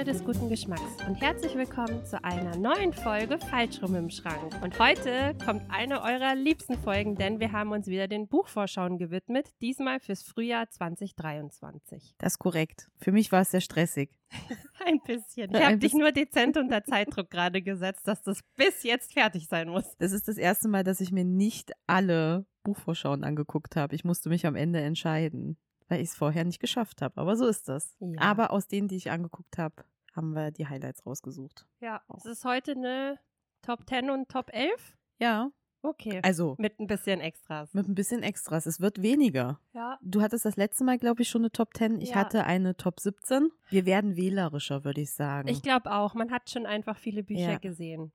Freunde 0.00 0.12
des 0.12 0.24
guten 0.24 0.48
Geschmacks 0.48 0.96
und 1.06 1.16
herzlich 1.16 1.54
willkommen 1.56 2.06
zu 2.06 2.24
einer 2.24 2.56
neuen 2.56 2.94
Folge 2.94 3.38
Falschrum 3.38 3.94
im 3.96 4.08
Schrank. 4.08 4.58
Und 4.62 4.78
heute 4.78 5.36
kommt 5.44 5.62
eine 5.68 6.00
eurer 6.00 6.34
liebsten 6.34 6.78
Folgen, 6.78 7.16
denn 7.16 7.38
wir 7.38 7.52
haben 7.52 7.70
uns 7.72 7.86
wieder 7.86 8.08
den 8.08 8.26
Buchvorschauen 8.26 8.96
gewidmet, 8.96 9.50
diesmal 9.60 10.00
fürs 10.00 10.22
Frühjahr 10.22 10.70
2023. 10.70 12.14
Das 12.16 12.32
ist 12.32 12.38
korrekt. 12.38 12.88
Für 12.96 13.12
mich 13.12 13.30
war 13.30 13.42
es 13.42 13.50
sehr 13.50 13.60
stressig. 13.60 14.10
Ein 14.86 15.00
bisschen. 15.04 15.54
Ich 15.54 15.62
habe 15.62 15.76
dich 15.76 15.92
nur 15.92 16.12
dezent 16.12 16.56
unter 16.56 16.82
Zeitdruck 16.82 17.28
gerade 17.28 17.60
gesetzt, 17.60 18.08
dass 18.08 18.22
das 18.22 18.40
bis 18.56 18.82
jetzt 18.84 19.12
fertig 19.12 19.48
sein 19.48 19.68
muss. 19.68 19.98
Das 19.98 20.12
ist 20.12 20.28
das 20.28 20.38
erste 20.38 20.68
Mal, 20.68 20.82
dass 20.82 21.02
ich 21.02 21.12
mir 21.12 21.24
nicht 21.24 21.72
alle 21.86 22.46
Buchvorschauen 22.62 23.22
angeguckt 23.22 23.76
habe. 23.76 23.94
Ich 23.94 24.04
musste 24.04 24.30
mich 24.30 24.46
am 24.46 24.56
Ende 24.56 24.80
entscheiden 24.80 25.58
weil 25.90 26.00
ich 26.00 26.10
es 26.10 26.16
vorher 26.16 26.44
nicht 26.44 26.60
geschafft 26.60 27.02
habe. 27.02 27.20
Aber 27.20 27.36
so 27.36 27.46
ist 27.46 27.68
das. 27.68 27.96
Ja. 28.00 28.20
Aber 28.20 28.52
aus 28.52 28.68
denen, 28.68 28.88
die 28.88 28.96
ich 28.96 29.10
angeguckt 29.10 29.58
habe, 29.58 29.84
haben 30.14 30.32
wir 30.32 30.50
die 30.52 30.66
Highlights 30.66 31.04
rausgesucht. 31.04 31.66
Ja, 31.80 32.00
es 32.16 32.24
ist 32.24 32.44
heute 32.44 32.72
eine 32.72 33.18
Top 33.62 33.88
10 33.88 34.10
und 34.10 34.28
Top 34.28 34.50
11? 34.52 34.96
Ja. 35.18 35.50
Okay. 35.82 36.20
Also. 36.22 36.56
Mit 36.58 36.78
ein 36.78 36.86
bisschen 36.86 37.20
Extras. 37.20 37.72
Mit 37.74 37.88
ein 37.88 37.94
bisschen 37.94 38.22
Extras. 38.22 38.66
Es 38.66 38.80
wird 38.80 39.02
weniger. 39.02 39.60
Ja. 39.72 39.98
Du 40.02 40.20
hattest 40.20 40.44
das 40.44 40.56
letzte 40.56 40.84
Mal, 40.84 40.98
glaube 40.98 41.22
ich, 41.22 41.28
schon 41.28 41.42
eine 41.42 41.50
Top 41.50 41.74
10. 41.74 42.00
Ich 42.00 42.10
ja. 42.10 42.16
hatte 42.16 42.44
eine 42.44 42.76
Top 42.76 43.00
17. 43.00 43.50
Wir 43.70 43.86
werden 43.86 44.16
wählerischer, 44.16 44.84
würde 44.84 45.00
ich 45.00 45.12
sagen. 45.12 45.48
Ich 45.48 45.62
glaube 45.62 45.90
auch. 45.90 46.14
Man 46.14 46.30
hat 46.30 46.50
schon 46.50 46.66
einfach 46.66 46.98
viele 46.98 47.22
Bücher 47.22 47.52
ja. 47.52 47.58
gesehen. 47.58 48.12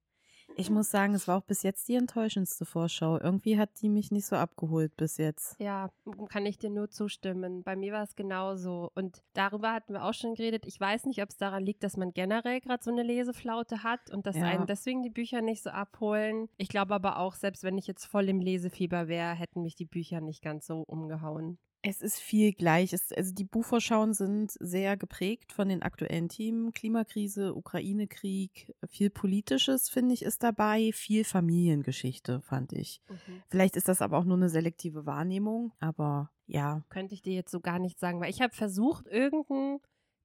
Ich 0.58 0.70
muss 0.70 0.90
sagen, 0.90 1.14
es 1.14 1.28
war 1.28 1.38
auch 1.38 1.44
bis 1.44 1.64
jetzt 1.64 1.88
die 1.88 1.96
enttäuschendste 1.96 2.66
Vorschau. 2.66 3.20
Irgendwie 3.20 3.58
hat 3.58 3.70
die 3.82 3.90
mich 3.90 4.12
nicht 4.12 4.26
so 4.26 4.36
abgeholt 4.36 4.96
bis 4.96 5.18
jetzt. 5.18 5.60
Ja, 5.60 5.90
kann 6.30 6.46
ich 6.46 6.58
dir 6.58 6.70
nur 6.70 6.90
zustimmen. 6.90 7.64
Bei 7.64 7.76
mir 7.76 7.94
war 7.94 8.04
es 8.04 8.16
genauso. 8.16 8.92
Und 8.96 9.22
darüber 9.34 9.74
hatten 9.74 9.94
wir 9.94 10.06
auch 10.06 10.14
schon 10.14 10.36
geredet. 10.36 10.66
Ich 10.66 10.80
weiß 10.80 11.06
nicht, 11.06 11.22
ob 11.22 11.30
es 11.30 11.38
daran 11.38 11.66
liegt, 11.66 11.84
dass 11.84 11.98
man 11.98 12.14
generell 12.14 12.62
gerade 12.62 12.84
so 12.84 12.92
eine 12.92 13.04
Leseflaute 13.04 13.84
hat 13.84 14.12
und 14.12 14.26
dass 14.26 14.38
ja. 14.38 14.46
einen 14.46 14.66
deswegen 14.66 15.04
die 15.04 15.10
Bücher 15.10 15.42
nicht 15.42 15.62
so 15.62 15.72
abholen. 15.72 16.48
Ich 16.58 16.70
glaube 16.70 16.94
aber 16.94 17.20
auch, 17.20 17.36
selbst 17.36 17.64
wenn 17.64 17.78
ich 17.78 17.88
jetzt 17.88 18.06
voll 18.06 18.30
im 18.30 18.40
Lesefieber 18.40 19.08
wäre, 19.08 19.34
hätten 19.34 19.62
mich 19.62 19.76
die 19.76 19.86
Bücher 19.86 20.22
nicht 20.22 20.42
ganz 20.42 20.68
so 20.68 20.82
umgehauen. 20.88 21.58
Es 21.88 22.02
ist 22.02 22.20
viel 22.20 22.54
gleich. 22.54 22.94
Es, 22.94 23.12
also 23.12 23.34
die 23.34 23.44
Buchvorschauen 23.44 24.14
sind 24.14 24.52
sehr 24.60 24.98
geprägt 24.98 25.54
von 25.54 25.70
den 25.70 25.82
aktuellen 25.84 26.30
Themen. 26.30 26.74
Klimakrise, 26.74 27.56
Ukraine-Krieg, 27.56 28.74
viel 28.88 29.10
Politisches, 29.10 29.90
finde 29.90 30.14
ich, 30.14 30.24
ist 30.24 30.44
dabei. 30.44 30.92
Viel 30.94 31.24
Familiengeschichte, 31.24 32.42
fand 32.42 32.74
ich. 32.74 33.02
Mhm. 33.10 33.44
Vielleicht 33.50 33.76
ist 33.76 33.88
das 33.88 34.02
aber 34.02 34.18
auch 34.18 34.26
nur 34.26 34.38
eine 34.38 34.50
selektive 34.50 35.06
Wahrnehmung, 35.06 35.74
aber 35.80 36.32
ja. 36.48 36.84
Könnte 36.90 37.14
ich 37.14 37.22
dir 37.22 37.34
jetzt 37.34 37.52
so 37.52 37.60
gar 37.60 37.80
nicht 37.80 38.00
sagen, 38.00 38.20
weil 38.20 38.30
ich 38.30 38.42
habe 38.42 38.54
versucht, 38.54 39.08
irgendein 39.08 39.80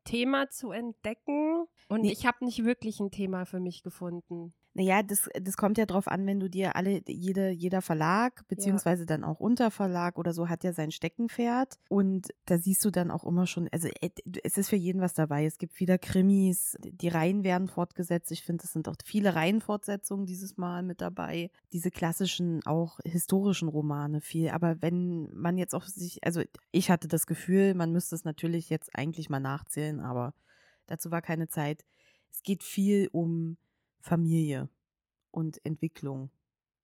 Thema 0.04 0.48
zu 0.50 0.70
entdecken 0.70 1.66
und 1.88 2.02
nee. 2.02 2.12
ich 2.12 2.26
habe 2.26 2.44
nicht 2.44 2.64
wirklich 2.64 3.00
ein 3.00 3.10
Thema 3.10 3.44
für 3.44 3.60
mich 3.60 3.82
gefunden. 3.82 4.54
Naja, 4.72 5.02
das, 5.02 5.28
das 5.40 5.56
kommt 5.56 5.78
ja 5.78 5.86
drauf 5.86 6.06
an, 6.06 6.26
wenn 6.26 6.38
du 6.38 6.48
dir 6.48 6.76
alle, 6.76 7.02
jede, 7.08 7.50
jeder 7.50 7.82
Verlag, 7.82 8.46
beziehungsweise 8.46 9.02
ja. 9.02 9.06
dann 9.06 9.24
auch 9.24 9.40
Unterverlag 9.40 10.16
oder 10.16 10.32
so, 10.32 10.48
hat 10.48 10.62
ja 10.62 10.72
sein 10.72 10.92
Steckenpferd. 10.92 11.76
Und 11.88 12.28
da 12.46 12.56
siehst 12.56 12.84
du 12.84 12.90
dann 12.90 13.10
auch 13.10 13.24
immer 13.24 13.48
schon, 13.48 13.68
also 13.72 13.88
äh, 14.00 14.10
es 14.44 14.56
ist 14.58 14.68
für 14.68 14.76
jeden 14.76 15.00
was 15.00 15.12
dabei. 15.12 15.44
Es 15.44 15.58
gibt 15.58 15.80
wieder 15.80 15.98
Krimis, 15.98 16.76
die 16.84 17.08
Reihen 17.08 17.42
werden 17.42 17.66
fortgesetzt. 17.66 18.30
Ich 18.30 18.44
finde, 18.44 18.64
es 18.64 18.72
sind 18.72 18.86
auch 18.88 18.94
viele 19.04 19.34
Reihenfortsetzungen 19.34 20.26
dieses 20.26 20.56
Mal 20.56 20.84
mit 20.84 21.00
dabei. 21.00 21.50
Diese 21.72 21.90
klassischen, 21.90 22.64
auch 22.64 23.00
historischen 23.04 23.68
Romane 23.68 24.20
viel. 24.20 24.50
Aber 24.50 24.80
wenn 24.80 25.28
man 25.34 25.58
jetzt 25.58 25.74
auch 25.74 25.86
sich, 25.86 26.22
also 26.22 26.42
ich 26.70 26.90
hatte 26.90 27.08
das 27.08 27.26
Gefühl, 27.26 27.74
man 27.74 27.90
müsste 27.90 28.14
es 28.14 28.24
natürlich 28.24 28.70
jetzt 28.70 28.94
eigentlich 28.94 29.28
mal 29.30 29.40
nachzählen, 29.40 29.98
aber 29.98 30.32
dazu 30.86 31.10
war 31.10 31.22
keine 31.22 31.48
Zeit. 31.48 31.84
Es 32.30 32.44
geht 32.44 32.62
viel 32.62 33.08
um 33.10 33.56
Familie 34.00 34.68
und 35.30 35.64
Entwicklung. 35.64 36.30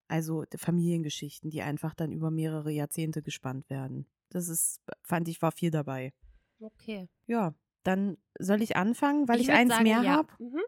Also 0.09 0.45
Familiengeschichten, 0.57 1.51
die 1.51 1.63
einfach 1.63 1.95
dann 1.95 2.13
über 2.13 2.31
mehrere 2.31 2.71
Jahrzehnte 2.71 3.23
gespannt 3.23 3.69
werden. 3.71 4.07
Das 4.29 4.49
ist, 4.49 4.81
fand 5.03 5.29
ich, 5.29 5.43
war 5.43 5.53
viel 5.53 5.71
dabei. 5.71 6.13
Okay. 6.61 7.09
Ja, 7.27 7.55
dann 7.83 8.17
soll 8.39 8.63
ich 8.63 8.77
anfangen, 8.77 9.29
weil 9.29 9.41
ich, 9.41 9.49
ich 9.49 9.55
eins 9.55 9.71
sagen, 9.71 9.85
mehr 9.85 10.03
ja. 10.03 10.13
habe. 10.13 10.29
Mhm. 10.39 10.61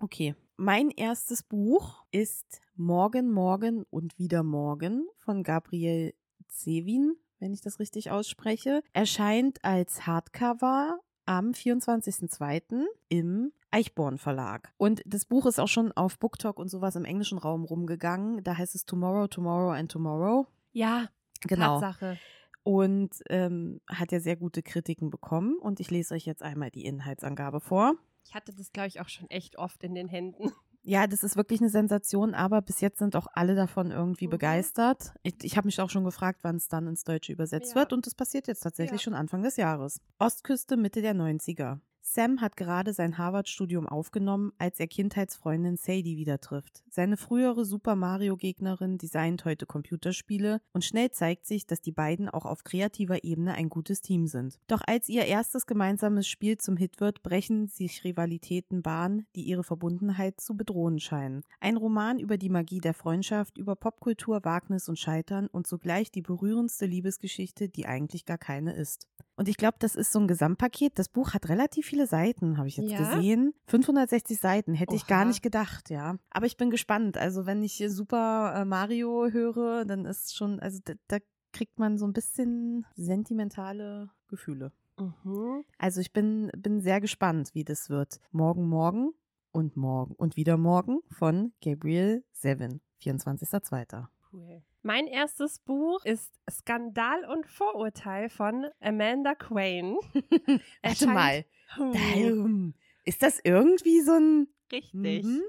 Okay. 0.00 0.34
Mein 0.56 0.90
erstes 0.90 1.42
Buch 1.42 2.04
ist 2.10 2.60
Morgen, 2.74 3.30
Morgen 3.30 3.84
und 3.90 4.18
wieder 4.18 4.42
Morgen 4.42 5.06
von 5.16 5.42
Gabriel 5.42 6.14
Zevin, 6.48 7.14
wenn 7.38 7.52
ich 7.52 7.60
das 7.60 7.78
richtig 7.78 8.10
ausspreche. 8.10 8.82
Erscheint 8.92 9.64
als 9.64 10.06
Hardcover 10.06 11.00
am 11.26 11.50
24.02. 11.50 12.84
im 13.08 13.52
Eichborn 13.76 14.16
Verlag. 14.16 14.72
Und 14.78 15.02
das 15.04 15.26
Buch 15.26 15.44
ist 15.44 15.60
auch 15.60 15.68
schon 15.68 15.92
auf 15.92 16.18
BookTok 16.18 16.58
und 16.58 16.68
sowas 16.68 16.96
im 16.96 17.04
englischen 17.04 17.36
Raum 17.36 17.64
rumgegangen. 17.64 18.42
Da 18.42 18.56
heißt 18.56 18.74
es 18.74 18.86
Tomorrow, 18.86 19.26
Tomorrow 19.26 19.72
and 19.72 19.92
Tomorrow. 19.92 20.46
Ja, 20.72 21.08
genau. 21.42 21.78
Tatsache. 21.78 22.18
Und 22.62 23.22
ähm, 23.28 23.82
hat 23.86 24.12
ja 24.12 24.20
sehr 24.20 24.36
gute 24.36 24.62
Kritiken 24.62 25.10
bekommen. 25.10 25.58
Und 25.58 25.78
ich 25.78 25.90
lese 25.90 26.14
euch 26.14 26.24
jetzt 26.24 26.42
einmal 26.42 26.70
die 26.70 26.86
Inhaltsangabe 26.86 27.60
vor. 27.60 27.96
Ich 28.24 28.34
hatte 28.34 28.54
das, 28.54 28.72
glaube 28.72 28.88
ich, 28.88 29.00
auch 29.02 29.10
schon 29.10 29.28
echt 29.28 29.58
oft 29.58 29.84
in 29.84 29.94
den 29.94 30.08
Händen. 30.08 30.52
Ja, 30.88 31.08
das 31.08 31.24
ist 31.24 31.36
wirklich 31.36 31.60
eine 31.60 31.68
Sensation, 31.68 32.32
aber 32.32 32.62
bis 32.62 32.80
jetzt 32.80 33.00
sind 33.00 33.16
auch 33.16 33.26
alle 33.32 33.56
davon 33.56 33.90
irgendwie 33.90 34.28
mhm. 34.28 34.30
begeistert. 34.30 35.14
Ich, 35.24 35.34
ich 35.42 35.56
habe 35.56 35.66
mich 35.66 35.80
auch 35.80 35.90
schon 35.90 36.04
gefragt, 36.04 36.44
wann 36.44 36.56
es 36.56 36.68
dann 36.68 36.86
ins 36.86 37.02
Deutsche 37.02 37.32
übersetzt 37.32 37.74
ja. 37.74 37.80
wird 37.80 37.92
und 37.92 38.06
das 38.06 38.14
passiert 38.14 38.46
jetzt 38.46 38.60
tatsächlich 38.60 39.00
ja. 39.00 39.04
schon 39.04 39.14
Anfang 39.14 39.42
des 39.42 39.56
Jahres. 39.56 40.00
Ostküste 40.20 40.76
Mitte 40.76 41.02
der 41.02 41.16
90er. 41.16 41.80
Sam 42.08 42.40
hat 42.40 42.56
gerade 42.56 42.92
sein 42.92 43.18
Harvard-Studium 43.18 43.88
aufgenommen, 43.88 44.52
als 44.58 44.78
er 44.78 44.86
Kindheitsfreundin 44.86 45.76
Sadie 45.76 46.16
wieder 46.16 46.40
trifft. 46.40 46.84
Seine 46.88 47.16
frühere 47.16 47.64
Super 47.64 47.96
Mario-Gegnerin 47.96 48.96
designt 48.96 49.44
heute 49.44 49.66
Computerspiele 49.66 50.60
und 50.72 50.84
schnell 50.84 51.10
zeigt 51.10 51.46
sich, 51.46 51.66
dass 51.66 51.80
die 51.80 51.92
beiden 51.92 52.28
auch 52.28 52.46
auf 52.46 52.62
kreativer 52.62 53.24
Ebene 53.24 53.54
ein 53.54 53.68
gutes 53.68 54.02
Team 54.02 54.28
sind. 54.28 54.60
Doch 54.68 54.82
als 54.86 55.08
ihr 55.08 55.24
erstes 55.24 55.66
gemeinsames 55.66 56.28
Spiel 56.28 56.58
zum 56.58 56.76
Hit 56.76 57.00
wird, 57.00 57.24
brechen 57.24 57.66
sich 57.66 58.04
Rivalitäten 58.04 58.82
Bahn, 58.82 59.26
die 59.34 59.42
ihre 59.42 59.64
Verbundenheit 59.64 60.40
zu 60.40 60.56
bedrohen 60.56 61.00
scheinen. 61.00 61.42
Ein 61.58 61.76
Roman 61.76 62.20
über 62.20 62.38
die 62.38 62.50
Magie 62.50 62.80
der 62.80 62.94
Freundschaft, 62.94 63.58
über 63.58 63.74
Popkultur, 63.74 64.44
Wagnis 64.44 64.88
und 64.88 64.98
Scheitern 64.98 65.48
und 65.48 65.66
zugleich 65.66 66.12
die 66.12 66.22
berührendste 66.22 66.86
Liebesgeschichte, 66.86 67.68
die 67.68 67.86
eigentlich 67.86 68.24
gar 68.24 68.38
keine 68.38 68.74
ist. 68.74 69.08
Und 69.36 69.48
ich 69.48 69.58
glaube, 69.58 69.76
das 69.78 69.94
ist 69.94 70.12
so 70.12 70.18
ein 70.18 70.28
Gesamtpaket. 70.28 70.98
Das 70.98 71.10
Buch 71.10 71.34
hat 71.34 71.48
relativ 71.50 71.86
viele 71.86 72.06
Seiten, 72.06 72.56
habe 72.56 72.68
ich 72.68 72.78
jetzt 72.78 72.90
ja? 72.90 72.98
gesehen. 72.98 73.52
560 73.66 74.38
Seiten, 74.40 74.74
hätte 74.74 74.92
Oha. 74.92 74.96
ich 74.96 75.06
gar 75.06 75.24
nicht 75.26 75.42
gedacht, 75.42 75.90
ja. 75.90 76.16
Aber 76.30 76.46
ich 76.46 76.56
bin 76.56 76.70
gespannt. 76.70 77.18
Also, 77.18 77.44
wenn 77.44 77.62
ich 77.62 77.84
Super 77.88 78.54
äh, 78.56 78.64
Mario 78.64 79.28
höre, 79.30 79.84
dann 79.84 80.06
ist 80.06 80.34
schon, 80.34 80.58
also 80.60 80.80
da, 80.84 80.94
da 81.08 81.18
kriegt 81.52 81.78
man 81.78 81.98
so 81.98 82.06
ein 82.06 82.14
bisschen 82.14 82.86
sentimentale 82.94 84.10
Gefühle. 84.28 84.72
Mhm. 84.98 85.64
Also, 85.76 86.00
ich 86.00 86.14
bin, 86.14 86.50
bin 86.56 86.80
sehr 86.80 87.02
gespannt, 87.02 87.50
wie 87.52 87.64
das 87.64 87.90
wird. 87.90 88.20
Morgen, 88.32 88.66
morgen 88.66 89.12
und 89.52 89.76
morgen 89.76 90.14
und 90.14 90.36
wieder 90.36 90.56
morgen 90.56 91.00
von 91.10 91.52
Gabriel 91.62 92.24
Seven, 92.32 92.80
24.02. 93.02 94.06
Cool. 94.36 94.62
Mein 94.82 95.06
erstes 95.06 95.60
Buch 95.60 96.04
ist 96.04 96.38
Skandal 96.50 97.24
und 97.24 97.46
Vorurteil 97.46 98.28
von 98.28 98.66
Amanda 98.80 99.34
Quain. 99.34 99.96
Warte 100.82 101.06
mal. 101.06 101.44
Hm. 101.74 102.74
Ist 103.04 103.22
das 103.22 103.40
irgendwie 103.42 104.00
so 104.02 104.12
ein. 104.12 104.48
Richtig. 104.70 105.24
Mhm. 105.24 105.42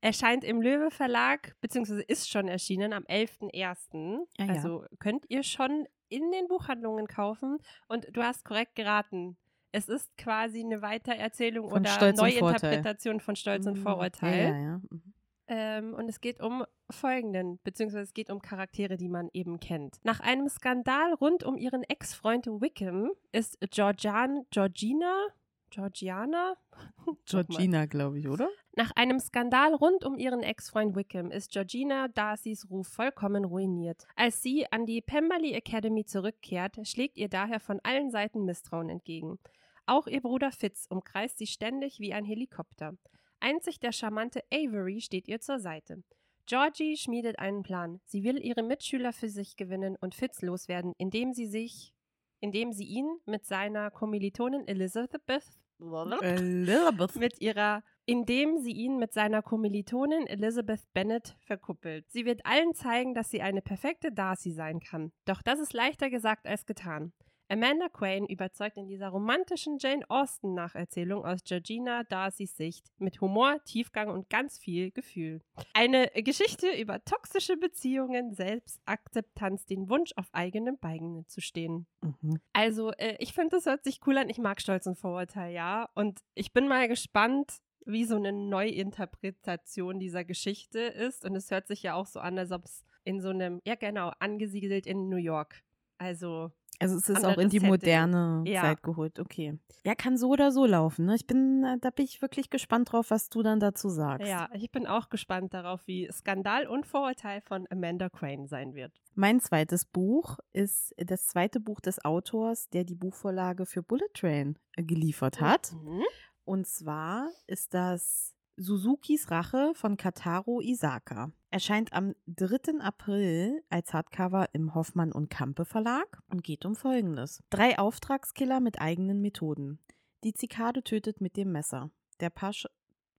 Erscheint 0.00 0.44
im 0.44 0.60
Löwe 0.60 0.90
Verlag, 0.90 1.56
beziehungsweise 1.60 2.02
ist 2.02 2.28
schon 2.28 2.48
erschienen 2.48 2.92
am 2.92 3.04
11.01. 3.04 4.18
Ah, 4.38 4.44
ja. 4.44 4.52
Also 4.52 4.84
könnt 4.98 5.24
ihr 5.28 5.42
schon 5.42 5.86
in 6.08 6.30
den 6.30 6.48
Buchhandlungen 6.48 7.06
kaufen. 7.06 7.58
Und 7.88 8.06
du 8.12 8.22
hast 8.22 8.44
korrekt 8.44 8.74
geraten. 8.74 9.36
Es 9.72 9.88
ist 9.88 10.16
quasi 10.16 10.60
eine 10.60 10.82
Weitererzählung 10.82 11.68
von 11.68 11.80
oder 11.80 12.12
Neuinterpretation 12.12 13.20
von 13.20 13.36
Stolz 13.36 13.66
und 13.66 13.78
mhm. 13.78 13.82
Vorurteil. 13.82 14.38
Ja, 14.38 14.50
ja, 14.50 14.58
ja. 14.58 14.80
Mhm. 14.90 15.14
Ähm, 15.48 15.94
und 15.94 16.08
es 16.08 16.20
geht 16.20 16.40
um 16.40 16.64
folgenden, 16.90 17.58
beziehungsweise 17.64 18.04
es 18.04 18.14
geht 18.14 18.30
um 18.30 18.40
Charaktere, 18.40 18.96
die 18.96 19.08
man 19.08 19.30
eben 19.32 19.60
kennt. 19.60 19.96
Nach 20.04 20.20
einem 20.20 20.48
Skandal 20.48 21.14
rund 21.14 21.42
um 21.42 21.56
ihren 21.56 21.82
Ex-Freund 21.82 22.46
Wickham 22.46 23.12
ist 23.32 23.58
Georgian, 23.70 24.44
Georgina, 24.50 25.28
Georgiana? 25.70 26.56
Georgina, 27.26 27.86
glaube 27.86 28.18
ich, 28.18 28.28
oder? 28.28 28.48
Nach 28.76 28.90
einem 28.94 29.20
Skandal 29.20 29.74
rund 29.74 30.04
um 30.04 30.18
ihren 30.18 30.42
Ex-Freund 30.42 30.96
Wickham 30.96 31.30
ist 31.30 31.50
Georgina 31.50 32.08
Darcys 32.08 32.70
Ruf 32.70 32.88
vollkommen 32.88 33.44
ruiniert. 33.44 34.06
Als 34.16 34.42
sie 34.42 34.70
an 34.70 34.86
die 34.86 35.00
Pemberley 35.00 35.52
Academy 35.54 36.04
zurückkehrt, 36.04 36.76
schlägt 36.86 37.18
ihr 37.18 37.28
daher 37.28 37.60
von 37.60 37.80
allen 37.82 38.10
Seiten 38.10 38.44
Misstrauen 38.44 38.88
entgegen. 38.88 39.38
Auch 39.86 40.06
ihr 40.06 40.20
Bruder 40.20 40.52
Fitz 40.52 40.86
umkreist 40.90 41.38
sie 41.38 41.46
ständig 41.46 41.98
wie 41.98 42.12
ein 42.12 42.24
Helikopter. 42.24 42.94
Einzig 43.40 43.80
der 43.80 43.92
charmante 43.92 44.42
Avery 44.52 45.00
steht 45.00 45.28
ihr 45.28 45.40
zur 45.40 45.58
Seite. 45.58 46.02
Georgie 46.46 46.96
schmiedet 46.96 47.38
einen 47.38 47.62
Plan. 47.62 48.00
Sie 48.06 48.24
will 48.24 48.42
ihre 48.42 48.62
Mitschüler 48.62 49.12
für 49.12 49.28
sich 49.28 49.56
gewinnen 49.56 49.96
und 50.00 50.14
Fitz 50.14 50.40
loswerden, 50.40 50.94
indem 50.96 51.34
sie 51.34 51.46
sich, 51.46 51.92
indem 52.40 52.72
sie 52.72 52.86
ihn 52.86 53.18
mit 53.26 53.44
seiner 53.44 53.90
Kommilitonin 53.90 54.66
Elizabeth 54.66 55.44
Elizabeth. 55.80 57.16
mit 57.16 57.40
ihrer, 57.40 57.82
indem 58.04 58.58
sie 58.58 58.72
ihn 58.72 58.98
mit 58.98 59.12
seiner 59.12 59.42
Kommilitonin 59.42 60.26
Elizabeth 60.26 60.82
Bennet 60.92 61.36
verkuppelt. 61.40 62.10
Sie 62.10 62.24
wird 62.24 62.44
allen 62.44 62.74
zeigen, 62.74 63.14
dass 63.14 63.30
sie 63.30 63.42
eine 63.42 63.62
perfekte 63.62 64.10
Darcy 64.10 64.52
sein 64.52 64.80
kann. 64.80 65.12
Doch 65.24 65.42
das 65.42 65.60
ist 65.60 65.72
leichter 65.72 66.10
gesagt 66.10 66.46
als 66.46 66.66
getan. 66.66 67.12
Amanda 67.50 67.88
Quain 67.88 68.26
überzeugt 68.26 68.76
in 68.76 68.88
dieser 68.88 69.08
romantischen 69.08 69.78
Jane 69.78 70.04
Austen-Nacherzählung 70.08 71.24
aus 71.24 71.42
Georgina 71.44 72.04
Darcys 72.04 72.56
Sicht 72.56 72.92
mit 72.98 73.22
Humor, 73.22 73.56
Tiefgang 73.64 74.10
und 74.10 74.28
ganz 74.28 74.58
viel 74.58 74.90
Gefühl. 74.90 75.40
Eine 75.72 76.08
Geschichte 76.14 76.70
über 76.70 77.02
toxische 77.04 77.56
Beziehungen, 77.56 78.34
Selbstakzeptanz, 78.34 79.64
den 79.64 79.88
Wunsch 79.88 80.12
auf 80.16 80.28
eigenem 80.32 80.78
Beinen 80.78 81.26
zu 81.26 81.40
stehen. 81.40 81.86
Mhm. 82.02 82.38
Also, 82.52 82.92
äh, 82.92 83.16
ich 83.18 83.32
finde, 83.32 83.56
das 83.56 83.66
hört 83.66 83.82
sich 83.82 84.00
cool 84.06 84.18
an. 84.18 84.28
Ich 84.28 84.38
mag 84.38 84.60
Stolz 84.60 84.86
und 84.86 84.98
Vorurteil, 84.98 85.54
ja. 85.54 85.88
Und 85.94 86.20
ich 86.34 86.52
bin 86.52 86.68
mal 86.68 86.86
gespannt, 86.86 87.60
wie 87.86 88.04
so 88.04 88.16
eine 88.16 88.32
Neuinterpretation 88.32 89.98
dieser 89.98 90.24
Geschichte 90.24 90.80
ist. 90.80 91.24
Und 91.24 91.34
es 91.34 91.50
hört 91.50 91.66
sich 91.66 91.82
ja 91.82 91.94
auch 91.94 92.06
so 92.06 92.20
an, 92.20 92.38
als 92.38 92.52
ob 92.52 92.64
es 92.64 92.84
in 93.04 93.22
so 93.22 93.30
einem, 93.30 93.62
ja 93.64 93.74
genau, 93.74 94.12
angesiedelt 94.18 94.86
in 94.86 95.08
New 95.08 95.16
York. 95.16 95.62
Also, 95.96 96.52
Also 96.80 96.96
es 96.96 97.08
ist 97.08 97.24
auch 97.24 97.38
in 97.38 97.48
die 97.48 97.60
moderne 97.60 98.44
Ja. 98.46 98.62
Zeit 98.62 98.82
geholt. 98.82 99.18
Okay. 99.18 99.58
Ja, 99.84 99.94
kann 99.94 100.16
so 100.16 100.28
oder 100.28 100.52
so 100.52 100.64
laufen. 100.66 101.06
Ne? 101.06 101.14
Ich 101.16 101.26
bin, 101.26 101.64
äh, 101.64 101.78
da 101.80 101.90
bin 101.90 102.04
ich 102.04 102.22
wirklich 102.22 102.50
gespannt 102.50 102.92
drauf, 102.92 103.10
was 103.10 103.28
du 103.30 103.42
dann 103.42 103.58
dazu 103.60 103.88
sagst. 103.88 104.28
ja, 104.28 104.48
ich 104.54 104.70
bin 104.70 104.86
auch 104.86 105.08
gespannt 105.08 105.54
darauf, 105.54 105.86
wie 105.86 106.08
Skandal 106.12 106.66
und 106.66 106.86
Vorurteil 106.86 107.40
von 107.40 107.66
Amanda 107.70 108.08
Crane 108.08 108.46
sein 108.46 108.74
wird. 108.74 108.92
Mein 109.14 109.40
zweites 109.40 109.84
Buch 109.84 110.38
ist 110.52 110.94
das 110.98 111.26
zweite 111.26 111.58
Buch 111.58 111.80
des 111.80 112.04
Autors, 112.04 112.68
der 112.70 112.84
die 112.84 112.94
Buchvorlage 112.94 113.66
für 113.66 113.82
Bullet 113.82 114.08
Train 114.14 114.56
äh, 114.76 114.82
geliefert 114.84 115.40
hat. 115.40 115.72
Mhm. 115.72 116.02
Und 116.44 116.66
zwar 116.66 117.28
ist 117.46 117.74
das 117.74 118.34
Suzukis 118.60 119.30
Rache 119.30 119.72
von 119.74 119.96
Kataro 119.96 120.60
Isaka. 120.60 121.30
Erscheint 121.50 121.92
am 121.92 122.16
3. 122.26 122.80
April 122.80 123.62
als 123.70 123.94
Hardcover 123.94 124.48
im 124.52 124.74
Hoffmann 124.74 125.12
und 125.12 125.30
Kampe 125.30 125.64
Verlag 125.64 126.20
und 126.28 126.42
geht 126.42 126.64
um 126.64 126.74
Folgendes. 126.74 127.40
Drei 127.50 127.78
Auftragskiller 127.78 128.58
mit 128.58 128.80
eigenen 128.80 129.20
Methoden. 129.20 129.78
Die 130.24 130.34
Zikade 130.34 130.82
tötet 130.82 131.20
mit 131.20 131.36
dem 131.36 131.52
Messer. 131.52 131.92
Der 132.18 132.30
Pasche, 132.30 132.68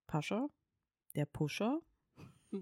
Pascher? 0.08 0.50
Der 1.16 1.26
Pusher 1.26 1.80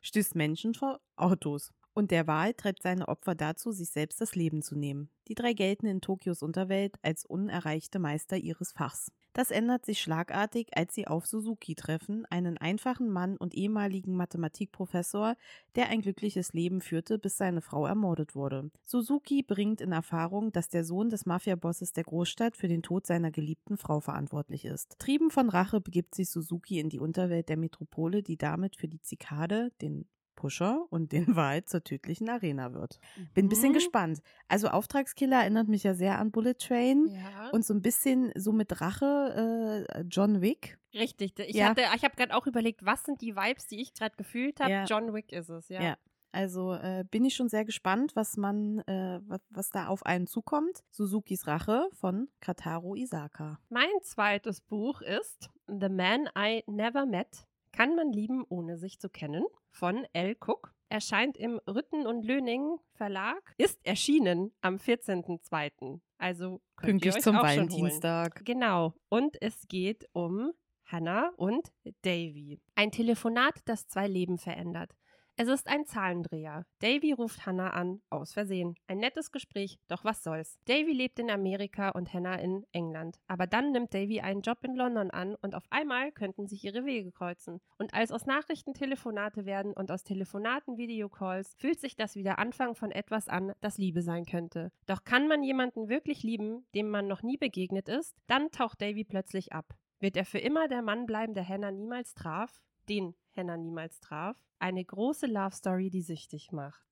stößt 0.00 0.36
Menschen 0.36 0.74
vor 0.74 1.00
Autos. 1.16 1.72
Und 1.92 2.12
der 2.12 2.26
Wal 2.26 2.54
treibt 2.54 2.82
seine 2.82 3.08
Opfer 3.08 3.34
dazu, 3.34 3.72
sich 3.72 3.90
selbst 3.90 4.20
das 4.20 4.34
Leben 4.36 4.62
zu 4.62 4.76
nehmen. 4.76 5.10
Die 5.28 5.34
drei 5.34 5.52
gelten 5.52 5.86
in 5.86 6.00
Tokios 6.00 6.42
Unterwelt 6.42 6.96
als 7.02 7.24
unerreichte 7.24 7.98
Meister 7.98 8.36
ihres 8.36 8.72
Fachs. 8.72 9.12
Das 9.32 9.50
ändert 9.52 9.86
sich 9.86 10.00
schlagartig, 10.00 10.76
als 10.76 10.94
sie 10.94 11.06
auf 11.06 11.26
Suzuki 11.26 11.76
treffen, 11.76 12.26
einen 12.26 12.58
einfachen 12.58 13.10
Mann 13.10 13.36
und 13.36 13.54
ehemaligen 13.54 14.14
Mathematikprofessor, 14.14 15.36
der 15.76 15.88
ein 15.88 16.00
glückliches 16.00 16.52
Leben 16.52 16.80
führte, 16.80 17.18
bis 17.18 17.36
seine 17.36 17.60
Frau 17.60 17.86
ermordet 17.86 18.34
wurde. 18.34 18.70
Suzuki 18.84 19.42
bringt 19.44 19.80
in 19.80 19.92
Erfahrung, 19.92 20.50
dass 20.50 20.68
der 20.68 20.84
Sohn 20.84 21.10
des 21.10 21.26
Mafiabosses 21.26 21.92
der 21.92 22.04
Großstadt 22.04 22.56
für 22.56 22.68
den 22.68 22.82
Tod 22.82 23.06
seiner 23.06 23.30
geliebten 23.30 23.76
Frau 23.76 24.00
verantwortlich 24.00 24.64
ist. 24.64 24.96
Trieben 24.98 25.30
von 25.30 25.48
Rache 25.48 25.80
begibt 25.80 26.14
sich 26.14 26.28
Suzuki 26.28 26.80
in 26.80 26.88
die 26.88 26.98
Unterwelt 26.98 27.48
der 27.48 27.56
Metropole, 27.56 28.22
die 28.24 28.36
damit 28.36 28.76
für 28.76 28.88
die 28.88 29.00
Zikade, 29.00 29.70
den 29.80 30.08
Pusher 30.40 30.86
und 30.90 31.12
den 31.12 31.26
Wal 31.36 31.64
zur 31.64 31.84
tödlichen 31.84 32.28
Arena 32.30 32.72
wird. 32.72 32.98
Bin 33.34 33.46
ein 33.46 33.48
bisschen 33.50 33.70
Mhm. 33.70 33.74
gespannt. 33.74 34.20
Also 34.48 34.68
Auftragskiller 34.68 35.40
erinnert 35.42 35.68
mich 35.68 35.82
ja 35.84 35.94
sehr 35.94 36.18
an 36.18 36.30
Bullet 36.30 36.54
Train 36.54 37.06
Ja. 37.08 37.50
und 37.50 37.64
so 37.64 37.74
ein 37.74 37.82
bisschen 37.82 38.32
so 38.34 38.52
mit 38.52 38.80
Rache 38.80 39.84
äh, 39.88 40.00
John 40.08 40.40
Wick. 40.40 40.78
Richtig. 40.94 41.38
Ich, 41.38 41.54
Ja. 41.56 41.68
hatte, 41.68 41.82
ich 41.94 42.04
habe 42.04 42.16
gerade 42.16 42.34
auch 42.34 42.46
überlegt, 42.46 42.84
was 42.84 43.04
sind 43.04 43.20
die 43.20 43.36
Vibes, 43.36 43.66
die 43.66 43.80
ich 43.80 43.92
gerade 43.94 44.16
gefühlt 44.16 44.60
habe? 44.60 44.70
Ja. 44.72 44.84
John 44.84 45.12
Wick 45.14 45.30
ist 45.32 45.50
es, 45.50 45.68
ja. 45.68 45.82
Ja. 45.82 45.96
Also 46.32 46.74
äh, 46.74 47.04
bin 47.10 47.24
ich 47.24 47.34
schon 47.34 47.48
sehr 47.48 47.64
gespannt, 47.64 48.12
was 48.14 48.36
man, 48.36 48.78
äh, 48.86 49.20
was, 49.26 49.40
was 49.50 49.70
da 49.70 49.88
auf 49.88 50.06
einen 50.06 50.28
zukommt. 50.28 50.84
Suzukis 50.90 51.48
Rache 51.48 51.88
von 51.92 52.28
Kataro 52.40 52.94
Isaka. 52.94 53.58
Mein 53.68 53.88
zweites 54.02 54.60
Buch 54.60 55.00
ist 55.02 55.50
The 55.66 55.88
Man 55.88 56.28
I 56.38 56.62
Never 56.68 57.04
Met. 57.04 57.48
Kann 57.72 57.94
man 57.94 58.12
lieben, 58.12 58.44
ohne 58.48 58.76
sich 58.76 58.98
zu 58.98 59.08
kennen? 59.08 59.44
Von 59.70 60.06
L. 60.12 60.36
Cook. 60.40 60.74
Erscheint 60.88 61.36
im 61.36 61.60
Rütten 61.68 62.06
und 62.06 62.24
Löning 62.24 62.78
Verlag. 62.94 63.54
Ist 63.58 63.78
erschienen 63.86 64.52
am 64.60 64.76
14.02. 64.76 66.00
Also 66.18 66.60
Pünktlich 66.76 67.20
zum. 67.20 67.36
Valentinstag. 67.36 68.44
Genau. 68.44 68.94
Und 69.08 69.40
es 69.40 69.68
geht 69.68 70.08
um 70.12 70.52
Hannah 70.84 71.32
und 71.36 71.72
Davy. 72.02 72.60
Ein 72.74 72.90
Telefonat, 72.90 73.54
das 73.64 73.86
zwei 73.86 74.08
Leben 74.08 74.38
verändert. 74.38 74.96
Es 75.40 75.48
ist 75.48 75.68
ein 75.68 75.86
Zahlendreher. 75.86 76.66
Davy 76.80 77.12
ruft 77.12 77.46
Hannah 77.46 77.70
an, 77.70 78.02
aus 78.10 78.34
Versehen. 78.34 78.74
Ein 78.86 78.98
nettes 78.98 79.32
Gespräch, 79.32 79.78
doch 79.88 80.04
was 80.04 80.22
soll's. 80.22 80.58
Davy 80.66 80.92
lebt 80.92 81.18
in 81.18 81.30
Amerika 81.30 81.88
und 81.88 82.12
Hannah 82.12 82.34
in 82.34 82.66
England. 82.72 83.18
Aber 83.26 83.46
dann 83.46 83.72
nimmt 83.72 83.94
Davy 83.94 84.20
einen 84.20 84.42
Job 84.42 84.58
in 84.64 84.76
London 84.76 85.10
an 85.10 85.36
und 85.36 85.54
auf 85.54 85.64
einmal 85.70 86.12
könnten 86.12 86.46
sich 86.46 86.62
ihre 86.62 86.84
Wege 86.84 87.10
kreuzen. 87.10 87.62
Und 87.78 87.94
als 87.94 88.12
aus 88.12 88.26
Nachrichten 88.26 88.74
Telefonate 88.74 89.46
werden 89.46 89.72
und 89.72 89.90
aus 89.90 90.04
Telefonaten 90.04 90.76
Videocalls, 90.76 91.54
fühlt 91.56 91.80
sich 91.80 91.96
das 91.96 92.16
wie 92.16 92.22
der 92.22 92.38
Anfang 92.38 92.74
von 92.74 92.90
etwas 92.90 93.26
an, 93.26 93.54
das 93.62 93.78
Liebe 93.78 94.02
sein 94.02 94.26
könnte. 94.26 94.70
Doch 94.84 95.04
kann 95.04 95.26
man 95.26 95.42
jemanden 95.42 95.88
wirklich 95.88 96.22
lieben, 96.22 96.66
dem 96.74 96.90
man 96.90 97.06
noch 97.06 97.22
nie 97.22 97.38
begegnet 97.38 97.88
ist? 97.88 98.14
Dann 98.26 98.50
taucht 98.50 98.82
Davy 98.82 99.04
plötzlich 99.04 99.54
ab. 99.54 99.64
Wird 100.00 100.18
er 100.18 100.26
für 100.26 100.38
immer 100.38 100.68
der 100.68 100.82
Mann 100.82 101.06
bleiben, 101.06 101.32
der 101.32 101.48
Hannah 101.48 101.70
niemals 101.70 102.12
traf? 102.12 102.60
Den 102.90 103.14
Hannah 103.40 103.56
niemals 103.56 104.00
traf? 104.00 104.36
Eine 104.58 104.84
große 104.84 105.26
Love 105.26 105.54
Story, 105.54 105.90
die 105.90 106.02
süchtig 106.02 106.52
macht. 106.52 106.86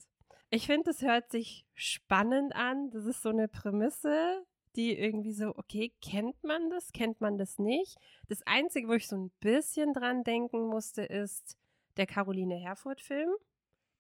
Ich 0.50 0.66
finde, 0.66 0.90
es 0.90 1.02
hört 1.02 1.30
sich 1.30 1.66
spannend 1.74 2.54
an. 2.56 2.90
Das 2.90 3.04
ist 3.04 3.22
so 3.22 3.28
eine 3.28 3.48
Prämisse, 3.48 4.46
die 4.76 4.98
irgendwie 4.98 5.32
so, 5.32 5.54
okay, 5.56 5.92
kennt 6.00 6.42
man 6.42 6.70
das, 6.70 6.92
kennt 6.92 7.20
man 7.20 7.36
das 7.36 7.58
nicht? 7.58 7.98
Das 8.28 8.42
Einzige, 8.46 8.88
wo 8.88 8.94
ich 8.94 9.06
so 9.06 9.16
ein 9.16 9.30
bisschen 9.40 9.92
dran 9.92 10.24
denken 10.24 10.66
musste, 10.66 11.02
ist 11.02 11.58
der 11.98 12.06
Caroline 12.06 12.56
Herfurth-Film, 12.56 13.30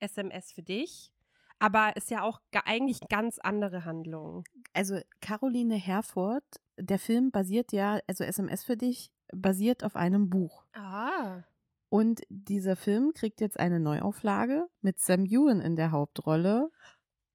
SMS 0.00 0.52
für 0.52 0.62
dich. 0.62 1.12
Aber 1.58 1.96
ist 1.96 2.10
ja 2.10 2.22
auch 2.22 2.40
eigentlich 2.64 3.00
ganz 3.08 3.38
andere 3.40 3.84
Handlung. 3.84 4.44
Also 4.72 5.00
Caroline 5.20 5.74
Herford, 5.74 6.44
der 6.78 7.00
Film 7.00 7.30
basiert 7.30 7.72
ja, 7.72 7.98
also 8.06 8.24
SMS 8.24 8.64
für 8.64 8.76
dich, 8.76 9.10
basiert 9.32 9.84
auf 9.84 9.96
einem 9.96 10.30
Buch. 10.30 10.64
Ah. 10.72 11.42
Und 11.90 12.20
dieser 12.28 12.76
Film 12.76 13.12
kriegt 13.14 13.40
jetzt 13.40 13.58
eine 13.58 13.80
Neuauflage 13.80 14.66
mit 14.82 14.98
Sam 15.00 15.24
Ewan 15.24 15.60
in 15.60 15.74
der 15.76 15.90
Hauptrolle. 15.90 16.70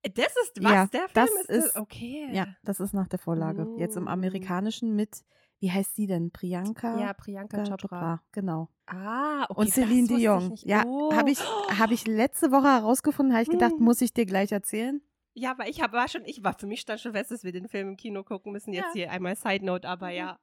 Das 0.04 0.28
ist 0.44 0.62
was? 0.64 0.72
Ja, 0.72 0.86
der 0.88 1.08
Film 1.08 1.12
das 1.14 1.30
ist, 1.32 1.50
das? 1.50 1.66
ist- 1.66 1.76
okay. 1.78 2.30
Ja, 2.34 2.48
das 2.64 2.80
ist 2.80 2.94
nach 2.94 3.08
der 3.08 3.20
Vorlage. 3.20 3.68
Jetzt 3.78 3.96
im 3.96 4.04
Mm. 4.04 4.10
amerikanischen 4.10 4.96
mit, 4.96 5.24
wie 5.60 5.72
heißt 5.72 5.96
sie 5.96 6.08
denn? 6.08 6.30
Priyanka? 6.32 7.00
Ja, 7.00 7.14
Priyanka 7.14 7.64
Chopra. 7.64 8.22
Genau. 8.34 8.68
Ah, 8.86 9.46
okay. 9.50 9.62
Und 9.62 9.70
Celine 9.72 10.08
Dion. 10.08 10.54
Ja, 10.58 10.84
Oh. 10.86 11.14
habe 11.14 11.32
ich, 11.32 11.40
hab 11.80 11.90
ich 11.92 12.06
letzte 12.06 12.52
Woche 12.52 12.68
herausgefunden, 12.68 13.34
habe 13.34 13.44
ich 13.44 13.50
gedacht, 13.50 13.72
Hm. 13.78 13.84
muss 13.84 14.02
ich 14.02 14.14
dir 14.14 14.26
gleich 14.26 14.52
erzählen. 14.52 15.02
Ja, 15.36 15.52
aber 15.52 15.68
ich 15.70 15.82
hab, 15.82 15.94
war 15.94 16.08
schon, 16.10 16.26
ich 16.26 16.44
war 16.44 16.54
für 16.60 16.68
mich 16.68 16.82
stand 16.82 17.00
schon 17.00 17.14
fest, 17.14 17.32
dass 17.32 17.44
wir 17.46 17.54
den 17.54 17.68
Film 17.70 17.88
im 17.90 17.98
Kino 17.98 18.24
gucken 18.24 18.52
müssen. 18.52 18.72
Jetzt 18.74 18.94
Ja. 18.94 19.04
hier 19.06 19.12
einmal 19.12 19.36
Side 19.36 19.66
Note, 19.66 19.88
aber 19.88 20.08
Mhm. 20.10 20.14
ja. 20.16 20.40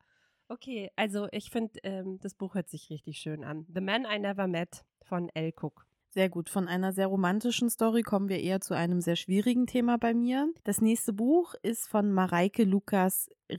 Okay, 0.50 0.90
also 0.96 1.28
ich 1.30 1.48
finde, 1.50 1.78
ähm, 1.84 2.18
das 2.20 2.34
Buch 2.34 2.56
hört 2.56 2.68
sich 2.68 2.90
richtig 2.90 3.18
schön 3.18 3.44
an. 3.44 3.66
The 3.72 3.80
Man 3.80 4.04
I 4.04 4.18
Never 4.18 4.48
Met 4.48 4.84
von 5.00 5.28
L. 5.34 5.52
Cook. 5.56 5.86
Sehr 6.08 6.28
gut. 6.28 6.50
Von 6.50 6.66
einer 6.66 6.92
sehr 6.92 7.06
romantischen 7.06 7.70
Story 7.70 8.02
kommen 8.02 8.28
wir 8.28 8.40
eher 8.40 8.60
zu 8.60 8.74
einem 8.74 9.00
sehr 9.00 9.14
schwierigen 9.14 9.68
Thema 9.68 9.96
bei 9.96 10.12
mir. 10.12 10.52
Das 10.64 10.80
nächste 10.80 11.12
Buch 11.12 11.54
ist 11.62 11.88
von 11.88 12.12
Mareike 12.12 12.64
Lukas 12.64 13.30
R- 13.46 13.58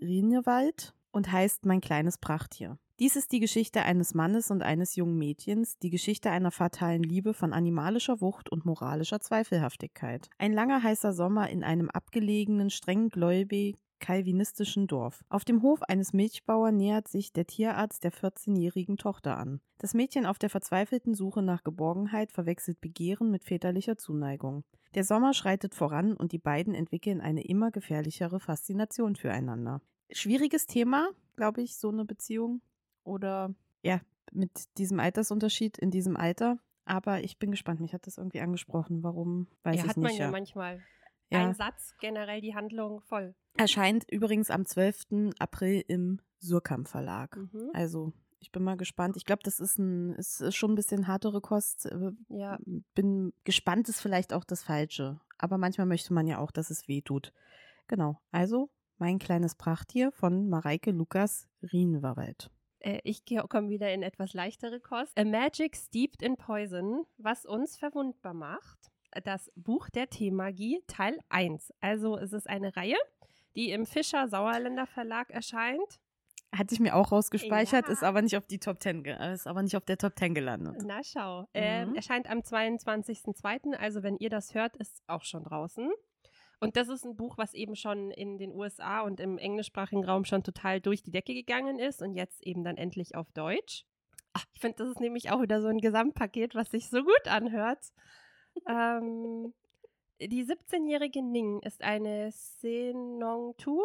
Rienewald 0.00 0.94
und 1.10 1.32
heißt 1.32 1.66
Mein 1.66 1.80
kleines 1.80 2.16
Prachttier. 2.16 2.78
Dies 3.00 3.16
ist 3.16 3.32
die 3.32 3.40
Geschichte 3.40 3.82
eines 3.82 4.14
Mannes 4.14 4.52
und 4.52 4.62
eines 4.62 4.94
jungen 4.94 5.18
Mädchens, 5.18 5.78
die 5.78 5.90
Geschichte 5.90 6.30
einer 6.30 6.52
fatalen 6.52 7.02
Liebe 7.02 7.34
von 7.34 7.52
animalischer 7.52 8.20
Wucht 8.20 8.50
und 8.50 8.64
moralischer 8.64 9.18
Zweifelhaftigkeit. 9.20 10.28
Ein 10.38 10.52
langer 10.52 10.84
heißer 10.84 11.12
Sommer 11.12 11.50
in 11.50 11.64
einem 11.64 11.90
abgelegenen, 11.90 12.70
strenggläubig 12.70 13.78
kalvinistischen 14.00 14.86
Dorf. 14.86 15.24
Auf 15.28 15.44
dem 15.44 15.62
Hof 15.62 15.82
eines 15.82 16.12
Milchbauern 16.12 16.76
nähert 16.76 17.08
sich 17.08 17.32
der 17.32 17.46
Tierarzt 17.46 18.02
der 18.04 18.12
14-jährigen 18.12 18.96
Tochter 18.96 19.36
an. 19.36 19.60
Das 19.78 19.94
Mädchen 19.94 20.26
auf 20.26 20.38
der 20.38 20.50
verzweifelten 20.50 21.14
Suche 21.14 21.42
nach 21.42 21.62
Geborgenheit 21.62 22.32
verwechselt 22.32 22.80
Begehren 22.80 23.30
mit 23.30 23.44
väterlicher 23.44 23.96
Zuneigung. 23.96 24.64
Der 24.94 25.04
Sommer 25.04 25.34
schreitet 25.34 25.74
voran 25.74 26.14
und 26.14 26.32
die 26.32 26.38
beiden 26.38 26.74
entwickeln 26.74 27.20
eine 27.20 27.44
immer 27.44 27.70
gefährlichere 27.70 28.40
Faszination 28.40 29.14
füreinander. 29.14 29.80
Schwieriges 30.10 30.66
Thema, 30.66 31.10
glaube 31.36 31.62
ich, 31.62 31.76
so 31.76 31.90
eine 31.90 32.04
Beziehung. 32.04 32.60
Oder 33.04 33.54
ja, 33.82 34.00
mit 34.32 34.50
diesem 34.78 34.98
Altersunterschied 35.00 35.78
in 35.78 35.90
diesem 35.90 36.16
Alter. 36.16 36.58
Aber 36.84 37.22
ich 37.22 37.38
bin 37.38 37.52
gespannt. 37.52 37.80
Mich 37.80 37.94
hat 37.94 38.06
das 38.06 38.18
irgendwie 38.18 38.40
angesprochen. 38.40 39.02
Warum, 39.04 39.46
weiß 39.62 39.76
ja, 39.76 39.82
ich 39.84 39.88
hat 39.88 39.96
man 39.96 40.08
nicht. 40.08 40.18
ja 40.18 40.26
Ja. 40.26 40.30
manchmal. 40.32 40.82
ja. 41.30 41.46
ein 41.46 41.54
Satz 41.54 41.94
generell 42.00 42.40
die 42.40 42.54
Handlung 42.54 43.00
voll. 43.02 43.34
Erscheint 43.56 44.04
übrigens 44.10 44.50
am 44.50 44.64
12. 44.64 45.32
April 45.38 45.84
im 45.88 46.20
Surkamp 46.38 46.88
Verlag. 46.88 47.36
Mhm. 47.36 47.70
Also 47.74 48.12
ich 48.40 48.50
bin 48.52 48.62
mal 48.62 48.76
gespannt. 48.76 49.16
Ich 49.16 49.26
glaube, 49.26 49.42
das 49.44 49.60
ist, 49.60 49.78
ein, 49.78 50.14
ist 50.14 50.54
schon 50.54 50.72
ein 50.72 50.76
bisschen 50.76 51.06
härtere 51.06 51.40
Kost. 51.40 51.86
Äh, 51.86 52.12
ja. 52.28 52.58
Bin 52.94 53.32
gespannt, 53.44 53.88
ist 53.88 54.00
vielleicht 54.00 54.32
auch 54.32 54.44
das 54.44 54.62
Falsche. 54.62 55.20
Aber 55.38 55.58
manchmal 55.58 55.86
möchte 55.86 56.14
man 56.14 56.26
ja 56.26 56.38
auch, 56.38 56.50
dass 56.50 56.70
es 56.70 56.88
weh 56.88 57.02
tut. 57.02 57.32
Genau. 57.86 58.20
Also 58.32 58.70
mein 58.98 59.18
kleines 59.18 59.54
Prachttier 59.54 60.10
von 60.12 60.48
Mareike 60.48 60.90
Lukas 60.90 61.48
Rienwald. 61.62 62.50
Äh, 62.80 63.00
ich 63.04 63.24
komme 63.48 63.68
wieder 63.68 63.92
in 63.92 64.02
etwas 64.02 64.32
leichtere 64.32 64.80
Kost. 64.80 65.18
A 65.18 65.24
Magic 65.24 65.76
Steeped 65.76 66.22
in 66.22 66.36
Poison, 66.36 67.04
was 67.18 67.44
uns 67.44 67.76
verwundbar 67.76 68.34
macht. 68.34 68.90
Das 69.24 69.50
Buch 69.56 69.88
der 69.90 70.08
Teemagie, 70.08 70.82
Teil 70.86 71.18
1. 71.28 71.72
Also 71.80 72.16
es 72.16 72.32
ist 72.32 72.48
eine 72.48 72.76
Reihe, 72.76 72.96
die 73.56 73.70
im 73.70 73.86
Fischer 73.86 74.28
Sauerländer 74.28 74.86
Verlag 74.86 75.30
erscheint. 75.30 76.00
Hatte 76.52 76.74
ich 76.74 76.80
mir 76.80 76.96
auch 76.96 77.12
rausgespeichert, 77.12 77.86
ja. 77.86 77.92
ist 77.92 78.02
aber 78.02 78.22
nicht 78.22 78.36
auf 78.36 78.46
die 78.46 78.58
Top 78.58 78.82
10, 78.82 79.04
ist 79.04 79.46
aber 79.46 79.62
nicht 79.62 79.76
auf 79.76 79.84
der 79.84 79.98
Top 79.98 80.18
10 80.18 80.34
gelandet. 80.34 80.82
Na 80.84 81.00
schau. 81.04 81.46
Ähm, 81.54 81.90
mhm. 81.90 81.90
Ähm, 81.90 81.94
erscheint 81.94 82.28
am 82.28 82.38
22.02., 82.40 83.74
also 83.76 84.02
wenn 84.02 84.16
ihr 84.16 84.30
das 84.30 84.54
hört, 84.54 84.76
ist 84.76 85.00
auch 85.06 85.22
schon 85.22 85.44
draußen. 85.44 85.90
Und 86.58 86.76
das 86.76 86.88
ist 86.88 87.04
ein 87.04 87.16
Buch, 87.16 87.38
was 87.38 87.54
eben 87.54 87.74
schon 87.74 88.10
in 88.10 88.36
den 88.36 88.52
USA 88.52 89.00
und 89.00 89.18
im 89.20 89.38
englischsprachigen 89.38 90.04
Raum 90.04 90.24
schon 90.24 90.42
total 90.42 90.80
durch 90.80 91.02
die 91.02 91.10
Decke 91.10 91.34
gegangen 91.34 91.78
ist 91.78 92.02
und 92.02 92.14
jetzt 92.14 92.42
eben 92.42 92.64
dann 92.64 92.76
endlich 92.76 93.14
auf 93.14 93.32
Deutsch. 93.32 93.84
Ach, 94.34 94.44
ich 94.52 94.60
finde, 94.60 94.76
das 94.76 94.88
ist 94.88 95.00
nämlich 95.00 95.30
auch 95.30 95.40
wieder 95.40 95.62
so 95.62 95.68
ein 95.68 95.78
Gesamtpaket, 95.78 96.54
was 96.54 96.70
sich 96.70 96.88
so 96.90 97.02
gut 97.02 97.28
anhört. 97.28 97.92
ähm, 98.68 99.54
die 100.28 100.44
17-jährige 100.44 101.22
Ning 101.22 101.60
ist 101.60 101.82
eine 101.82 102.30
Senong 102.30 103.54
Tu. 103.56 103.80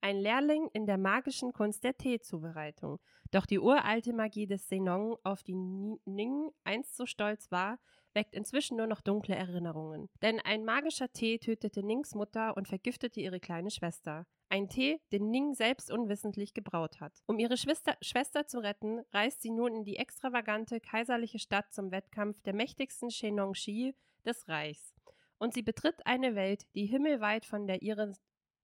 Ein 0.00 0.18
Lehrling 0.18 0.68
in 0.74 0.86
der 0.86 0.98
magischen 0.98 1.52
Kunst 1.52 1.82
der 1.84 1.96
Teezubereitung. 1.96 3.00
Doch 3.30 3.46
die 3.46 3.58
uralte 3.58 4.12
Magie 4.12 4.46
des 4.46 4.68
Senong, 4.68 5.16
auf 5.24 5.42
die 5.42 5.54
Ning 5.54 6.50
einst 6.64 6.96
so 6.96 7.06
stolz 7.06 7.50
war, 7.50 7.78
weckt 8.14 8.34
inzwischen 8.34 8.76
nur 8.76 8.86
noch 8.86 9.00
dunkle 9.00 9.34
Erinnerungen. 9.34 10.08
Denn 10.22 10.40
ein 10.40 10.64
magischer 10.64 11.12
Tee 11.12 11.38
tötete 11.38 11.82
Nings 11.82 12.14
Mutter 12.14 12.56
und 12.56 12.68
vergiftete 12.68 13.20
ihre 13.20 13.40
kleine 13.40 13.70
Schwester. 13.70 14.26
Ein 14.50 14.68
Tee, 14.68 15.00
den 15.12 15.30
Ning 15.30 15.54
selbst 15.54 15.90
unwissentlich 15.90 16.54
gebraut 16.54 17.00
hat. 17.00 17.12
Um 17.26 17.38
ihre 17.38 17.56
Schwester, 17.56 17.96
Schwester 18.00 18.46
zu 18.46 18.60
retten, 18.60 19.00
reist 19.12 19.42
sie 19.42 19.50
nun 19.50 19.74
in 19.74 19.84
die 19.84 19.96
extravagante 19.96 20.80
kaiserliche 20.80 21.38
Stadt 21.38 21.72
zum 21.72 21.90
Wettkampf 21.90 22.40
der 22.42 22.54
mächtigsten 22.54 23.10
Shenong-Shi 23.10 23.94
des 24.28 24.46
Reichs. 24.48 24.94
Und 25.38 25.54
sie 25.54 25.62
betritt 25.62 26.06
eine 26.06 26.34
Welt, 26.34 26.66
die 26.74 26.86
himmelweit 26.86 27.44
von 27.44 27.66
der 27.66 27.82
ihren 27.82 28.16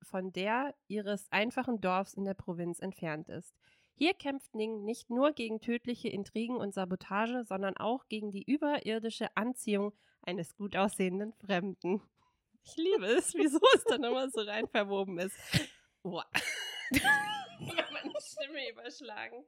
von 0.03 0.33
der 0.33 0.75
ihres 0.87 1.27
einfachen 1.33 1.81
Dorfs 1.81 2.15
in 2.15 2.25
der 2.25 2.35
Provinz 2.35 2.79
entfernt 2.79 3.29
ist. 3.31 3.55
Hier 3.95 4.13
kämpft 4.13 4.55
Ning 4.55 4.85
nicht 4.85 5.09
nur 5.09 5.33
gegen 5.33 5.61
tödliche 5.61 6.09
Intrigen 6.09 6.57
und 6.57 6.75
Sabotage, 6.75 7.45
sondern 7.45 7.77
auch 7.77 8.07
gegen 8.09 8.31
die 8.31 8.43
überirdische 8.43 9.35
Anziehung 9.37 9.93
eines 10.23 10.57
gut 10.57 10.77
aussehenden 10.77 11.33
Fremden. 11.35 12.03
Ich 12.65 12.77
liebe 12.77 13.07
es, 13.07 13.35
wieso 13.35 13.61
es 13.75 13.85
dann 13.85 14.05
immer 14.05 14.29
so 14.31 14.41
rein 14.41 14.67
verwoben 14.69 15.19
ist. 15.19 15.37
Boah. 16.03 16.27
meine 18.05 18.15
Stimme 18.21 18.71
überschlagen. 18.71 19.45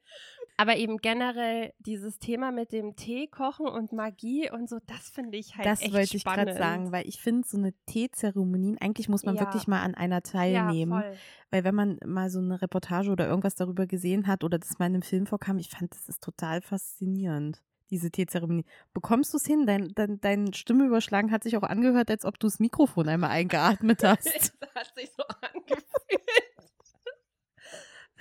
Aber 0.57 0.77
eben 0.77 0.99
generell 0.99 1.73
dieses 1.79 2.19
Thema 2.19 2.53
mit 2.53 2.73
dem 2.73 2.97
Tee 2.97 3.27
kochen 3.27 3.67
und 3.67 3.93
Magie 3.93 4.51
und 4.51 4.69
so, 4.69 4.79
das 4.87 5.11
finde 5.11 5.39
ich 5.39 5.57
halt 5.57 5.67
das 5.67 5.83
echt 5.83 5.93
wollte 5.93 6.17
ich 6.17 6.25
gerade 6.25 6.55
sagen, 6.55 6.93
weil 6.93 7.07
ich 7.07 7.21
finde 7.21 7.47
so 7.47 7.59
eine 7.59 7.73
Teezeremonien, 7.87 8.79
eigentlich 8.81 9.09
muss 9.09 9.25
man 9.25 9.37
ja. 9.37 9.43
wirklich 9.43 9.67
mal 9.67 9.83
an 9.83 9.95
einer 9.95 10.23
teilnehmen. 10.23 11.03
Ja, 11.03 11.13
weil 11.51 11.65
wenn 11.65 11.75
man 11.75 11.99
mal 12.05 12.31
so 12.31 12.39
eine 12.39 12.61
Reportage 12.61 13.11
oder 13.11 13.27
irgendwas 13.27 13.55
darüber 13.55 13.87
gesehen 13.87 14.27
hat 14.27 14.45
oder 14.45 14.59
das 14.59 14.79
mal 14.79 14.87
in 14.87 14.95
einem 14.95 15.03
Film 15.03 15.27
vorkam, 15.27 15.59
ich 15.59 15.69
fand, 15.69 15.93
das 15.93 16.09
ist 16.09 16.23
total 16.23 16.61
faszinierend 16.61 17.63
diese 17.91 18.11
Teezeremonie. 18.11 18.65
Bekommst 18.93 19.33
du 19.33 19.39
es 19.39 19.47
hin? 19.47 19.67
Dein, 19.67 19.93
dein, 19.95 20.21
dein 20.21 20.53
Stimme 20.53 20.87
überschlagen 20.87 21.31
hat 21.31 21.45
sich 21.45 21.57
auch 21.57 21.63
angehört, 21.63 22.11
als 22.11 22.25
ob 22.25 22.39
du 22.39 22.47
das 22.47 22.59
Mikrofon 22.59 23.09
einmal 23.09 23.31
eingeatmet 23.31 24.03
hast. 24.05 24.53
das 24.61 24.75
hat 24.75 24.95
sich 24.95 25.11
so 25.17 25.23
angefühlt. 25.53 26.56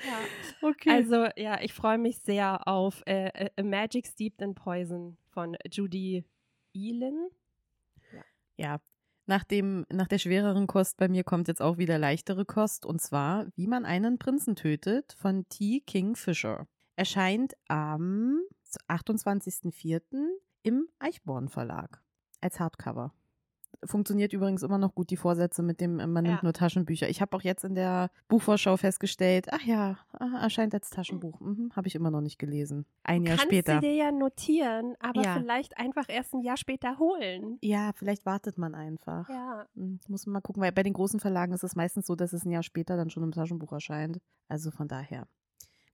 Ja. 0.03 0.67
Okay. 0.67 0.89
Also 0.89 1.27
ja, 1.35 1.61
ich 1.61 1.73
freue 1.73 1.97
mich 1.97 2.19
sehr 2.19 2.67
auf 2.67 3.01
äh, 3.05 3.27
äh, 3.27 3.49
A 3.57 3.63
Magic 3.63 4.07
Steeped 4.07 4.41
in 4.41 4.55
Poison 4.55 5.17
von 5.29 5.55
Judy 5.71 6.25
Elin. 6.73 7.29
Ja. 8.11 8.23
ja. 8.57 8.81
Nach, 9.27 9.43
dem, 9.43 9.85
nach 9.89 10.07
der 10.07 10.19
schwereren 10.19 10.67
Kost 10.67 10.97
bei 10.97 11.07
mir 11.07 11.23
kommt 11.23 11.47
jetzt 11.47 11.61
auch 11.61 11.77
wieder 11.77 11.97
leichtere 11.97 12.45
Kost 12.45 12.85
und 12.85 13.01
zwar 13.01 13.47
Wie 13.55 13.67
man 13.67 13.85
einen 13.85 14.19
Prinzen 14.19 14.55
tötet 14.55 15.13
von 15.17 15.47
T. 15.49 15.81
King 15.81 16.15
Fisher. 16.15 16.67
Erscheint 16.95 17.55
am 17.67 18.41
28.04. 18.87 20.01
im 20.63 20.87
Eichborn 20.99 21.49
Verlag 21.49 22.03
als 22.39 22.59
Hardcover 22.59 23.13
funktioniert 23.85 24.33
übrigens 24.33 24.63
immer 24.63 24.77
noch 24.77 24.95
gut, 24.95 25.09
die 25.09 25.17
Vorsätze 25.17 25.63
mit 25.63 25.81
dem, 25.81 25.97
man 25.97 26.13
nimmt 26.13 26.27
ja. 26.27 26.39
nur 26.43 26.53
Taschenbücher. 26.53 27.09
Ich 27.09 27.21
habe 27.21 27.35
auch 27.35 27.41
jetzt 27.41 27.63
in 27.63 27.75
der 27.75 28.09
Buchvorschau 28.27 28.77
festgestellt, 28.77 29.47
ach 29.51 29.61
ja, 29.61 29.97
erscheint 30.41 30.73
als 30.73 30.89
Taschenbuch. 30.89 31.39
Mhm, 31.39 31.71
habe 31.75 31.87
ich 31.87 31.95
immer 31.95 32.11
noch 32.11 32.21
nicht 32.21 32.39
gelesen. 32.39 32.85
Ein 33.03 33.23
Jahr 33.23 33.37
später. 33.37 33.73
Kannst 33.73 33.87
du 33.87 33.89
dir 33.89 33.95
ja 33.95 34.11
notieren, 34.11 34.95
aber 34.99 35.23
ja. 35.23 35.35
vielleicht 35.35 35.77
einfach 35.77 36.05
erst 36.07 36.33
ein 36.33 36.41
Jahr 36.41 36.57
später 36.57 36.97
holen. 36.99 37.57
Ja, 37.61 37.91
vielleicht 37.95 38.25
wartet 38.25 38.57
man 38.57 38.75
einfach. 38.75 39.29
Ja. 39.29 39.65
Hm, 39.75 39.99
muss 40.07 40.25
man 40.25 40.33
mal 40.33 40.41
gucken, 40.41 40.61
weil 40.61 40.71
bei 40.71 40.83
den 40.83 40.93
großen 40.93 41.19
Verlagen 41.19 41.53
ist 41.53 41.63
es 41.63 41.75
meistens 41.75 42.07
so, 42.07 42.15
dass 42.15 42.33
es 42.33 42.45
ein 42.45 42.51
Jahr 42.51 42.63
später 42.63 42.97
dann 42.97 43.09
schon 43.09 43.23
im 43.23 43.31
Taschenbuch 43.31 43.71
erscheint. 43.71 44.19
Also 44.47 44.71
von 44.71 44.87
daher. 44.87 45.27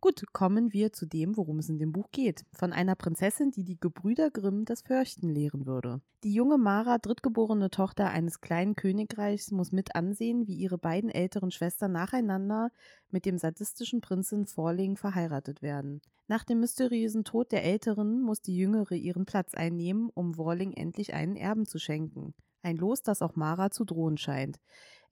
Gut, 0.04 0.24
kommen 0.34 0.74
wir 0.74 0.92
zu 0.92 1.06
dem, 1.06 1.38
worum 1.38 1.60
es 1.60 1.70
in 1.70 1.78
dem 1.78 1.92
Buch 1.92 2.10
geht. 2.12 2.44
Von 2.54 2.74
einer 2.74 2.96
Prinzessin, 2.96 3.52
die 3.52 3.64
die 3.64 3.80
Gebrüder 3.80 4.32
Grimm 4.32 4.66
das 4.66 4.82
Fürchten 4.82 5.30
lehren 5.30 5.68
würde. 5.68 6.02
Die 6.24 6.34
junge 6.34 6.58
Mara, 6.58 6.98
drittgeborene 6.98 7.70
Tochter 7.70 8.10
eines 8.10 8.42
kleinen 8.42 8.76
Königreichs, 8.76 9.52
muss 9.52 9.72
mit 9.72 9.96
ansehen, 9.96 10.48
wie 10.48 10.56
ihre 10.56 10.80
beiden 10.80 11.12
älteren 11.12 11.52
Schwestern 11.52 11.92
nacheinander 11.92 12.72
mit 13.12 13.28
dem 13.28 13.38
sadistischen 13.38 14.02
Prinzen 14.02 14.48
Forling 14.48 14.98
verheiratet 14.98 15.62
werden. 15.62 16.02
Nach 16.28 16.44
dem 16.46 16.62
mysteriösen 16.62 17.24
Tod 17.24 17.52
der 17.52 17.64
Älteren 17.64 18.24
muss 18.24 18.42
die 18.42 18.58
Jüngere 18.58 18.96
ihren 18.96 19.26
Platz 19.26 19.54
einnehmen, 19.54 20.10
um 20.16 20.36
Worling 20.36 20.74
endlich 20.74 21.14
einen 21.14 21.36
Erben 21.36 21.68
zu 21.68 21.78
schenken. 21.78 22.34
Ein 22.64 22.78
Los, 22.78 23.04
das 23.04 23.22
auch 23.22 23.36
Mara 23.36 23.70
zu 23.70 23.86
drohen 23.86 24.18
scheint. 24.18 24.60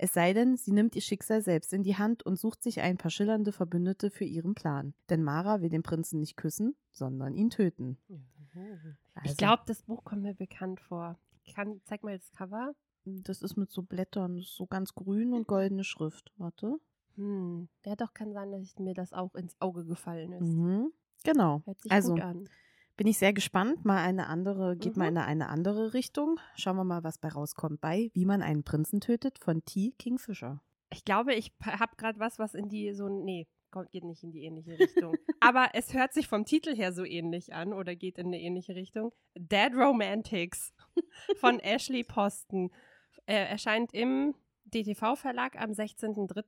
Es 0.01 0.13
sei 0.13 0.31
denn, 0.31 0.55
sie 0.55 0.71
nimmt 0.71 0.95
ihr 0.95 1.01
Schicksal 1.01 1.41
selbst 1.41 1.73
in 1.73 1.83
die 1.83 1.97
Hand 1.97 2.23
und 2.23 2.39
sucht 2.39 2.63
sich 2.63 2.79
ein 2.79 2.97
paar 2.97 3.11
schillernde 3.11 3.51
Verbündete 3.51 4.09
für 4.09 4.23
ihren 4.23 4.55
Plan. 4.55 4.93
Denn 5.09 5.23
Mara 5.23 5.59
will 5.59 5.67
den 5.67 5.83
Prinzen 5.83 6.21
nicht 6.21 6.37
küssen, 6.37 6.73
sondern 6.93 7.35
ihn 7.35 7.49
töten. 7.49 7.97
Also. 9.13 9.29
Ich 9.29 9.35
glaube, 9.35 9.63
das 9.65 9.83
Buch 9.83 10.05
kommt 10.05 10.21
mir 10.21 10.33
bekannt 10.33 10.79
vor. 10.79 11.19
Kann, 11.53 11.81
zeig 11.83 12.03
mal 12.03 12.17
das 12.17 12.31
Cover. 12.31 12.73
Das 13.03 13.41
ist 13.41 13.57
mit 13.57 13.71
so 13.71 13.81
Blättern, 13.81 14.39
so 14.39 14.67
ganz 14.67 14.95
grün 14.95 15.33
und 15.33 15.47
goldene 15.47 15.83
Schrift. 15.83 16.31
Warte. 16.37 16.79
Hm. 17.15 17.67
Ja, 17.85 17.97
doch, 17.97 18.13
kann 18.13 18.31
sein, 18.31 18.51
dass 18.51 18.79
mir 18.79 18.93
das 18.93 19.11
auch 19.11 19.35
ins 19.35 19.59
Auge 19.59 19.83
gefallen 19.83 20.31
ist. 20.31 20.47
Mhm. 20.47 20.93
Genau. 21.25 21.61
Hört 21.65 21.81
sich 21.81 21.91
also, 21.91 22.13
gut 22.13 22.23
an 22.23 22.49
bin 22.99 23.07
ich 23.07 23.17
sehr 23.17 23.31
gespannt. 23.31 23.85
Mal 23.85 24.03
eine 24.03 24.27
andere, 24.27 24.75
geht 24.75 24.97
mhm. 24.97 24.99
mal 24.99 25.07
in 25.07 25.17
eine 25.17 25.47
andere 25.47 25.93
Richtung. 25.93 26.37
Schauen 26.57 26.75
wir 26.75 26.83
mal, 26.83 27.01
was 27.01 27.17
bei 27.17 27.29
rauskommt 27.29 27.79
bei 27.79 28.11
Wie 28.13 28.25
man 28.25 28.41
einen 28.41 28.65
Prinzen 28.65 28.99
tötet 28.99 29.39
von 29.39 29.63
T. 29.63 29.93
Kingfisher. 29.97 30.61
Ich 30.89 31.05
glaube, 31.05 31.33
ich 31.33 31.53
habe 31.63 31.95
gerade 31.95 32.19
was, 32.19 32.39
was 32.39 32.55
in 32.55 32.67
die 32.67 32.93
so, 32.93 33.07
nee, 33.07 33.47
geht 33.93 34.03
nicht 34.03 34.23
in 34.23 34.33
die 34.33 34.43
ähnliche 34.43 34.77
Richtung. 34.77 35.15
Aber 35.39 35.69
es 35.75 35.93
hört 35.93 36.11
sich 36.11 36.27
vom 36.27 36.43
Titel 36.43 36.75
her 36.75 36.91
so 36.91 37.05
ähnlich 37.05 37.53
an 37.53 37.71
oder 37.71 37.95
geht 37.95 38.17
in 38.17 38.27
eine 38.27 38.41
ähnliche 38.41 38.75
Richtung. 38.75 39.13
Dead 39.33 39.71
Romantics 39.73 40.73
von 41.39 41.59
Ashley 41.59 42.03
Posten. 42.03 42.69
Er 43.25 43.47
erscheint 43.47 43.93
im 43.93 44.35
DTV-Verlag 44.65 45.55
am 45.55 45.71
16.03 45.71 46.43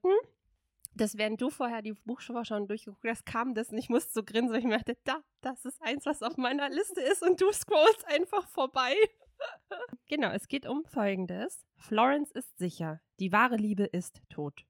dass 0.96 1.18
während 1.18 1.42
du 1.42 1.50
vorher 1.50 1.82
die 1.82 1.94
Buchschau 1.94 2.44
schon 2.44 2.68
durchgeguckt 2.68 3.06
hast, 3.08 3.26
kam 3.26 3.54
das 3.54 3.70
und 3.70 3.78
ich 3.78 3.90
musste 3.90 4.12
so 4.12 4.24
grinsen, 4.24 4.52
weil 4.52 4.60
ich 4.60 4.66
mir 4.66 4.78
dachte, 4.78 4.98
da, 5.04 5.22
das 5.42 5.66
ist 5.66 5.82
eins, 5.82 6.06
was 6.06 6.22
auf 6.22 6.38
meiner 6.38 6.70
Liste 6.70 7.02
ist 7.02 7.24
und 7.24 7.40
du 7.40 7.52
scrollst 7.52 8.06
einfach 8.08 8.48
vorbei. 8.50 8.94
genau, 10.08 10.30
es 10.32 10.48
geht 10.48 10.68
um 10.68 10.84
Folgendes. 10.86 11.66
Florence 11.78 12.32
ist 12.32 12.58
sicher, 12.58 13.02
die 13.20 13.32
wahre 13.32 13.56
Liebe 13.56 13.86
ist 13.86 14.22
tot. 14.30 14.66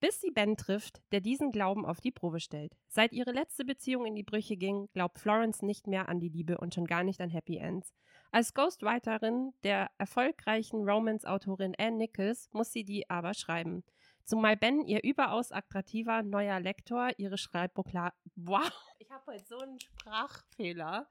Bis 0.00 0.18
sie 0.20 0.30
Ben 0.30 0.56
trifft, 0.56 1.02
der 1.12 1.20
diesen 1.20 1.52
Glauben 1.52 1.84
auf 1.84 2.00
die 2.00 2.10
Probe 2.10 2.40
stellt. 2.40 2.74
Seit 2.88 3.12
ihre 3.12 3.32
letzte 3.32 3.66
Beziehung 3.66 4.06
in 4.06 4.14
die 4.14 4.22
Brüche 4.22 4.56
ging, 4.56 4.88
glaubt 4.94 5.18
Florence 5.18 5.60
nicht 5.60 5.86
mehr 5.86 6.08
an 6.08 6.20
die 6.20 6.30
Liebe 6.30 6.56
und 6.56 6.74
schon 6.74 6.86
gar 6.86 7.04
nicht 7.04 7.20
an 7.20 7.28
Happy 7.28 7.58
Ends. 7.58 7.92
Als 8.32 8.54
Ghostwriterin 8.54 9.52
der 9.62 9.90
erfolgreichen 9.98 10.88
Romance-Autorin 10.88 11.74
Anne 11.78 11.96
Nichols 11.98 12.48
muss 12.52 12.72
sie 12.72 12.84
die 12.84 13.10
aber 13.10 13.34
schreiben. 13.34 13.84
Zumal 14.30 14.56
Ben, 14.56 14.84
ihr 14.84 15.02
überaus 15.02 15.50
attraktiver 15.50 16.22
neuer 16.22 16.60
Lektor, 16.60 17.10
ihre 17.16 17.36
Schreibbukla. 17.36 18.12
Wow, 18.36 18.70
ich 19.00 19.10
habe 19.10 19.26
heute 19.26 19.44
so 19.44 19.58
einen 19.58 19.80
Sprachfehler. 19.80 21.08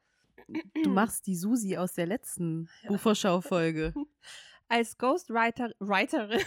Du 0.83 0.89
machst 0.89 1.27
die 1.27 1.35
Susi 1.35 1.75
aus 1.75 1.95
der 1.95 2.05
letzten 2.05 2.69
Buchvorschau-Folge. 2.87 3.93
Als 4.69 4.97
Ghostwriter 4.97 5.71
Writerin 5.79 6.39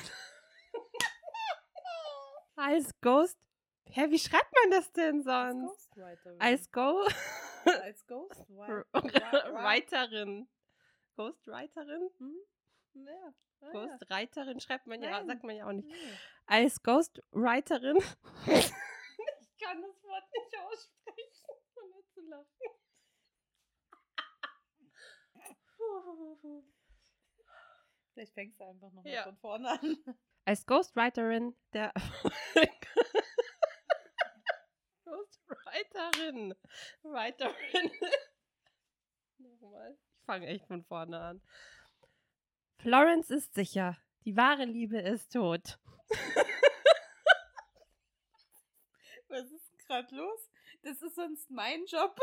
als 2.56 2.98
Ghost 3.02 3.36
Hä, 3.90 4.06
wie 4.08 4.18
schreibt 4.18 4.50
man 4.62 4.70
das 4.70 4.90
denn 4.92 5.22
sonst? 5.22 5.90
Als 6.38 6.70
Go 6.70 7.06
als 7.66 8.06
Ghostwriterin. 8.06 10.48
Ghostwriterin? 11.16 12.08
Hm? 12.18 12.34
Ja. 12.94 13.34
Ah, 13.62 13.70
Ghostwriterin 13.72 14.60
schreibt 14.60 14.86
man 14.86 15.02
ja, 15.02 15.10
Nein. 15.10 15.26
sagt 15.26 15.42
man 15.44 15.56
ja 15.56 15.66
auch 15.66 15.72
nicht. 15.72 15.88
Als 16.46 16.82
Ghostwriterin. 16.82 17.96
ich 18.46 18.72
kann 19.61 19.80
das 19.82 20.02
Wort 20.02 20.25
nicht 20.32 20.58
aussprechen, 20.58 21.46
ohne 21.76 22.02
zu 22.12 22.20
lachen. 22.22 22.46
Vielleicht 28.12 28.34
fängst 28.34 28.61
du 28.61 28.64
einfach 28.64 28.90
nochmal 28.92 29.12
Ja. 29.12 29.22
von 29.25 29.37
vorne 29.38 29.70
an. 29.70 29.96
Als 30.44 30.66
Ghostwriterin 30.66 31.56
der 31.72 31.92
Ghostwriterin. 35.04 36.54
Writerin. 37.02 37.90
Nochmal. 39.38 39.96
Ich 40.20 40.26
fange 40.26 40.46
echt 40.49 40.66
von 40.66 40.84
vorne 40.84 41.20
an. 41.20 41.42
Florence 42.78 43.30
ist 43.30 43.54
sicher. 43.54 43.96
Die 44.25 44.37
wahre 44.37 44.64
Liebe 44.64 44.99
ist 45.00 45.32
tot. 45.32 45.78
Was 49.28 49.50
ist 49.50 49.78
gerade 49.87 50.14
los? 50.14 50.50
Das 50.82 51.00
ist 51.00 51.14
sonst 51.14 51.50
mein 51.50 51.87
Job. 51.87 52.14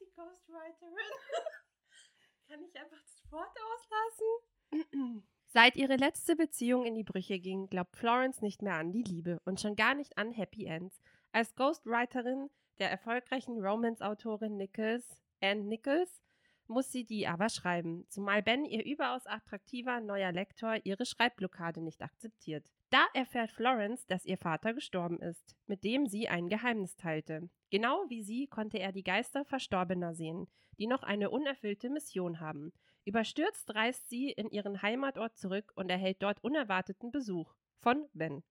Die 0.00 0.10
Ghostwriterin. 0.14 0.96
Kann 2.48 2.62
ich 2.62 2.78
einfach 2.78 3.02
das 3.02 3.30
Wort 3.30 3.56
auslassen? 3.72 5.22
Seit 5.48 5.76
ihre 5.76 5.96
letzte 5.96 6.36
Beziehung 6.36 6.84
in 6.84 6.94
die 6.94 7.04
Brüche 7.04 7.38
ging, 7.38 7.68
glaubt 7.68 7.96
Florence 7.96 8.42
nicht 8.42 8.62
mehr 8.62 8.74
an 8.74 8.92
die 8.92 9.02
Liebe 9.02 9.40
und 9.44 9.60
schon 9.60 9.74
gar 9.74 9.94
nicht 9.94 10.18
an 10.18 10.32
Happy 10.32 10.66
Ends. 10.66 11.00
Als 11.32 11.54
Ghostwriterin 11.54 12.50
der 12.78 12.90
erfolgreichen 12.90 13.64
Romance-Autorin 13.64 14.56
Nichols, 14.56 15.06
Anne 15.40 15.62
Nichols, 15.62 16.20
muss 16.68 16.90
sie 16.90 17.04
die 17.04 17.26
aber 17.26 17.48
schreiben, 17.48 18.04
zumal 18.08 18.42
Ben, 18.42 18.64
ihr 18.64 18.84
überaus 18.84 19.26
attraktiver 19.26 20.00
neuer 20.00 20.32
Lektor, 20.32 20.76
ihre 20.84 21.06
Schreibblockade 21.06 21.80
nicht 21.80 22.02
akzeptiert. 22.02 22.70
Da 22.90 23.04
erfährt 23.14 23.50
Florence, 23.50 24.06
dass 24.06 24.24
ihr 24.24 24.38
Vater 24.38 24.74
gestorben 24.74 25.20
ist, 25.20 25.56
mit 25.66 25.84
dem 25.84 26.06
sie 26.06 26.28
ein 26.28 26.48
Geheimnis 26.48 26.96
teilte. 26.96 27.48
Genau 27.70 28.04
wie 28.08 28.22
sie 28.22 28.46
konnte 28.46 28.78
er 28.78 28.92
die 28.92 29.02
Geister 29.02 29.44
Verstorbener 29.44 30.14
sehen, 30.14 30.46
die 30.78 30.86
noch 30.86 31.02
eine 31.02 31.30
unerfüllte 31.30 31.90
Mission 31.90 32.40
haben. 32.40 32.72
Überstürzt 33.04 33.74
reist 33.74 34.08
sie 34.08 34.30
in 34.30 34.50
ihren 34.50 34.82
Heimatort 34.82 35.36
zurück 35.36 35.72
und 35.76 35.90
erhält 35.90 36.22
dort 36.22 36.42
unerwarteten 36.42 37.10
Besuch 37.10 37.54
von 37.78 38.06
Ben. 38.12 38.42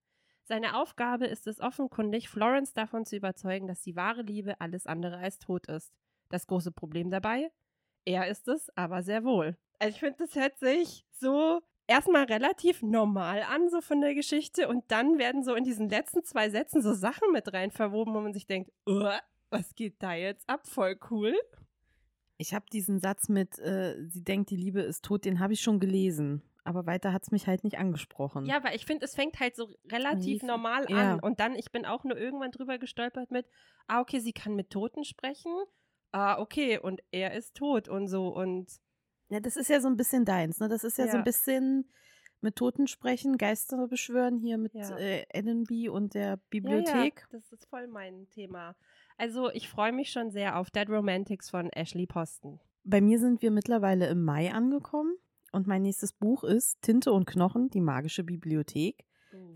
Seine 0.43 0.77
Aufgabe 0.77 1.25
ist 1.25 1.47
es 1.47 1.59
offenkundig, 1.59 2.29
Florence 2.29 2.71
davon 2.73 3.05
zu 3.05 3.15
überzeugen, 3.15 3.67
dass 3.67 3.81
die 3.81 3.95
wahre 3.95 4.21
Liebe 4.21 4.61
alles 4.61 4.85
andere 4.85 5.17
als 5.17 5.39
tot 5.39 5.67
ist. 5.67 5.91
Das 6.29 6.45
große 6.45 6.71
Problem 6.71 7.09
dabei? 7.09 7.51
Er 8.05 8.27
ist 8.27 8.47
es, 8.47 8.69
aber 8.77 9.03
sehr 9.03 9.23
wohl. 9.23 9.57
Also 9.79 9.93
ich 9.93 9.99
finde, 9.99 10.15
das 10.19 10.35
hört 10.35 10.57
sich 10.59 11.05
so 11.11 11.61
erstmal 11.87 12.23
relativ 12.25 12.81
normal 12.81 13.43
an, 13.43 13.69
so 13.69 13.81
von 13.81 14.01
der 14.01 14.15
Geschichte, 14.15 14.67
und 14.67 14.83
dann 14.89 15.17
werden 15.17 15.43
so 15.43 15.53
in 15.55 15.63
diesen 15.63 15.89
letzten 15.89 16.23
zwei 16.23 16.49
Sätzen 16.49 16.81
so 16.81 16.93
Sachen 16.93 17.31
mit 17.31 17.51
rein 17.53 17.71
verwoben, 17.71 18.13
wo 18.13 18.21
man 18.21 18.33
sich 18.33 18.47
denkt, 18.47 18.71
"Uh, 18.87 19.09
was 19.49 19.75
geht 19.75 19.95
da 20.01 20.13
jetzt 20.13 20.47
ab? 20.49 20.65
Voll 20.67 20.97
cool. 21.09 21.35
Ich 22.37 22.53
habe 22.53 22.65
diesen 22.71 22.99
Satz 22.99 23.29
mit, 23.29 23.59
äh, 23.59 23.95
sie 24.07 24.23
denkt, 24.23 24.49
die 24.49 24.57
Liebe 24.57 24.81
ist 24.81 25.05
tot, 25.05 25.23
den 25.25 25.39
habe 25.39 25.53
ich 25.53 25.61
schon 25.61 25.79
gelesen. 25.79 26.41
Aber 26.65 26.85
weiter 26.87 27.13
hat 27.13 27.23
es 27.23 27.31
mich 27.31 27.45
halt 27.47 27.63
nicht 27.63 27.77
angesprochen. 27.77 28.45
Ja, 28.45 28.63
weil 28.63 28.75
ich 28.75 28.85
finde, 28.85 29.05
es 29.05 29.13
fängt 29.15 29.39
halt 29.39 29.55
so 29.55 29.69
relativ 29.91 30.41
Lief- 30.41 30.43
normal 30.43 30.85
ja. 30.89 31.13
an. 31.13 31.19
Und 31.19 31.39
dann, 31.39 31.53
ich 31.55 31.71
bin 31.71 31.85
auch 31.85 32.03
nur 32.03 32.17
irgendwann 32.17 32.51
drüber 32.51 32.79
gestolpert 32.79 33.29
mit, 33.29 33.45
ah, 33.87 34.01
okay, 34.01 34.19
sie 34.19 34.33
kann 34.33 34.55
mit 34.55 34.71
Toten 34.71 35.03
sprechen. 35.05 35.51
Ah, 36.15 36.39
okay, 36.39 36.79
und 36.79 37.01
er 37.11 37.33
ist 37.33 37.55
tot 37.55 37.89
und 37.89 38.07
so. 38.07 38.29
Und 38.29 38.79
Ja, 39.27 39.41
das 39.41 39.57
ist 39.57 39.69
ja 39.69 39.81
so 39.81 39.89
ein 39.89 39.97
bisschen 39.97 40.23
deins, 40.23 40.61
ne? 40.61 40.69
Das 40.69 40.85
ist 40.85 40.97
ja, 40.97 41.07
so 41.07 41.11
Ja. 41.11 41.17
ein 41.17 41.25
bisschen 41.25 41.91
mit 42.39 42.55
Toten 42.55 42.87
sprechen, 42.87 43.37
Geister 43.37 43.89
beschwören 43.89 44.37
hier 44.37 44.57
mit 44.57 44.73
Ja. 44.73 44.97
äh, 44.97 45.25
Allenby 45.33 45.89
und 45.89 46.13
der 46.13 46.29
Ja, 46.29 46.37
Bibliothek. 46.49 47.27
ja, 47.31 47.37
das 47.37 47.51
ist 47.51 47.65
voll 47.65 47.87
mein 47.87 48.29
Thema. 48.29 48.77
Also, 49.17 49.49
ich 49.51 49.67
freue 49.67 49.91
mich 49.91 50.09
schon 50.11 50.31
sehr 50.31 50.57
auf 50.57 50.69
Dead 50.71 50.89
Romantics 50.89 51.49
von 51.49 51.69
Ashley 51.71 52.05
Posten. 52.05 52.61
Bei 52.85 53.01
mir 53.01 53.19
sind 53.19 53.41
wir 53.41 53.51
mittlerweile 53.51 54.07
im 54.07 54.23
Mai 54.23 54.53
angekommen 54.53 55.17
und 55.51 55.67
mein 55.67 55.81
nächstes 55.81 56.13
Buch 56.13 56.45
ist 56.45 56.81
Tinte 56.81 57.11
und 57.11 57.25
Knochen, 57.25 57.67
die 57.71 57.81
magische 57.81 58.23
Bibliothek 58.23 59.05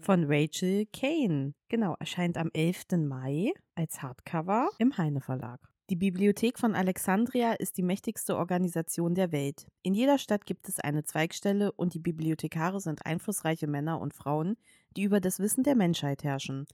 von 0.01 0.25
Rachel 0.27 0.87
Kane. 0.91 1.53
Genau, 1.69 1.95
erscheint 1.99 2.37
am 2.37 2.49
11. 2.53 2.97
Mai 3.07 3.53
als 3.75 4.01
Hardcover 4.01 4.69
im 4.79 4.97
Heine 4.97 5.21
Verlag. 5.21 5.61
Die 5.89 5.95
Bibliothek 5.95 6.59
von 6.59 6.75
Alexandria 6.75 7.53
ist 7.53 7.75
die 7.79 7.81
mächtigste 7.81 8.37
Organisation 8.37 9.15
der 9.15 9.31
Welt. 9.31 9.65
In 9.81 9.95
jeder 9.95 10.19
Stadt 10.19 10.45
gibt 10.45 10.69
es 10.69 10.79
eine 10.79 11.03
Zweigstelle 11.03 11.71
und 11.71 11.95
die 11.95 11.99
Bibliothekare 11.99 12.79
sind 12.79 13.07
einflussreiche 13.07 13.65
Männer 13.65 13.99
und 13.99 14.13
Frauen, 14.13 14.55
die 14.95 15.01
über 15.01 15.19
das 15.19 15.39
Wissen 15.39 15.63
der 15.63 15.73
Menschheit 15.73 16.23
herrschen. 16.23 16.67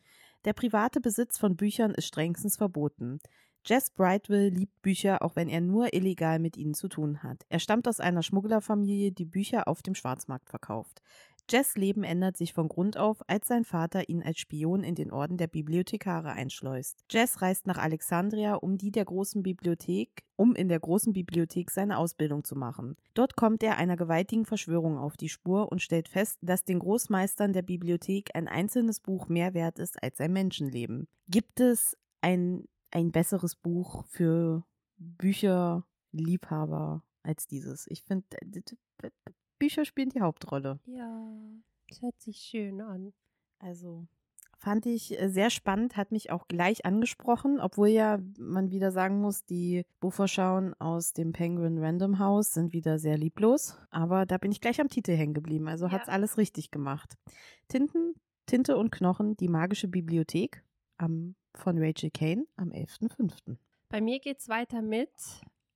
Der 0.44 0.52
private 0.52 1.00
Besitz 1.00 1.38
von 1.38 1.56
Büchern 1.56 1.92
ist 1.92 2.08
strengstens 2.08 2.58
verboten. 2.58 3.20
Jess 3.66 3.90
Brightwell 3.90 4.50
liebt 4.50 4.82
Bücher, 4.82 5.22
auch 5.22 5.38
wenn 5.38 5.48
er 5.48 5.62
nur 5.62 5.94
illegal 5.94 6.38
mit 6.38 6.58
ihnen 6.58 6.74
zu 6.74 6.90
tun 6.90 7.24
hat. 7.24 7.46
Er 7.48 7.60
stammt 7.60 7.88
aus 7.88 8.02
einer 8.02 8.22
Schmugglerfamilie, 8.22 9.14
die 9.14 9.26
Bücher 9.26 9.70
auf 9.70 9.82
dem 9.82 9.96
Schwarzmarkt 9.96 10.50
verkauft. 10.50 11.02
Jess' 11.48 11.76
Leben 11.76 12.04
ändert 12.04 12.38
sich 12.38 12.54
von 12.54 12.68
Grund 12.68 12.98
auf, 12.98 13.22
als 13.28 13.48
sein 13.48 13.66
Vater 13.66 14.10
ihn 14.10 14.24
als 14.24 14.40
Spion 14.40 14.84
in 14.84 14.96
den 14.96 15.12
Orden 15.12 15.38
der 15.38 15.46
Bibliothekare 15.46 16.32
einschleust. 16.32 17.06
Jess 17.12 17.44
reist 17.44 17.68
nach 17.68 17.78
Alexandria, 17.78 18.56
um 18.56 18.80
die 18.80 18.92
der 18.92 19.06
großen 19.06 19.44
Bibliothek, 19.44 20.24
um 20.38 20.56
in 20.56 20.70
der 20.70 20.80
großen 20.80 21.14
Bibliothek 21.14 21.70
seine 21.70 22.00
Ausbildung 22.00 22.44
zu 22.44 22.56
machen. 22.56 22.96
Dort 23.14 23.36
kommt 23.36 23.62
er 23.62 23.78
einer 23.78 23.96
gewaltigen 23.96 24.46
Verschwörung 24.46 24.98
auf 24.98 25.18
die 25.18 25.30
Spur 25.30 25.72
und 25.72 25.84
stellt 25.84 26.10
fest, 26.10 26.40
dass 26.42 26.64
den 26.64 26.80
Großmeistern 26.80 27.54
der 27.54 27.62
Bibliothek 27.62 28.32
ein 28.34 28.48
einzelnes 28.48 29.00
Buch 29.00 29.28
mehr 29.28 29.54
wert 29.54 29.78
ist 29.78 30.02
als 30.02 30.20
ein 30.20 30.34
Menschenleben. 30.34 31.08
Gibt 31.28 31.60
es 31.60 31.96
ein, 32.22 32.68
ein 32.90 33.12
besseres 33.12 33.56
Buch 33.56 34.04
für 34.08 34.66
Bücherliebhaber 34.98 37.04
als 37.22 37.46
dieses? 37.46 37.86
Ich 37.88 38.02
finde, 38.02 38.26
Bücher 39.60 39.86
spielen 39.86 40.10
die 40.10 40.22
Hauptrolle. 40.22 40.80
Ja, 40.86 41.32
das 41.90 42.02
hört 42.02 42.20
sich 42.22 42.38
schön 42.38 42.82
an. 42.82 43.14
Also 43.60 44.06
fand 44.58 44.86
ich 44.86 45.20
äh, 45.20 45.30
sehr 45.30 45.50
spannend, 45.50 45.98
hat 45.98 46.12
mich 46.12 46.32
auch 46.32 46.48
gleich 46.48 46.86
angesprochen, 46.86 47.60
obwohl 47.60 47.90
ja 47.90 48.20
man 48.40 48.72
wieder 48.72 48.92
sagen 48.92 49.20
muss, 49.22 49.46
die 49.46 49.86
Buchvorschauen 50.00 50.74
aus 50.80 51.14
dem 51.14 51.32
Penguin 51.34 51.78
Random 51.78 52.20
House 52.20 52.54
sind 52.54 52.74
wieder 52.74 52.98
sehr 53.00 53.18
lieblos. 53.18 53.78
Aber 53.92 54.26
da 54.26 54.38
bin 54.38 54.52
ich 54.52 54.62
gleich 54.62 54.80
am 54.82 54.90
Titel 54.90 55.12
hängen 55.16 55.34
geblieben. 55.34 55.68
Also 55.68 55.86
Ja. 55.86 55.92
hat's 55.92 56.10
alles 56.10 56.38
richtig 56.38 56.72
gemacht. 56.72 57.16
Tinten, 57.68 58.16
Tinte 58.46 58.78
und 58.78 58.92
Knochen, 58.92 59.36
die 59.38 59.48
magische 59.50 59.88
Bibliothek 59.88 60.64
am, 60.98 61.36
von 61.54 61.78
Rachel 61.78 62.12
Kane 62.12 62.46
am 62.56 62.70
11.05. 62.72 63.58
Bei 63.90 64.02
mir 64.02 64.20
geht's 64.20 64.50
weiter 64.50 64.82
mit 64.82 65.10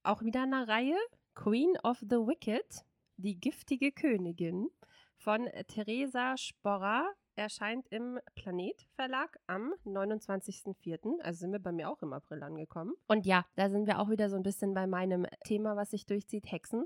auch 0.04 0.22
wieder 0.24 0.44
einer 0.44 0.68
Reihe 0.68 0.96
Queen 1.36 1.74
of 1.84 2.00
the 2.00 2.16
Wicked, 2.18 2.86
die 3.20 3.40
giftige 3.40 3.92
Königin 3.92 4.70
von 5.18 5.50
Theresa 5.68 6.38
Sporra 6.38 7.06
erscheint 7.36 7.88
im 7.90 8.20
Planet 8.36 8.82
Verlag 8.96 9.38
am 9.48 9.74
29.04. 9.86 11.20
Also 11.22 11.40
sind 11.40 11.52
wir 11.52 11.60
bei 11.60 11.72
mir 11.72 11.90
auch 11.90 12.02
im 12.02 12.14
April 12.14 12.44
angekommen. 12.44 12.94
Und 13.08 13.26
ja, 13.26 13.46
da 13.56 13.70
sind 13.70 13.88
wir 13.88 14.00
auch 14.00 14.10
wieder 14.10 14.30
so 14.30 14.38
ein 14.38 14.44
bisschen 14.44 14.74
bei 14.74 14.88
meinem 14.88 15.26
Thema, 15.44 15.76
was 15.76 15.92
sich 15.92 16.06
durchzieht, 16.06 16.52
Hexen. 16.52 16.86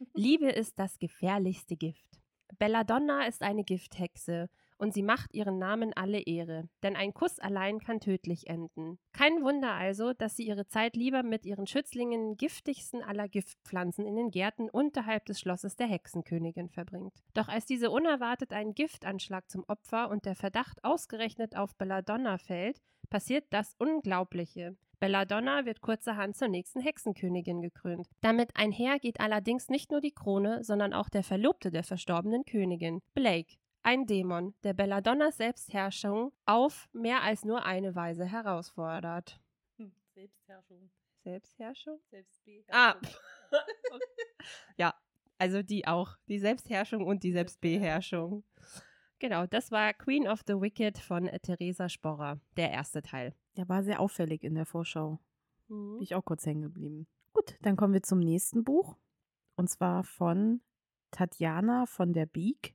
Liebe 0.14 0.50
ist 0.50 0.78
das 0.78 0.98
gefährlichste 0.98 1.76
Gift. 1.76 2.20
Belladonna 2.58 3.26
ist 3.26 3.42
eine 3.42 3.64
Gifthexe 3.64 4.48
und 4.78 4.94
sie 4.94 5.02
macht 5.02 5.34
ihren 5.34 5.58
Namen 5.58 5.92
alle 5.94 6.20
Ehre, 6.20 6.68
denn 6.82 6.96
ein 6.96 7.12
Kuss 7.12 7.38
allein 7.38 7.80
kann 7.80 8.00
tödlich 8.00 8.48
enden. 8.48 8.98
Kein 9.12 9.42
Wunder 9.42 9.72
also, 9.72 10.12
dass 10.12 10.36
sie 10.36 10.46
ihre 10.46 10.66
Zeit 10.66 10.96
lieber 10.96 11.22
mit 11.22 11.44
ihren 11.44 11.66
Schützlingen 11.66 12.36
giftigsten 12.36 13.02
aller 13.02 13.28
Giftpflanzen 13.28 14.06
in 14.06 14.16
den 14.16 14.30
Gärten 14.30 14.70
unterhalb 14.70 15.26
des 15.26 15.40
Schlosses 15.40 15.76
der 15.76 15.88
Hexenkönigin 15.88 16.68
verbringt. 16.68 17.14
Doch 17.34 17.48
als 17.48 17.66
diese 17.66 17.90
unerwartet 17.90 18.52
einen 18.52 18.74
Giftanschlag 18.74 19.50
zum 19.50 19.64
Opfer 19.68 20.10
und 20.10 20.24
der 20.24 20.36
Verdacht 20.36 20.82
ausgerechnet 20.84 21.56
auf 21.56 21.76
Belladonna 21.76 22.38
fällt, 22.38 22.80
passiert 23.10 23.44
das 23.50 23.74
Unglaubliche. 23.78 24.76
Belladonna 25.00 25.64
wird 25.64 25.80
kurzerhand 25.80 26.36
zur 26.36 26.48
nächsten 26.48 26.80
Hexenkönigin 26.80 27.62
gekrönt. 27.62 28.08
Damit 28.20 28.56
einher 28.56 28.98
geht 28.98 29.20
allerdings 29.20 29.68
nicht 29.68 29.92
nur 29.92 30.00
die 30.00 30.12
Krone, 30.12 30.64
sondern 30.64 30.92
auch 30.92 31.08
der 31.08 31.22
Verlobte 31.22 31.70
der 31.70 31.84
verstorbenen 31.84 32.44
Königin, 32.44 33.00
Blake, 33.14 33.54
ein 33.82 34.06
Dämon, 34.06 34.54
der 34.62 34.74
Belladonnas 34.74 35.36
Selbstherrschung 35.36 36.32
auf 36.44 36.88
mehr 36.92 37.22
als 37.22 37.44
nur 37.44 37.64
eine 37.64 37.94
Weise 37.94 38.24
herausfordert. 38.24 39.40
Selbstherrschung. 40.14 40.90
Selbstherrschung? 41.22 42.00
Selbstbeherrschung. 42.10 42.72
Ah. 42.74 42.96
ja, 44.76 44.94
also 45.38 45.62
die 45.62 45.86
auch. 45.86 46.16
Die 46.28 46.38
Selbstherrschung 46.40 47.06
und 47.06 47.22
die 47.22 47.32
Selbstbeherrschung. 47.32 48.42
Genau, 49.20 49.46
das 49.46 49.70
war 49.70 49.94
Queen 49.94 50.26
of 50.26 50.42
the 50.46 50.54
Wicked 50.54 50.98
von 50.98 51.26
Theresa 51.42 51.88
Sporrer, 51.88 52.40
der 52.56 52.70
erste 52.70 53.02
Teil. 53.02 53.34
Der 53.56 53.68
war 53.68 53.82
sehr 53.82 54.00
auffällig 54.00 54.42
in 54.42 54.54
der 54.54 54.66
Vorschau. 54.66 55.20
Mhm. 55.68 55.94
Bin 55.94 56.02
ich 56.02 56.14
auch 56.14 56.24
kurz 56.24 56.46
hängen 56.46 56.62
geblieben. 56.62 57.06
Gut, 57.32 57.56
dann 57.62 57.76
kommen 57.76 57.94
wir 57.94 58.02
zum 58.02 58.18
nächsten 58.18 58.64
Buch. 58.64 58.96
Und 59.56 59.68
zwar 59.70 60.04
von 60.04 60.60
Tatjana 61.10 61.86
von 61.86 62.12
der 62.12 62.26
Beek. 62.26 62.74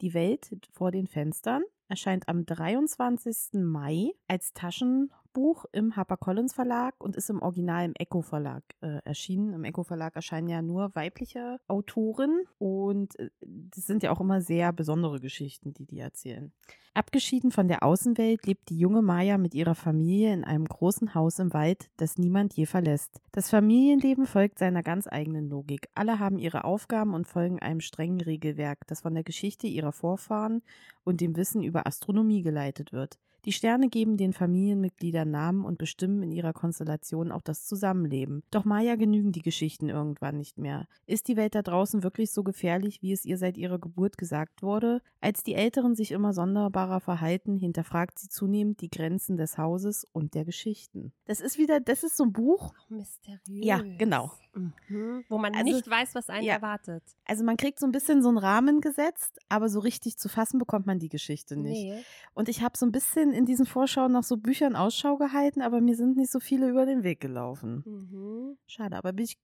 Die 0.00 0.14
Welt 0.14 0.50
vor 0.70 0.90
den 0.90 1.06
Fenstern 1.06 1.62
erscheint 1.88 2.28
am 2.28 2.46
23. 2.46 3.60
Mai 3.60 4.12
als 4.28 4.52
Taschen 4.54 5.12
Buch 5.32 5.64
im 5.72 5.96
HarperCollins 5.96 6.52
Verlag 6.52 6.94
und 6.98 7.16
ist 7.16 7.30
im 7.30 7.42
Original 7.42 7.84
im 7.84 7.94
Echo 7.94 8.22
Verlag 8.22 8.62
äh, 8.80 8.98
erschienen. 9.04 9.52
Im 9.52 9.64
Echo 9.64 9.82
Verlag 9.82 10.16
erscheinen 10.16 10.48
ja 10.48 10.62
nur 10.62 10.94
weibliche 10.94 11.58
Autoren 11.68 12.44
und 12.58 13.18
äh, 13.18 13.30
das 13.40 13.86
sind 13.86 14.02
ja 14.02 14.12
auch 14.12 14.20
immer 14.20 14.40
sehr 14.40 14.72
besondere 14.72 15.20
Geschichten, 15.20 15.72
die 15.72 15.86
die 15.86 15.98
erzählen. 15.98 16.52
Abgeschieden 16.92 17.52
von 17.52 17.68
der 17.68 17.84
Außenwelt 17.84 18.46
lebt 18.46 18.68
die 18.68 18.78
junge 18.78 19.00
Maya 19.00 19.38
mit 19.38 19.54
ihrer 19.54 19.76
Familie 19.76 20.32
in 20.32 20.42
einem 20.42 20.64
großen 20.64 21.14
Haus 21.14 21.38
im 21.38 21.54
Wald, 21.54 21.88
das 21.96 22.18
niemand 22.18 22.54
je 22.54 22.66
verlässt. 22.66 23.20
Das 23.30 23.48
Familienleben 23.48 24.26
folgt 24.26 24.58
seiner 24.58 24.82
ganz 24.82 25.06
eigenen 25.06 25.48
Logik. 25.48 25.88
Alle 25.94 26.18
haben 26.18 26.38
ihre 26.38 26.64
Aufgaben 26.64 27.14
und 27.14 27.28
folgen 27.28 27.60
einem 27.60 27.80
strengen 27.80 28.20
Regelwerk, 28.20 28.88
das 28.88 29.02
von 29.02 29.14
der 29.14 29.22
Geschichte 29.22 29.68
ihrer 29.68 29.92
Vorfahren 29.92 30.62
und 31.04 31.20
dem 31.20 31.36
Wissen 31.36 31.62
über 31.62 31.86
Astronomie 31.86 32.42
geleitet 32.42 32.92
wird. 32.92 33.18
Die 33.44 33.52
Sterne 33.52 33.88
geben 33.88 34.16
den 34.16 34.32
Familienmitgliedern 34.32 35.30
Namen 35.30 35.64
und 35.64 35.78
bestimmen 35.78 36.22
in 36.22 36.32
ihrer 36.32 36.52
Konstellation 36.52 37.32
auch 37.32 37.42
das 37.42 37.64
Zusammenleben. 37.64 38.42
Doch 38.50 38.64
Maya 38.64 38.96
genügen 38.96 39.32
die 39.32 39.42
Geschichten 39.42 39.88
irgendwann 39.88 40.36
nicht 40.36 40.58
mehr. 40.58 40.86
Ist 41.06 41.28
die 41.28 41.36
Welt 41.36 41.54
da 41.54 41.62
draußen 41.62 42.02
wirklich 42.02 42.30
so 42.30 42.42
gefährlich, 42.42 43.02
wie 43.02 43.12
es 43.12 43.24
ihr 43.24 43.38
seit 43.38 43.56
ihrer 43.56 43.78
Geburt 43.78 44.18
gesagt 44.18 44.62
wurde? 44.62 45.00
Als 45.20 45.42
die 45.42 45.54
Älteren 45.54 45.94
sich 45.94 46.12
immer 46.12 46.32
sonderbarer 46.32 47.00
verhalten, 47.00 47.56
hinterfragt 47.56 48.18
sie 48.18 48.28
zunehmend 48.28 48.80
die 48.80 48.90
Grenzen 48.90 49.36
des 49.36 49.58
Hauses 49.58 50.06
und 50.12 50.34
der 50.34 50.44
Geschichten. 50.44 51.12
Das 51.24 51.40
ist 51.40 51.58
wieder, 51.58 51.80
das 51.80 52.02
ist 52.02 52.16
so 52.16 52.24
ein 52.24 52.32
Buch. 52.32 52.72
Mysteriös. 52.88 53.64
Ja, 53.64 53.82
genau. 53.98 54.30
Mhm. 54.54 55.24
Wo 55.28 55.38
man 55.38 55.54
also, 55.54 55.64
nicht 55.64 55.88
weiß, 55.88 56.14
was 56.14 56.28
einen 56.28 56.44
ja. 56.44 56.54
erwartet. 56.54 57.04
Also 57.24 57.44
man 57.44 57.56
kriegt 57.56 57.78
so 57.78 57.86
ein 57.86 57.92
bisschen 57.92 58.22
so 58.22 58.28
einen 58.28 58.38
Rahmen 58.38 58.80
gesetzt, 58.80 59.38
aber 59.48 59.68
so 59.68 59.80
richtig 59.80 60.18
zu 60.18 60.28
fassen 60.28 60.58
bekommt 60.58 60.86
man 60.86 60.98
die 60.98 61.08
Geschichte 61.08 61.56
nicht. 61.56 61.84
Nee. 61.84 62.02
Und 62.34 62.48
ich 62.48 62.62
habe 62.62 62.76
so 62.76 62.84
ein 62.84 62.92
bisschen 62.92 63.29
in 63.32 63.46
diesen 63.46 63.66
Vorschauen 63.66 64.12
nach 64.12 64.22
so 64.22 64.36
Büchern 64.36 64.76
Ausschau 64.76 65.16
gehalten, 65.16 65.62
aber 65.62 65.80
mir 65.80 65.96
sind 65.96 66.16
nicht 66.16 66.30
so 66.30 66.40
viele 66.40 66.68
über 66.68 66.86
den 66.86 67.02
Weg 67.02 67.20
gelaufen. 67.20 67.82
Mhm. 67.86 68.58
Schade, 68.66 68.96
aber 68.96 69.12
bin 69.12 69.24
ich, 69.24 69.38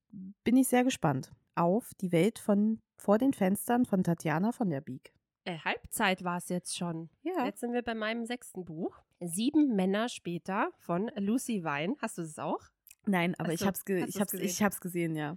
bin 0.44 0.57
ich 0.57 0.68
sehr 0.68 0.85
gespannt 0.85 1.33
auf 1.55 1.92
die 2.01 2.12
Welt 2.12 2.38
von 2.38 2.81
vor 2.99 3.18
den 3.18 3.33
Fenstern 3.33 3.85
von 3.85 4.05
Tatjana 4.05 4.53
von 4.53 4.70
der 4.70 4.81
Bieg. 4.81 5.12
Äh, 5.44 5.59
Halbzeit 5.59 6.25
war 6.25 6.38
es 6.38 6.49
jetzt 6.49 6.77
schon. 6.77 7.09
Ja. 7.22 7.44
Jetzt 7.44 7.61
sind 7.61 7.72
wir 7.72 7.83
bei 7.83 7.94
meinem 7.94 8.27
sechsten 8.27 8.64
Buch. 8.64 8.99
Sieben 9.20 9.77
Männer 9.77 10.09
später 10.09 10.70
von 10.79 11.11
Lucy 11.16 11.62
Wein. 11.62 11.96
Hast 12.01 12.18
du 12.18 12.22
es 12.22 12.38
auch? 12.38 12.61
Nein, 13.07 13.35
aber 13.38 13.53
ich 13.53 13.62
habe 13.62 13.72
es 13.72 13.85
ge 13.85 14.05
ich 14.05 14.20
hab's, 14.20 14.33
ich 14.35 14.62
hab's 14.62 14.81
gesehen, 14.81 15.14
ja. 15.14 15.37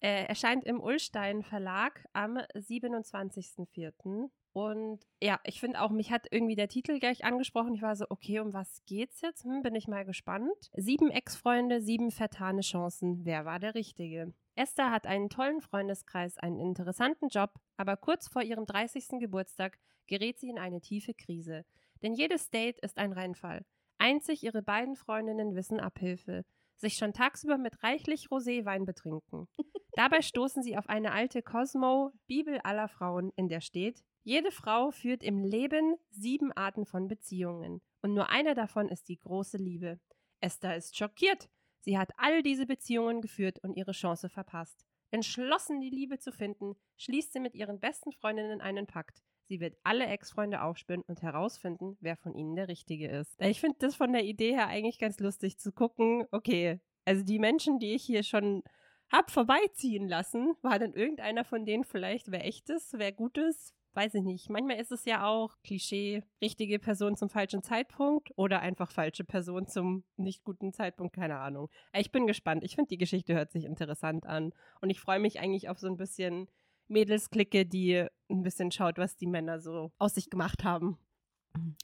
Äh, 0.00 0.26
erscheint 0.26 0.64
im 0.64 0.80
Ullstein 0.80 1.42
Verlag 1.42 2.06
am 2.12 2.38
27.04. 2.54 4.30
Und 4.52 5.00
ja, 5.22 5.38
ich 5.44 5.60
finde 5.60 5.80
auch, 5.80 5.90
mich 5.90 6.10
hat 6.10 6.26
irgendwie 6.30 6.56
der 6.56 6.68
Titel 6.68 6.98
gleich 6.98 7.24
angesprochen. 7.24 7.74
Ich 7.74 7.82
war 7.82 7.94
so, 7.94 8.06
okay, 8.08 8.40
um 8.40 8.52
was 8.52 8.82
geht's 8.86 9.20
jetzt? 9.20 9.44
Hm, 9.44 9.62
bin 9.62 9.74
ich 9.74 9.88
mal 9.88 10.04
gespannt. 10.04 10.70
Sieben 10.76 11.10
Ex-Freunde, 11.10 11.80
sieben 11.80 12.10
vertane 12.10 12.62
Chancen. 12.62 13.24
Wer 13.24 13.44
war 13.44 13.58
der 13.58 13.74
Richtige? 13.74 14.32
Esther 14.54 14.90
hat 14.90 15.06
einen 15.06 15.30
tollen 15.30 15.60
Freundeskreis, 15.60 16.38
einen 16.38 16.58
interessanten 16.58 17.28
Job, 17.28 17.54
aber 17.76 17.96
kurz 17.96 18.26
vor 18.26 18.42
ihrem 18.42 18.66
30. 18.66 19.20
Geburtstag 19.20 19.78
gerät 20.08 20.40
sie 20.40 20.48
in 20.48 20.58
eine 20.58 20.80
tiefe 20.80 21.14
Krise. 21.14 21.64
Denn 22.02 22.14
jedes 22.14 22.50
Date 22.50 22.80
ist 22.80 22.98
ein 22.98 23.12
Reinfall. 23.12 23.64
Einzig 23.98 24.42
ihre 24.42 24.62
beiden 24.62 24.96
Freundinnen 24.96 25.54
wissen 25.54 25.80
Abhilfe 25.80 26.44
sich 26.80 26.94
schon 26.94 27.12
tagsüber 27.12 27.58
mit 27.58 27.82
reichlich 27.82 28.28
Roséwein 28.30 28.84
betrinken. 28.84 29.48
Dabei 29.92 30.22
stoßen 30.22 30.62
sie 30.62 30.76
auf 30.76 30.88
eine 30.88 31.12
alte 31.12 31.42
Cosmo, 31.42 32.12
Bibel 32.26 32.58
aller 32.62 32.88
Frauen, 32.88 33.32
in 33.36 33.48
der 33.48 33.60
steht, 33.60 34.04
jede 34.22 34.50
Frau 34.50 34.90
führt 34.90 35.22
im 35.22 35.42
Leben 35.42 35.96
sieben 36.10 36.52
Arten 36.52 36.84
von 36.84 37.08
Beziehungen 37.08 37.80
und 38.02 38.14
nur 38.14 38.28
eine 38.28 38.54
davon 38.54 38.88
ist 38.88 39.08
die 39.08 39.18
große 39.18 39.56
Liebe. 39.56 39.98
Esther 40.40 40.76
ist 40.76 40.96
schockiert. 40.96 41.48
Sie 41.80 41.98
hat 41.98 42.10
all 42.16 42.42
diese 42.42 42.66
Beziehungen 42.66 43.22
geführt 43.22 43.58
und 43.62 43.74
ihre 43.74 43.92
Chance 43.92 44.28
verpasst. 44.28 44.84
Entschlossen, 45.10 45.80
die 45.80 45.90
Liebe 45.90 46.18
zu 46.18 46.32
finden, 46.32 46.76
schließt 46.98 47.32
sie 47.32 47.40
mit 47.40 47.54
ihren 47.54 47.80
besten 47.80 48.12
Freundinnen 48.12 48.60
einen 48.60 48.86
Pakt. 48.86 49.22
Sie 49.48 49.60
wird 49.60 49.76
alle 49.82 50.06
Ex-Freunde 50.06 50.62
aufspüren 50.62 51.02
und 51.02 51.22
herausfinden, 51.22 51.96
wer 52.00 52.16
von 52.16 52.34
ihnen 52.34 52.54
der 52.54 52.68
Richtige 52.68 53.08
ist. 53.08 53.40
Ich 53.40 53.60
finde 53.60 53.78
das 53.80 53.96
von 53.96 54.12
der 54.12 54.24
Idee 54.24 54.52
her 54.52 54.68
eigentlich 54.68 54.98
ganz 54.98 55.18
lustig 55.20 55.58
zu 55.58 55.72
gucken, 55.72 56.26
okay, 56.30 56.80
also 57.06 57.24
die 57.24 57.38
Menschen, 57.38 57.78
die 57.78 57.94
ich 57.94 58.04
hier 58.04 58.22
schon 58.22 58.62
hab 59.10 59.30
vorbeiziehen 59.30 60.06
lassen, 60.06 60.52
war 60.60 60.78
dann 60.78 60.92
irgendeiner 60.92 61.44
von 61.44 61.64
denen 61.64 61.84
vielleicht 61.84 62.30
wer 62.30 62.44
echtes, 62.44 62.92
wer 62.94 63.10
gutes, 63.10 63.74
weiß 63.94 64.14
ich 64.14 64.22
nicht. 64.22 64.50
Manchmal 64.50 64.78
ist 64.78 64.92
es 64.92 65.06
ja 65.06 65.26
auch 65.26 65.56
Klischee, 65.64 66.22
richtige 66.42 66.78
Person 66.78 67.16
zum 67.16 67.30
falschen 67.30 67.62
Zeitpunkt 67.62 68.30
oder 68.36 68.60
einfach 68.60 68.92
falsche 68.92 69.24
Person 69.24 69.66
zum 69.66 70.04
nicht 70.16 70.44
guten 70.44 70.74
Zeitpunkt, 70.74 71.14
keine 71.14 71.38
Ahnung. 71.38 71.70
Ich 71.94 72.12
bin 72.12 72.26
gespannt. 72.26 72.64
Ich 72.64 72.74
finde, 72.74 72.90
die 72.90 72.98
Geschichte 72.98 73.34
hört 73.34 73.50
sich 73.50 73.64
interessant 73.64 74.26
an 74.26 74.52
und 74.82 74.90
ich 74.90 75.00
freue 75.00 75.20
mich 75.20 75.40
eigentlich 75.40 75.70
auf 75.70 75.78
so 75.78 75.86
ein 75.86 75.96
bisschen 75.96 76.48
Mädelsklicke, 76.88 77.66
die 77.66 78.06
ein 78.30 78.42
bisschen 78.42 78.70
schaut, 78.70 78.98
was 78.98 79.16
die 79.16 79.26
Männer 79.26 79.60
so 79.60 79.92
aus 79.98 80.14
sich 80.14 80.30
gemacht 80.30 80.64
haben. 80.64 80.98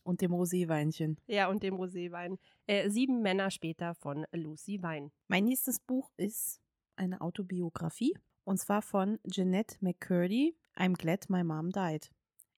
Und 0.05 0.21
dem 0.21 0.33
Roséweinchen. 0.33 1.17
Ja, 1.27 1.49
und 1.49 1.63
dem 1.63 1.75
Roséwein. 1.75 2.39
Äh, 2.67 2.91
sieben 2.91 3.23
Männer 3.23 3.51
später 3.51 3.95
von 3.95 4.27
Lucy 4.33 4.83
Wein. 4.83 5.11
Mein 5.27 5.45
nächstes 5.45 5.81
Buch 5.81 6.11
ist 6.17 6.61
eine 6.97 7.21
Autobiografie. 7.21 8.15
Und 8.45 8.59
zwar 8.59 8.83
von 8.83 9.19
Jeanette 9.27 9.77
McCurdy, 9.81 10.55
I'm 10.77 10.95
Glad 10.97 11.31
My 11.31 11.43
Mom 11.43 11.71
Died. 11.71 12.11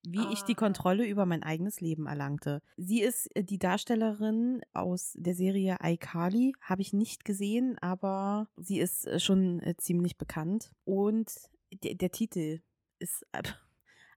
Wie 0.09 0.21
ah. 0.21 0.31
ich 0.33 0.43
die 0.43 0.55
ah. 0.55 0.59
Kontrolle 0.59 1.07
über 1.07 1.27
mein 1.27 1.43
eigenes 1.43 1.81
Leben 1.81 2.07
erlangte. 2.07 2.61
Sie 2.77 3.01
ist 3.01 3.35
äh, 3.35 3.45
die 3.45 3.59
Darstellerin 3.59 4.61
aus 4.73 5.15
der 5.17 5.35
Serie 5.35 5.79
iCarly. 5.83 6.55
Habe 6.61 6.83
ich 6.83 6.93
nicht 6.93 7.25
gesehen, 7.25 7.79
aber 7.79 8.49
sie 8.57 8.79
ist 8.79 9.07
äh, 9.07 9.19
schon 9.19 9.61
äh, 9.61 9.77
ziemlich 9.77 10.17
bekannt. 10.17 10.71
Und 10.85 11.33
der, 11.73 11.95
der 11.95 12.11
Titel 12.11 12.61
ist, 12.99 13.27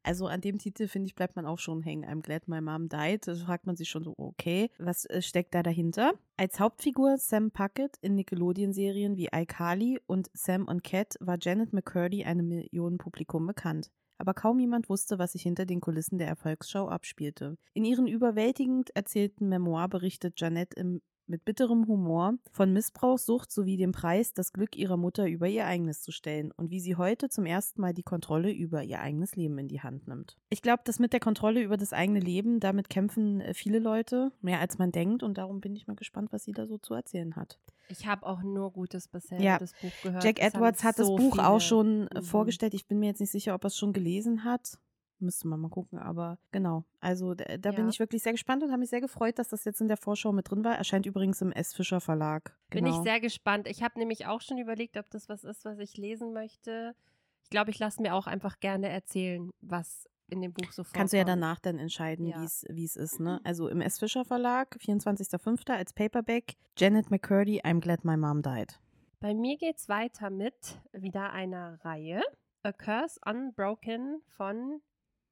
also 0.03 0.27
an 0.27 0.41
dem 0.41 0.57
Titel, 0.57 0.87
finde 0.87 1.07
ich, 1.07 1.15
bleibt 1.15 1.35
man 1.35 1.45
auch 1.45 1.59
schon 1.59 1.83
hängen. 1.83 2.05
I'm 2.05 2.21
glad 2.21 2.47
my 2.47 2.61
mom 2.61 2.89
died. 2.89 3.27
Da 3.27 3.35
fragt 3.35 3.65
man 3.65 3.75
sich 3.75 3.89
schon 3.89 4.03
so, 4.03 4.13
okay, 4.17 4.69
was 4.77 5.05
äh, 5.05 5.21
steckt 5.21 5.53
da 5.53 5.63
dahinter? 5.63 6.13
Als 6.37 6.59
Hauptfigur 6.59 7.17
Sam 7.17 7.51
Puckett 7.51 7.97
in 8.01 8.15
Nickelodeon-Serien 8.15 9.17
wie 9.17 9.29
iCarly 9.33 9.99
und 10.07 10.29
Sam 10.33 10.65
und 10.65 10.83
Cat 10.83 11.15
war 11.19 11.37
Janet 11.39 11.73
McCurdy 11.73 12.23
einem 12.23 12.47
Millionenpublikum 12.47 13.45
bekannt 13.47 13.91
aber 14.19 14.33
kaum 14.33 14.59
jemand 14.59 14.89
wusste, 14.89 15.17
was 15.17 15.31
sich 15.31 15.43
hinter 15.43 15.65
den 15.65 15.79
Kulissen 15.79 16.17
der 16.17 16.27
Erfolgsshow 16.27 16.89
abspielte. 16.89 17.57
In 17.73 17.85
ihren 17.85 18.05
überwältigend 18.05 18.89
erzählten 18.93 19.47
Memoir 19.47 19.87
berichtet 19.87 20.39
Janet 20.39 20.73
im 20.73 21.01
mit 21.29 21.45
bitterem 21.45 21.87
Humor 21.87 22.33
von 22.51 22.73
Missbrauchssucht 22.73 23.51
sowie 23.51 23.77
dem 23.77 23.91
Preis, 23.91 24.33
das 24.33 24.51
Glück 24.51 24.75
ihrer 24.75 24.97
Mutter 24.97 25.27
über 25.27 25.47
ihr 25.47 25.65
eigenes 25.65 26.01
zu 26.01 26.11
stellen 26.11 26.51
und 26.51 26.71
wie 26.71 26.79
sie 26.79 26.95
heute 26.95 27.29
zum 27.29 27.45
ersten 27.45 27.81
Mal 27.81 27.93
die 27.93 28.03
Kontrolle 28.03 28.51
über 28.51 28.83
ihr 28.83 28.99
eigenes 28.99 29.35
Leben 29.35 29.57
in 29.59 29.67
die 29.67 29.81
Hand 29.81 30.07
nimmt. 30.07 30.37
Ich 30.49 30.61
glaube, 30.61 30.81
das 30.85 30.99
mit 30.99 31.13
der 31.13 31.19
Kontrolle 31.19 31.61
über 31.61 31.77
das 31.77 31.93
eigene 31.93 32.19
Leben, 32.19 32.59
damit 32.59 32.89
kämpfen 32.89 33.41
äh, 33.41 33.53
viele 33.53 33.79
Leute, 33.79 34.31
mehr 34.41 34.59
als 34.59 34.77
man 34.77 34.91
denkt 34.91 35.23
und 35.23 35.37
darum 35.37 35.61
bin 35.61 35.75
ich 35.75 35.87
mal 35.87 35.95
gespannt, 35.95 36.33
was 36.33 36.43
sie 36.43 36.51
da 36.51 36.65
so 36.65 36.77
zu 36.77 36.93
erzählen 36.93 37.35
hat. 37.35 37.59
Ich 37.89 38.05
habe 38.05 38.25
auch 38.25 38.43
nur 38.43 38.71
Gutes 38.71 39.07
bisher 39.07 39.41
ja. 39.41 39.57
das 39.57 39.73
Buch 39.73 39.91
gehört. 40.03 40.23
Jack 40.23 40.41
Edwards 40.41 40.83
hat 40.83 40.97
so 40.97 41.03
das 41.03 41.09
Buch 41.09 41.35
viele. 41.35 41.47
auch 41.47 41.61
schon 41.61 42.07
äh, 42.07 42.19
mhm. 42.19 42.23
vorgestellt. 42.23 42.73
Ich 42.73 42.87
bin 42.87 42.99
mir 42.99 43.07
jetzt 43.07 43.19
nicht 43.19 43.31
sicher, 43.31 43.55
ob 43.55 43.63
er 43.63 43.67
es 43.67 43.77
schon 43.77 43.93
gelesen 43.93 44.43
hat. 44.43 44.79
Müsste 45.19 45.47
man 45.47 45.59
mal 45.59 45.69
gucken, 45.69 45.99
aber 45.99 46.37
genau. 46.51 46.85
Also 46.99 47.33
da, 47.33 47.57
da 47.57 47.69
ja. 47.71 47.75
bin 47.75 47.89
ich 47.89 47.99
wirklich 47.99 48.23
sehr 48.23 48.31
gespannt 48.31 48.63
und 48.63 48.71
habe 48.71 48.79
mich 48.79 48.89
sehr 48.89 49.01
gefreut, 49.01 49.37
dass 49.37 49.49
das 49.49 49.65
jetzt 49.65 49.81
in 49.81 49.87
der 49.87 49.97
Vorschau 49.97 50.31
mit 50.31 50.49
drin 50.49 50.63
war. 50.63 50.75
Erscheint 50.75 51.05
übrigens 51.05 51.41
im 51.41 51.51
S. 51.51 51.73
Fischer 51.73 51.99
Verlag. 51.99 52.57
Genau. 52.69 52.83
Bin 52.83 52.85
ich 52.85 52.91
genau. 52.91 53.03
sehr 53.03 53.19
gespannt. 53.19 53.67
Ich 53.67 53.83
habe 53.83 53.99
nämlich 53.99 54.27
auch 54.27 54.41
schon 54.41 54.57
überlegt, 54.57 54.97
ob 54.97 55.09
das 55.09 55.27
was 55.27 55.43
ist, 55.43 55.65
was 55.65 55.79
ich 55.79 55.97
lesen 55.97 56.33
möchte. 56.33 56.95
Ich 57.43 57.49
glaube, 57.49 57.71
ich 57.71 57.79
lasse 57.79 58.01
mir 58.01 58.15
auch 58.15 58.27
einfach 58.27 58.59
gerne 58.59 58.89
erzählen, 58.89 59.49
was 59.61 60.07
in 60.29 60.41
dem 60.41 60.53
Buch 60.53 60.71
so 60.71 60.83
vorkommt. 60.83 60.93
Kannst 60.93 61.13
du 61.13 61.17
ja 61.17 61.23
danach 61.23 61.59
dann 61.59 61.79
entscheiden, 61.79 62.25
ja. 62.25 62.45
wie 62.69 62.85
es 62.85 62.95
ist. 62.95 63.19
Ne? 63.19 63.41
Also 63.43 63.67
im 63.67 63.81
S. 63.81 63.99
Fischer 63.99 64.25
Verlag, 64.25 64.77
24.05. 64.79 65.71
als 65.71 65.93
Paperback, 65.93 66.53
Janet 66.77 67.11
McCurdy, 67.11 67.61
I'm 67.61 67.79
Glad 67.79 68.05
My 68.05 68.15
Mom 68.15 68.41
Died. 68.41 68.79
Bei 69.19 69.33
mir 69.33 69.57
geht 69.57 69.77
es 69.77 69.89
weiter 69.89 70.29
mit 70.29 70.79
wieder 70.93 71.33
einer 71.33 71.83
Reihe. 71.83 72.21
A 72.63 72.71
Curse 72.71 73.19
Unbroken 73.25 74.21
von 74.27 74.81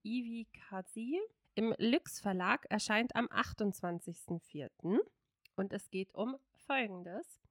Ivi 0.07 0.47
Kazi. 0.69 1.19
Im 1.55 1.75
Lüx 1.79 2.21
Verlag 2.21 2.65
erscheint 2.69 3.15
am 3.15 3.25
28.04. 3.27 4.69
und 5.55 5.73
es 5.73 5.89
geht 5.89 6.13
um 6.15 6.37
Folgendes. 6.65 7.41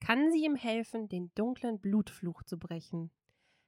kann 0.00 0.30
sie 0.30 0.44
ihm 0.44 0.54
helfen, 0.54 1.08
den 1.08 1.32
dunklen 1.34 1.80
Blutfluch 1.80 2.42
zu 2.44 2.58
brechen. 2.58 3.10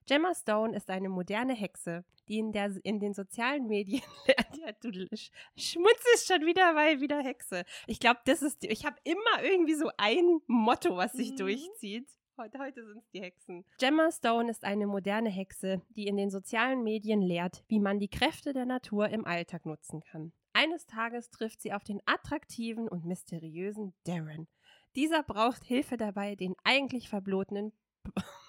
Gemma 0.07 0.35
Stone 0.35 0.77
ist 0.77 0.91
eine 0.91 1.09
moderne 1.09 1.55
Hexe, 1.55 2.05
die 2.29 2.39
in, 2.39 2.53
der, 2.53 2.73
in 2.85 3.01
den 3.01 3.15
sozialen 3.15 3.67
Medien 3.67 4.03
ja, 4.29 4.73
du 4.81 4.93
sch 5.17 5.31
schmutzest 5.57 6.29
schon 6.29 6.47
wieder, 6.47 6.75
weil 6.77 7.01
wieder 7.01 7.21
Hexe. 7.23 7.65
Ich 7.87 7.99
glaube, 7.99 8.21
das 8.27 8.43
ist, 8.43 8.63
ich 8.65 8.85
habe 8.85 8.97
immer 9.03 9.43
irgendwie 9.43 9.75
so 9.75 9.91
ein 9.97 10.41
Motto, 10.47 10.97
was 10.97 11.13
sich 11.13 11.33
mhm. 11.33 11.37
durchzieht. 11.37 12.09
Heute, 12.39 12.59
heute 12.59 12.85
sind 12.85 12.99
es 12.99 13.11
die 13.13 13.23
Hexen. 13.23 13.65
Gemma 13.79 14.11
Stone 14.13 14.51
ist 14.51 14.65
eine 14.65 14.87
moderne 14.87 15.31
Hexe, 15.31 15.81
die 15.89 16.07
in 16.07 16.19
den 16.19 16.29
sozialen 16.29 16.83
Medien 16.83 17.23
lehrt, 17.23 17.65
wie 17.69 17.81
man 17.81 17.99
die 17.99 18.11
Kräfte 18.11 18.53
der 18.53 18.67
Natur 18.67 19.09
im 19.09 19.25
Alltag 19.25 19.65
nutzen 19.65 20.03
kann. 20.03 20.33
Eines 20.53 20.87
Tages 20.87 21.31
trifft 21.31 21.63
sie 21.63 21.73
auf 21.73 21.83
den 21.83 22.03
attraktiven 22.05 22.89
und 22.89 23.07
mysteriösen 23.07 23.95
Darren. 24.05 24.49
Dieser 24.97 25.23
braucht 25.23 25.65
Hilfe 25.65 25.97
dabei, 25.97 26.35
den 26.35 26.55
eigentlich 26.63 27.09
verblotenen 27.09 27.73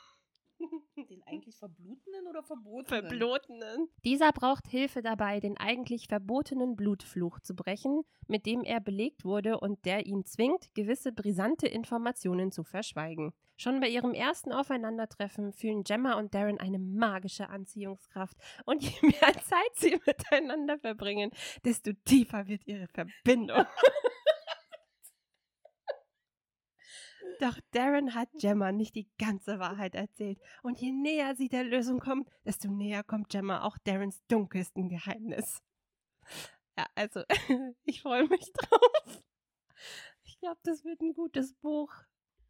den 1.10 1.23
eigentlich 1.25 1.58
verblutenen 1.58 2.27
oder 2.27 2.43
verbotenen? 2.43 2.86
Verblotenen. 2.86 3.89
Dieser 4.03 4.32
braucht 4.32 4.67
Hilfe 4.67 5.01
dabei, 5.01 5.39
den 5.39 5.58
eigentlich 5.58 6.08
verbotenen 6.08 6.75
Blutfluch 6.75 7.39
zu 7.39 7.56
brechen, 7.56 8.03
mit 8.27 8.45
dem 8.45 8.63
er 8.63 8.80
belegt 8.80 9.25
wurde 9.25 9.60
und 9.60 9.86
der 9.86 10.06
ihn 10.06 10.25
zwingt, 10.25 10.73
gewisse 10.73 11.12
brisante 11.12 11.67
Informationen 11.67 12.51
zu 12.51 12.63
verschweigen. 12.63 13.34
Schon 13.60 13.80
bei 13.80 13.89
ihrem 13.89 14.13
ersten 14.13 14.51
Aufeinandertreffen 14.51 15.51
fühlen 15.51 15.84
Gemma 15.84 16.13
und 16.19 16.36
Darren 16.36 16.60
eine 16.60 16.77
magische 16.77 17.49
Anziehungskraft. 17.49 18.38
Und 18.65 18.84
je 18.84 18.91
mehr 19.01 19.34
Zeit 19.43 19.73
sie 19.73 19.99
miteinander 20.06 20.77
verbringen, 20.77 21.32
desto 21.65 21.91
tiefer 22.06 22.47
wird 22.47 22.67
ihre 22.67 22.88
Verbindung. 22.88 23.65
Doch 27.39 27.60
Darren 27.71 28.15
hat 28.15 28.30
Gemma 28.39 28.71
nicht 28.71 28.95
die 28.95 29.08
ganze 29.19 29.60
Wahrheit 29.60 29.95
erzählt. 29.95 30.39
Und 30.63 30.80
je 30.80 30.91
näher 30.91 31.36
sie 31.36 31.50
der 31.50 31.63
Lösung 31.63 32.00
kommt, 32.00 32.30
desto 32.45 32.69
näher 32.69 33.04
kommt 33.04 33.30
Gemma 33.30 33.63
auch 33.63 33.78
Darrens 33.84 34.21
dunkelsten 34.28 34.89
Geheimnis. 34.89 35.62
Ja, 36.78 36.86
also, 36.95 37.23
ich 37.84 38.02
freue 38.02 38.28
mich 38.28 38.52
drauf. 38.54 39.23
Ich 40.23 40.39
glaube, 40.39 40.60
das 40.63 40.84
wird 40.84 41.02
ein 41.02 41.13
gutes 41.13 41.54
Buch. 41.56 41.93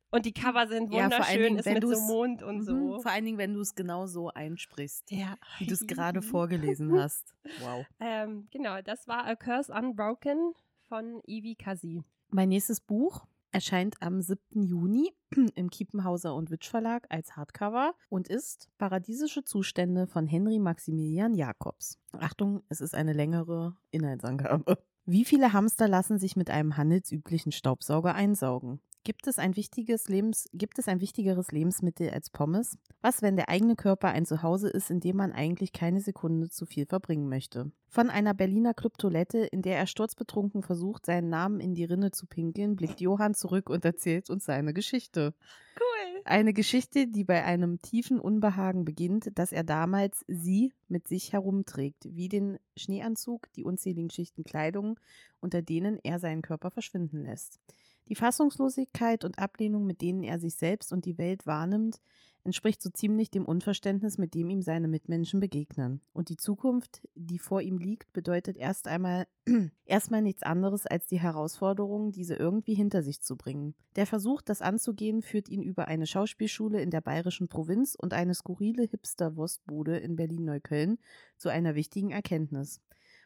Und 0.10 0.26
die 0.26 0.34
Cover 0.34 0.68
sind 0.68 0.90
wunderschön, 0.92 1.42
ja, 1.42 1.48
Dingen, 1.48 1.60
ist 1.60 1.66
mit 1.66 1.84
so 1.84 2.02
Mond 2.02 2.42
und 2.42 2.64
so. 2.64 2.74
Mhm, 2.74 3.02
vor 3.02 3.12
allen 3.12 3.26
Dingen, 3.26 3.38
wenn 3.38 3.54
du 3.54 3.60
es 3.60 3.76
genau 3.76 4.06
so 4.06 4.30
einsprichst, 4.30 5.12
ja. 5.12 5.36
wie 5.60 5.68
du 5.68 5.74
es 5.74 5.86
gerade 5.88 6.22
vorgelesen 6.22 6.98
hast. 6.98 7.36
Wow. 7.60 7.86
Ähm, 8.00 8.48
genau, 8.52 8.82
das 8.82 9.08
war 9.08 9.26
A 9.26 9.36
Curse 9.36 9.74
Unbroken 9.74 10.54
von 10.88 11.22
Ivy 11.28 11.56
Kasi. 11.56 12.04
Mein 12.30 12.50
nächstes 12.50 12.80
Buch 12.80 13.26
erscheint 13.52 13.96
am 14.02 14.22
7. 14.22 14.62
Juni 14.62 15.14
im 15.56 15.70
Kiepenhauser 15.70 16.36
und 16.36 16.52
Witsch 16.52 16.70
Verlag 16.70 17.06
als 17.10 17.36
Hardcover 17.36 17.94
und 18.10 18.28
ist 18.28 18.70
Paradiesische 18.78 19.44
Zustände 19.44 20.08
von 20.08 20.28
Henry 20.28 20.60
Maximilian 20.60 21.34
Jacobs. 21.34 22.00
Achtung, 22.14 22.64
es 22.70 22.82
ist 22.82 22.96
eine 22.96 23.14
längere 23.14 23.76
Inhaltsangabe. 23.92 24.78
Wie 25.06 25.24
viele 25.24 25.54
Hamster 25.54 25.88
lassen 25.88 26.20
sich 26.20 26.36
mit 26.36 26.50
einem 26.50 26.76
handelsüblichen 26.76 27.54
Staubsauger 27.54 28.14
einsaugen? 28.14 28.82
Gibt 29.08 29.26
es, 29.26 29.40
ein 29.40 29.56
wichtiges 29.56 30.10
Lebens 30.10 30.50
gibt 30.52 30.80
es 30.80 30.90
ein 30.90 31.00
wichtigeres 31.00 31.54
Lebensmittel 31.54 32.10
als 32.10 32.30
Pommes? 32.30 32.78
Was, 33.00 33.22
wenn 33.22 33.38
der 33.38 33.48
eigene 33.48 33.78
Körper 33.78 34.10
ein 34.10 34.26
Zuhause 34.26 34.68
ist, 34.68 34.92
in 34.92 35.00
dem 35.00 35.16
man 35.16 35.32
eigentlich 35.32 35.72
keine 35.72 36.02
Sekunde 36.02 36.50
zu 36.50 36.66
viel 36.66 36.86
verbringen 36.86 37.30
möchte? 37.30 37.72
Von 37.88 38.10
einer 38.10 38.34
Berliner 38.34 38.74
Clubtoilette, 38.74 39.38
in 39.38 39.62
der 39.62 39.78
er 39.78 39.88
sturzbetrunken 39.88 40.62
versucht, 40.62 41.06
seinen 41.06 41.30
Namen 41.30 41.62
in 41.62 41.74
die 41.74 41.86
Rinne 41.86 42.12
zu 42.12 42.26
pinkeln, 42.26 42.76
blickt 42.76 43.00
Johann 43.00 43.34
zurück 43.34 43.70
und 43.70 43.86
erzählt 43.86 44.30
uns 44.30 44.44
seine 44.44 44.74
Geschichte. 44.74 45.34
Cool. 45.80 46.22
Eine 46.26 46.52
Geschichte, 46.52 47.08
die 47.08 47.24
bei 47.24 47.46
einem 47.46 47.82
tiefen 47.82 48.20
Unbehagen 48.20 48.84
beginnt, 48.84 49.30
dass 49.40 49.54
er 49.54 49.64
damals 49.64 50.26
sie 50.28 50.74
mit 50.90 51.08
sich 51.08 51.32
herumträgt, 51.32 52.04
wie 52.10 52.28
den 52.28 52.60
Schneeanzug, 52.76 53.54
die 53.54 53.64
unzähligen 53.64 54.10
Schichten 54.10 54.44
Kleidung, 54.44 55.00
unter 55.40 55.62
denen 55.62 55.98
er 56.04 56.20
seinen 56.20 56.42
Körper 56.42 56.72
verschwinden 56.72 57.24
lässt. 57.24 57.62
Die 58.10 58.16
Fassungslosigkeit 58.16 59.26
und 59.26 59.38
Ablehnung, 59.38 59.86
mit 59.86 60.02
denen 60.02 60.24
er 60.24 60.40
sich 60.40 60.56
selbst 60.56 60.94
und 60.94 61.06
die 61.06 61.18
Welt 61.18 61.46
wahrnimmt, 61.46 62.00
entspricht 62.48 62.82
so 62.82 62.90
ziemlich 62.90 63.30
dem 63.30 63.46
Unverständnis, 63.46 64.18
mit 64.18 64.34
dem 64.34 64.50
ihm 64.50 64.62
seine 64.62 64.88
Mitmenschen 64.88 65.42
begegnen. 65.42 66.02
Und 66.14 66.30
die 66.30 66.38
Zukunft, 66.38 67.06
die 67.14 67.40
vor 67.40 67.62
ihm 67.62 67.78
liegt, 67.78 68.14
bedeutet 68.14 68.56
erst 68.56 68.88
einmal 68.88 69.28
erstmal 69.86 70.22
nichts 70.22 70.44
anderes 70.44 70.88
als 70.88 71.08
die 71.08 71.20
Herausforderung, 71.20 72.14
diese 72.14 72.36
irgendwie 72.36 72.74
hinter 72.74 73.04
sich 73.04 73.22
zu 73.22 73.36
bringen. 73.36 73.76
Der 73.98 74.06
Versuch, 74.06 74.42
das 74.42 74.62
anzugehen, 74.62 75.22
führt 75.22 75.50
ihn 75.50 75.62
über 75.62 75.90
eine 75.90 76.08
Schauspielschule 76.08 76.82
in 76.82 76.90
der 76.90 77.02
bayerischen 77.02 77.50
Provinz 77.50 77.96
und 77.96 78.14
eine 78.14 78.34
skurrile 78.34 78.84
Hipster-Wurstbude 78.84 79.98
in 79.98 80.16
Berlin-Neukölln 80.16 81.00
zu 81.36 81.50
einer 81.50 81.76
wichtigen 81.76 82.12
Erkenntnis. 82.12 82.80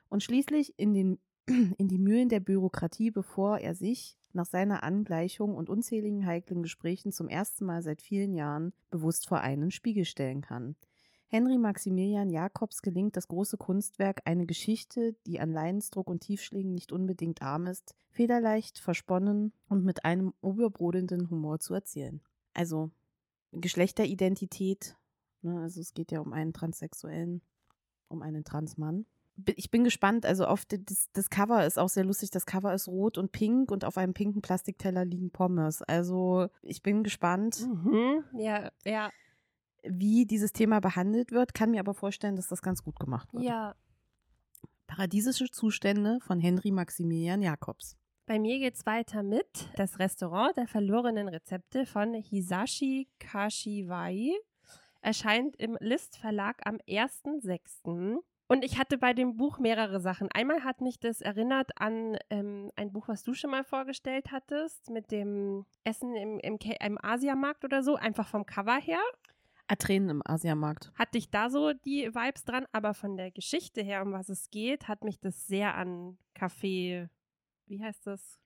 Und 0.10 0.24
schließlich 0.24 0.74
in 0.80 0.96
den 0.96 1.20
in 1.78 1.88
die 1.88 2.00
Mühlen 2.00 2.30
der 2.30 2.40
Bürokratie, 2.40 3.12
bevor 3.12 3.60
er 3.60 3.76
sich, 3.76 4.18
nach 4.36 4.46
seiner 4.46 4.84
Angleichung 4.84 5.56
und 5.56 5.70
unzähligen 5.70 6.26
heiklen 6.26 6.64
Gesprächen 6.64 7.12
zum 7.12 7.28
ersten 7.28 7.66
Mal 7.66 7.82
seit 7.82 8.02
vielen 8.02 8.34
Jahren 8.34 8.74
bewusst 8.90 9.28
vor 9.28 9.42
einen 9.42 9.72
Spiegel 9.72 10.06
stellen 10.06 10.42
kann. 10.42 10.76
Henry 11.28 11.58
Maximilian 11.58 12.30
Jacobs 12.30 12.82
gelingt 12.82 13.16
das 13.16 13.30
große 13.30 13.56
Kunstwerk, 13.56 14.22
eine 14.26 14.46
Geschichte, 14.46 15.16
die 15.26 15.40
an 15.40 15.54
Leidensdruck 15.54 16.10
und 16.10 16.20
Tiefschlägen 16.20 16.74
nicht 16.74 16.92
unbedingt 16.92 17.42
arm 17.42 17.68
ist, 17.68 17.96
federleicht, 18.10 18.80
versponnen 18.80 19.54
und 19.70 19.86
mit 19.86 20.04
einem 20.04 20.34
oberbrodelnden 20.42 21.30
Humor 21.30 21.60
zu 21.60 21.74
erzählen. 21.74 22.22
Also 22.54 22.92
Geschlechteridentität, 23.54 24.98
ne, 25.42 25.62
also 25.62 25.80
es 25.80 25.94
geht 25.94 26.12
ja 26.12 26.20
um 26.20 26.34
einen 26.34 26.52
Transsexuellen, 26.52 27.42
um 28.10 28.22
einen 28.22 28.44
Transmann 28.44 29.06
ich 29.56 29.72
bin 29.72 29.84
gespannt. 29.84 30.26
Also 30.26 30.48
oft 30.48 30.74
das, 30.90 31.10
das, 31.14 31.30
Cover 31.30 31.66
ist 31.66 31.80
auch 31.80 31.90
sehr 31.90 32.04
lustig. 32.04 32.32
Das 32.32 32.46
Cover 32.46 32.74
ist 32.74 32.88
rot 32.88 33.18
und 33.18 33.32
pink 33.32 33.72
und 33.72 33.86
auf 33.86 33.98
einem 33.98 34.14
pinken 34.14 34.42
Plastikteller 34.42 35.06
liegen 35.06 35.32
Pommes. 35.32 35.82
Also 35.82 36.48
ich 36.62 36.82
bin 36.82 37.04
gespannt. 37.04 37.68
Mhm. 37.68 38.24
Ja, 38.34 38.72
ja. 38.86 39.10
Wie 39.84 40.26
dieses 40.26 40.54
Thema 40.54 40.80
behandelt 40.80 41.32
wird, 41.32 41.54
kann 41.54 41.72
mir 41.72 41.80
aber 41.80 41.94
vorstellen, 41.94 42.36
dass 42.36 42.48
das 42.48 42.62
ganz 42.62 42.84
gut 42.84 43.00
gemacht 43.00 43.34
wird. 43.34 43.44
Ja. 43.44 43.76
Paradiesische 44.86 45.50
Zustände 45.50 46.20
von 46.22 46.40
Henry 46.40 46.72
Maximilian 46.72 47.42
Jacobs. 47.42 47.98
Bei 48.26 48.40
mir 48.40 48.60
geht 48.60 48.76
es 48.76 48.86
weiter 48.86 49.24
mit 49.24 49.70
Das 49.76 50.00
Restaurant 50.00 50.56
der 50.56 50.68
verlorenen 50.68 51.28
Rezepte 51.28 51.86
von 51.86 52.14
Hisashi 52.14 53.08
Kashiwai. 53.20 54.32
Erscheint 55.02 55.56
im 55.56 55.78
List 55.80 56.18
Verlag 56.18 56.62
am 56.66 56.76
1.6. 56.88 58.22
Und 58.52 58.66
ich 58.66 58.78
hatte 58.78 58.98
bei 58.98 59.14
dem 59.14 59.38
Buch 59.38 59.60
mehrere 59.60 60.02
Sachen. 60.02 60.28
Einmal 60.34 60.66
hat 60.66 60.82
mich 60.82 61.00
das 61.00 61.22
erinnert 61.22 61.72
an 61.80 62.18
ähm, 62.30 62.70
ein 62.76 62.92
Buch, 62.92 63.08
was 63.08 63.24
du 63.24 63.34
schon 63.34 63.50
mal 63.50 63.64
vorgestellt 63.64 64.34
hattest, 64.34 64.90
mit 64.90 65.10
dem 65.10 65.66
Essen 65.86 66.18
im, 66.18 66.38
im, 66.40 66.58
im 66.58 66.98
Asiamarkt 67.02 67.64
oder 67.64 67.82
so, 67.82 67.96
einfach 67.96 68.28
vom 68.28 68.46
Cover 68.46 68.76
her. 68.76 69.00
Tränen 69.80 70.10
im 70.10 70.22
Asiamarkt. 70.26 70.92
Hatte 70.96 71.18
ich 71.18 71.30
da 71.30 71.50
so 71.50 71.72
die 71.72 72.14
Vibes 72.14 72.44
dran, 72.44 72.66
aber 72.74 72.94
von 72.94 73.16
der 73.16 73.32
Geschichte 73.32 73.84
her, 73.84 74.02
um 74.02 74.12
was 74.12 74.28
es 74.28 74.50
geht, 74.50 74.90
hat 74.90 75.06
mich 75.06 75.22
das 75.22 75.48
sehr 75.48 75.76
an 75.76 76.18
Kaffee, 76.34 77.08
wie 77.68 77.82
heißt 77.82 78.06
das? 78.06 78.38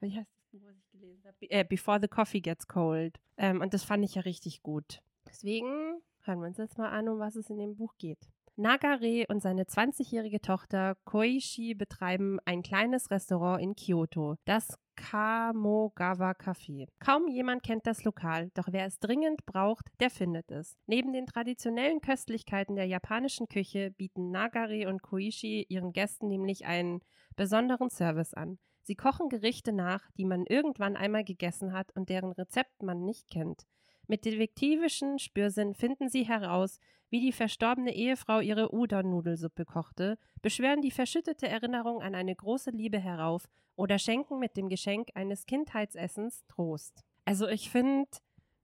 Wie 0.00 0.14
heißt 0.14 0.30
das 0.30 0.44
Buch, 0.50 0.60
was 0.66 0.76
ich 0.76 0.90
gelesen 0.90 1.24
habe? 1.24 1.36
Äh, 1.48 1.64
Before 1.64 1.98
the 1.98 2.08
Coffee 2.08 2.42
Gets 2.42 2.68
Cold. 2.68 3.18
Ähm, 3.38 3.62
und 3.62 3.72
das 3.72 3.82
fand 3.82 4.04
ich 4.04 4.14
ja 4.14 4.20
richtig 4.20 4.62
gut. 4.62 5.02
Deswegen 5.26 6.02
hören 6.20 6.40
wir 6.40 6.48
uns 6.48 6.58
jetzt 6.58 6.76
mal 6.76 6.90
an, 6.90 7.08
um 7.08 7.18
was 7.18 7.34
es 7.34 7.48
in 7.48 7.56
dem 7.56 7.76
Buch 7.76 7.94
geht. 7.96 8.28
Nagare 8.56 9.24
und 9.28 9.40
seine 9.40 9.64
20-jährige 9.64 10.40
Tochter 10.40 10.96
Koishi 11.04 11.74
betreiben 11.74 12.38
ein 12.44 12.62
kleines 12.62 13.10
Restaurant 13.10 13.62
in 13.62 13.74
Kyoto, 13.74 14.36
das 14.44 14.78
Kamogawa 14.94 16.32
Café. 16.32 16.86
Kaum 16.98 17.28
jemand 17.28 17.62
kennt 17.62 17.86
das 17.86 18.04
Lokal, 18.04 18.50
doch 18.52 18.68
wer 18.70 18.84
es 18.84 18.98
dringend 18.98 19.46
braucht, 19.46 19.86
der 20.00 20.10
findet 20.10 20.50
es. 20.50 20.76
Neben 20.86 21.14
den 21.14 21.24
traditionellen 21.24 22.02
Köstlichkeiten 22.02 22.76
der 22.76 22.86
japanischen 22.86 23.48
Küche 23.48 23.90
bieten 23.90 24.30
Nagare 24.30 24.86
und 24.88 25.00
Koishi 25.00 25.64
ihren 25.70 25.94
Gästen 25.94 26.28
nämlich 26.28 26.66
einen 26.66 27.00
besonderen 27.36 27.88
Service 27.88 28.34
an. 28.34 28.58
Sie 28.82 28.96
kochen 28.96 29.30
Gerichte 29.30 29.72
nach, 29.72 30.10
die 30.18 30.26
man 30.26 30.44
irgendwann 30.44 30.96
einmal 30.96 31.24
gegessen 31.24 31.72
hat 31.72 31.90
und 31.96 32.10
deren 32.10 32.32
Rezept 32.32 32.82
man 32.82 33.02
nicht 33.02 33.30
kennt. 33.30 33.62
Mit 34.08 34.24
detektivischen 34.24 35.18
Spürsinn 35.18 35.74
finden 35.74 36.08
sie 36.10 36.24
heraus, 36.24 36.78
wie 37.12 37.20
die 37.20 37.32
verstorbene 37.32 37.94
Ehefrau 37.94 38.40
ihre 38.40 38.74
Udon-Nudelsuppe 38.74 39.66
kochte, 39.66 40.16
beschwören 40.40 40.80
die 40.80 40.90
verschüttete 40.90 41.46
Erinnerung 41.46 42.00
an 42.00 42.14
eine 42.14 42.34
große 42.34 42.70
Liebe 42.70 42.98
herauf 42.98 43.44
oder 43.76 43.98
schenken 43.98 44.38
mit 44.38 44.56
dem 44.56 44.70
Geschenk 44.70 45.10
eines 45.14 45.44
Kindheitsessens 45.44 46.42
Trost. 46.48 47.04
Also 47.26 47.46
ich 47.48 47.68
finde, 47.68 48.08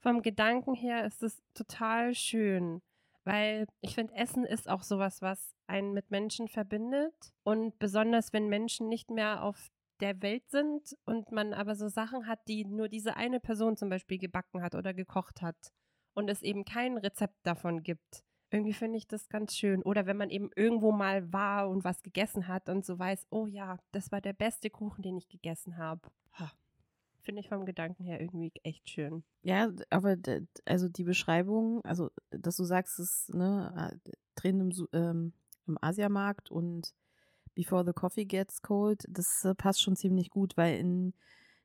vom 0.01 0.23
Gedanken 0.23 0.73
her 0.73 1.05
ist 1.05 1.23
es 1.23 1.43
total 1.53 2.15
schön, 2.15 2.81
weil 3.25 3.67
ich 3.83 3.95
finde, 3.95 4.15
Essen 4.15 4.47
ist 4.47 4.67
auch 4.67 4.83
sowas, 4.83 5.21
was 5.21 5.55
einen 5.67 5.93
mit 5.93 6.11
Menschen 6.11 6.49
verbindet 6.49 7.35
und 7.45 7.79
besonders 7.79 8.33
wenn 8.33 8.49
Menschen 8.49 8.89
nicht 8.89 9.11
mehr 9.11 9.43
auf 9.43 9.69
der 10.01 10.23
Welt 10.23 10.49
sind 10.49 10.97
und 11.05 11.33
man 11.33 11.53
aber 11.53 11.75
so 11.75 11.89
Sachen 11.89 12.27
hat, 12.27 12.49
die 12.49 12.65
nur 12.65 12.89
diese 12.89 13.17
eine 13.17 13.41
Person 13.41 13.77
zum 13.77 13.91
Beispiel 13.91 14.17
gebacken 14.17 14.63
hat 14.63 14.75
oder 14.75 14.95
gekocht 14.95 15.43
hat 15.43 15.75
und 16.15 16.31
es 16.31 16.41
eben 16.41 16.65
kein 16.65 16.97
Rezept 16.97 17.37
davon 17.43 17.83
gibt. 17.83 18.25
Irgendwie 18.51 18.73
finde 18.73 18.97
ich 18.97 19.07
das 19.07 19.29
ganz 19.29 19.55
schön. 19.55 19.83
Oder 19.83 20.07
wenn 20.07 20.17
man 20.17 20.31
eben 20.31 20.51
irgendwo 20.57 20.91
mal 20.91 21.33
war 21.33 21.69
und 21.69 21.85
was 21.85 22.03
gegessen 22.03 22.49
hat 22.49 22.69
und 22.69 22.85
so 22.85 22.99
weiß, 22.99 23.27
oh 23.31 23.47
ja, 23.47 23.79
das 23.93 24.11
war 24.11 24.21
der 24.21 24.33
beste 24.33 24.71
Kuchen, 24.71 25.03
den 25.03 25.17
ich 25.17 25.29
gegessen 25.29 25.77
habe. 25.77 26.01
Finde 27.21 27.43
ich 27.43 27.49
vom 27.51 27.67
Gedanken 27.67 28.05
her 28.05 28.23
irgendwie 28.23 28.51
echt 28.63 28.89
schön. 28.89 29.23
Ja, 29.43 29.71
aber 29.91 30.17
also 30.65 30.89
die 30.89 31.05
Beschreibung, 31.05 31.85
also 31.85 32.11
dass 32.31 32.57
du 32.57 32.65
sagst, 32.65 32.99
es 32.99 33.29
ne, 33.29 34.01
drin 34.35 34.61
im, 34.61 34.89
ähm, 34.95 35.33
im 35.67 35.77
Asiamarkt 35.83 36.51
und 36.51 36.95
Before 37.55 37.85
the 37.85 37.93
Coffee 37.93 38.25
Gets 38.25 38.63
Cold, 38.63 39.05
das 39.11 39.45
äh, 39.45 39.55
passt 39.55 39.83
schon 39.83 39.95
ziemlich 39.95 40.31
gut, 40.31 40.57
weil 40.57 40.79
in 40.79 41.13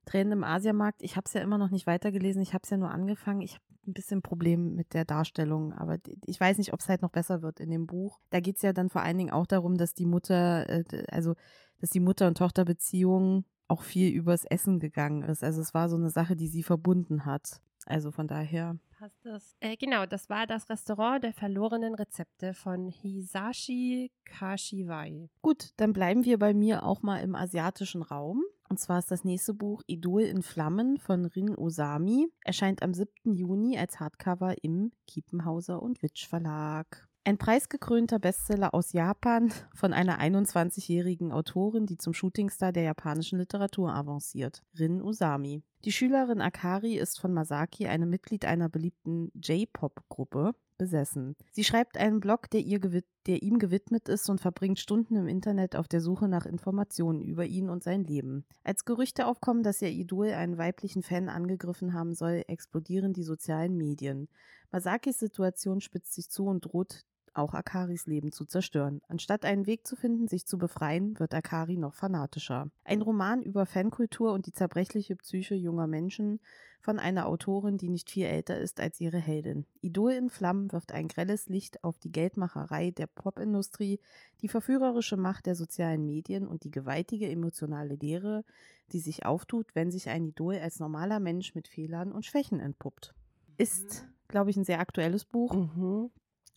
Tränen 0.06 0.34
im 0.34 0.44
Asiamarkt, 0.44 1.02
ich 1.02 1.16
habe 1.16 1.26
es 1.28 1.34
ja 1.34 1.42
immer 1.42 1.58
noch 1.58 1.70
nicht 1.70 1.88
weitergelesen, 1.88 2.42
ich 2.42 2.54
habe 2.54 2.64
es 2.64 2.70
ja 2.70 2.78
nur 2.78 2.92
angefangen. 2.92 3.42
Ich 3.42 3.54
habe 3.54 3.64
ein 3.88 3.94
bisschen 3.94 4.22
Problem 4.22 4.76
mit 4.76 4.94
der 4.94 5.06
Darstellung, 5.06 5.74
aber 5.74 5.98
ich 6.26 6.40
weiß 6.40 6.58
nicht, 6.58 6.74
ob 6.74 6.80
es 6.80 6.90
halt 6.90 7.02
noch 7.02 7.12
besser 7.12 7.42
wird 7.42 7.60
in 7.60 7.70
dem 7.70 7.86
Buch. 7.86 8.20
Da 8.30 8.40
geht 8.40 8.58
es 8.58 8.62
ja 8.62 8.74
dann 8.74 8.90
vor 8.90 9.02
allen 9.02 9.18
Dingen 9.18 9.32
auch 9.32 9.48
darum, 9.48 9.78
dass 9.78 9.94
die 9.94 10.06
Mutter, 10.06 10.70
äh, 10.70 10.84
also 11.10 11.36
dass 11.80 11.90
die 11.90 12.00
Mutter- 12.00 12.28
und 12.28 12.38
Tochterbeziehung 12.38 13.46
auch 13.68 13.82
viel 13.82 14.10
übers 14.14 14.46
Essen 14.46 14.80
gegangen 14.80 15.24
ist. 15.24 15.44
Also 15.44 15.62
es 15.62 15.74
war 15.74 15.90
so 15.90 15.96
eine 15.96 16.10
Sache, 16.10 16.36
die 16.36 16.48
sie 16.48 16.64
verbunden 16.64 17.26
hat. 17.26 17.62
Also 17.86 18.12
von 18.12 18.28
daher. 18.28 18.78
Passt 19.04 19.26
das? 19.26 19.58
Äh, 19.60 19.76
genau, 19.76 20.06
das 20.06 20.30
war 20.30 20.48
das 20.48 20.70
Restaurant 20.70 21.26
der 21.26 21.34
verlorenen 21.34 21.94
Rezepte 21.94 22.54
von 22.54 22.88
Hisashi 22.88 24.14
Kashiwai. 24.24 25.30
Gut, 25.42 25.72
dann 25.76 25.92
bleiben 25.92 26.24
wir 26.24 26.40
bei 26.40 26.54
mir 26.54 26.84
auch 26.84 27.02
mal 27.02 27.18
im 27.18 27.36
asiatischen 27.36 28.02
Raum. 28.02 28.46
Und 28.70 28.80
zwar 28.80 29.00
ist 29.00 29.12
das 29.12 29.26
nächste 29.26 29.54
Buch 29.54 29.82
Idol 29.88 30.22
in 30.22 30.42
Flammen 30.42 31.00
von 31.00 31.26
Rin 31.26 31.54
Osami. 31.54 32.30
Erscheint 32.46 32.82
am 32.82 32.94
7. 32.94 33.34
Juni 33.34 33.78
als 33.78 34.00
Hardcover 34.00 34.64
im 34.64 34.94
Kiepenhauser 35.06 35.84
und 35.84 36.02
Witsch 36.02 36.26
Verlag. 36.26 37.10
Ein 37.26 37.38
preisgekrönter 37.38 38.20
Bestseller 38.20 38.74
aus 38.74 38.94
Japan 38.94 39.52
von 39.76 39.92
einer 39.92 40.22
21-jährigen 40.22 41.34
Autorin, 41.34 41.88
die 41.88 41.98
zum 41.98 42.14
Shootingstar 42.14 42.72
der 42.72 42.84
japanischen 42.84 43.38
Literatur 43.38 43.94
avanciert, 43.94 44.64
Rin 44.80 45.02
Usami. 45.02 45.62
Die 45.86 45.92
Schülerin 45.92 46.40
Akari 46.40 46.98
ist 46.98 47.20
von 47.20 47.34
Masaki, 47.34 47.88
einem 47.88 48.10
Mitglied 48.10 48.46
einer 48.46 48.70
beliebten 48.70 49.32
J-Pop-Gruppe, 49.36 50.54
besessen. 50.78 51.36
Sie 51.52 51.64
schreibt 51.64 51.98
einen 51.98 52.20
Blog, 52.20 52.50
der, 52.50 52.62
ihr 52.62 52.80
der 52.80 53.42
ihm 53.42 53.60
gewidmet 53.60 54.10
ist 54.10 54.30
und 54.30 54.42
verbringt 54.42 54.80
Stunden 54.80 55.16
im 55.16 55.28
Internet 55.28 55.76
auf 55.76 55.88
der 55.88 56.02
Suche 56.02 56.28
nach 56.28 56.46
Informationen 56.46 57.22
über 57.22 57.46
ihn 57.46 57.70
und 57.70 57.84
sein 57.84 58.04
Leben. 58.04 58.46
Als 58.64 58.86
Gerüchte 58.86 59.28
aufkommen, 59.28 59.64
dass 59.64 59.82
ihr 59.82 59.90
Idol 59.90 60.32
einen 60.32 60.58
weiblichen 60.58 61.04
Fan 61.04 61.30
angegriffen 61.30 61.94
haben 61.94 62.14
soll, 62.14 62.44
explodieren 62.48 63.14
die 63.14 63.24
sozialen 63.24 63.78
Medien. 63.78 64.28
Masakis 64.72 65.20
Situation 65.20 65.82
spitzt 65.82 66.14
sich 66.14 66.30
zu 66.30 66.46
und 66.46 66.66
droht 66.66 67.06
auch 67.34 67.54
Akaris 67.54 68.06
Leben 68.06 68.32
zu 68.32 68.46
zerstören. 68.46 69.02
Anstatt 69.08 69.46
einen 69.46 69.66
Weg 69.66 69.86
zu 69.88 69.96
finden, 69.96 70.28
sich 70.28 70.46
zu 70.46 70.58
befreien, 70.58 71.20
wird 71.20 71.34
Akari 71.34 71.78
noch 71.78 71.94
fanatischer. 71.94 72.70
Ein 72.84 73.02
Roman 73.02 73.42
über 73.42 73.66
Fankultur 73.66 74.34
und 74.34 74.46
die 74.46 74.54
zerbrechliche 74.54 75.16
Psyche 75.16 75.56
junger 75.56 75.88
Menschen 75.88 76.40
von 76.84 77.00
einer 77.00 77.28
Autorin, 77.28 77.78
die 77.78 77.88
nicht 77.88 78.12
viel 78.12 78.26
älter 78.26 78.58
ist 78.60 78.82
als 78.82 79.00
ihre 79.00 79.18
Heldin. 79.18 79.66
Idol 79.80 80.12
in 80.12 80.30
Flammen 80.30 80.72
wirft 80.74 80.92
ein 80.92 81.08
grelles 81.08 81.48
Licht 81.48 81.84
auf 81.84 81.98
die 81.98 82.12
Geldmacherei 82.12 82.92
der 82.92 83.08
Popindustrie, 83.08 84.00
die 84.42 84.50
verführerische 84.50 85.16
Macht 85.16 85.46
der 85.46 85.56
sozialen 85.56 86.06
Medien 86.06 86.46
und 86.46 86.66
die 86.66 86.72
gewaltige 86.72 87.30
emotionale 87.30 87.96
Leere, 87.96 88.44
die 88.92 89.00
sich 89.00 89.26
auftut, 89.26 89.74
wenn 89.76 89.92
sich 89.92 90.10
ein 90.10 90.26
Idol 90.26 90.56
als 90.56 90.80
normaler 90.80 91.22
Mensch 91.22 91.56
mit 91.56 91.70
Fehlern 91.70 92.12
und 92.12 92.26
Schwächen 92.26 92.60
entpuppt. 92.60 93.16
Ist, 93.58 94.06
glaube 94.28 94.50
ich, 94.50 94.58
ein 94.58 94.66
sehr 94.66 94.80
aktuelles 94.80 95.24
Buch. 95.24 95.54
Mhm. 95.54 96.12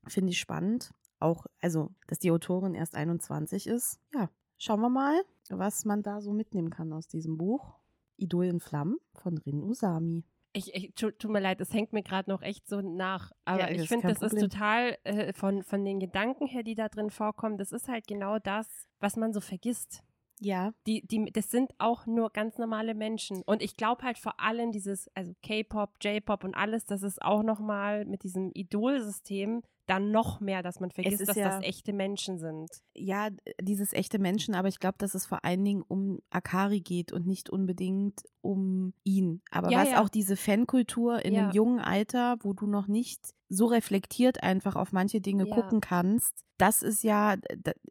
Finde 0.06 0.30
ich 0.30 0.38
spannend. 0.38 0.92
Auch, 1.18 1.46
also, 1.60 1.90
dass 2.06 2.18
die 2.18 2.30
Autorin 2.30 2.74
erst 2.74 2.94
21 2.94 3.66
ist. 3.66 4.00
Ja, 4.12 4.30
schauen 4.58 4.80
wir 4.80 4.90
mal, 4.90 5.22
was 5.48 5.84
man 5.84 6.02
da 6.02 6.20
so 6.20 6.32
mitnehmen 6.32 6.70
kann 6.70 6.92
aus 6.92 7.08
diesem 7.08 7.38
Buch. 7.38 7.78
Idol 8.18 8.46
in 8.46 8.60
Flammen 8.60 8.98
von 9.14 9.38
Rin 9.38 9.62
Usami. 9.62 10.24
Ich, 10.52 10.74
ich 10.74 10.94
tut 10.94 11.24
mir 11.24 11.40
leid, 11.40 11.60
es 11.60 11.72
hängt 11.74 11.92
mir 11.92 12.02
gerade 12.02 12.30
noch 12.30 12.40
echt 12.40 12.66
so 12.66 12.80
nach. 12.80 13.30
Aber 13.44 13.60
ja, 13.60 13.70
ich 13.70 13.88
finde, 13.88 14.08
das 14.08 14.20
Problem. 14.20 14.44
ist 14.44 14.52
total 14.52 14.96
äh, 15.04 15.34
von, 15.34 15.62
von 15.62 15.84
den 15.84 16.00
Gedanken 16.00 16.46
her, 16.46 16.62
die 16.62 16.74
da 16.74 16.88
drin 16.88 17.10
vorkommen, 17.10 17.58
das 17.58 17.72
ist 17.72 17.88
halt 17.88 18.06
genau 18.06 18.38
das, 18.38 18.66
was 18.98 19.16
man 19.16 19.34
so 19.34 19.40
vergisst. 19.40 20.02
Ja. 20.40 20.72
Die, 20.86 21.06
die, 21.06 21.30
das 21.32 21.50
sind 21.50 21.72
auch 21.78 22.06
nur 22.06 22.30
ganz 22.30 22.56
normale 22.56 22.94
Menschen. 22.94 23.42
Und 23.42 23.62
ich 23.62 23.76
glaube 23.76 24.02
halt 24.02 24.18
vor 24.18 24.40
allem 24.40 24.72
dieses, 24.72 25.08
also 25.14 25.34
K-Pop, 25.42 25.96
J-Pop 26.00 26.44
und 26.44 26.54
alles, 26.54 26.86
das 26.86 27.02
ist 27.02 27.20
auch 27.20 27.42
nochmal 27.42 28.06
mit 28.06 28.22
diesem 28.22 28.50
Idol-System 28.54 29.62
dann 29.86 30.10
noch 30.10 30.40
mehr, 30.40 30.62
dass 30.62 30.80
man 30.80 30.90
vergisst, 30.90 31.28
dass 31.28 31.36
ja, 31.36 31.48
das 31.48 31.64
echte 31.64 31.92
Menschen 31.92 32.38
sind. 32.38 32.68
Ja, 32.94 33.28
dieses 33.60 33.92
echte 33.92 34.18
Menschen, 34.18 34.54
aber 34.54 34.68
ich 34.68 34.80
glaube, 34.80 34.96
dass 34.98 35.14
es 35.14 35.26
vor 35.26 35.44
allen 35.44 35.64
Dingen 35.64 35.82
um 35.86 36.20
Akari 36.30 36.80
geht 36.80 37.12
und 37.12 37.26
nicht 37.26 37.50
unbedingt 37.50 38.22
um 38.40 38.92
ihn. 39.04 39.42
Aber 39.50 39.70
ja, 39.70 39.82
was 39.82 39.90
ja. 39.90 40.02
auch 40.02 40.08
diese 40.08 40.36
Fankultur 40.36 41.24
in 41.24 41.36
einem 41.36 41.50
jungen 41.52 41.80
Alter, 41.80 42.36
wo 42.40 42.52
du 42.52 42.66
noch 42.66 42.88
nicht 42.88 43.20
so 43.48 43.66
reflektiert 43.66 44.42
einfach 44.42 44.76
auf 44.76 44.92
manche 44.92 45.20
Dinge 45.20 45.46
gucken 45.46 45.80
kannst, 45.80 46.44
das 46.58 46.82
ist 46.82 47.02
ja, 47.02 47.36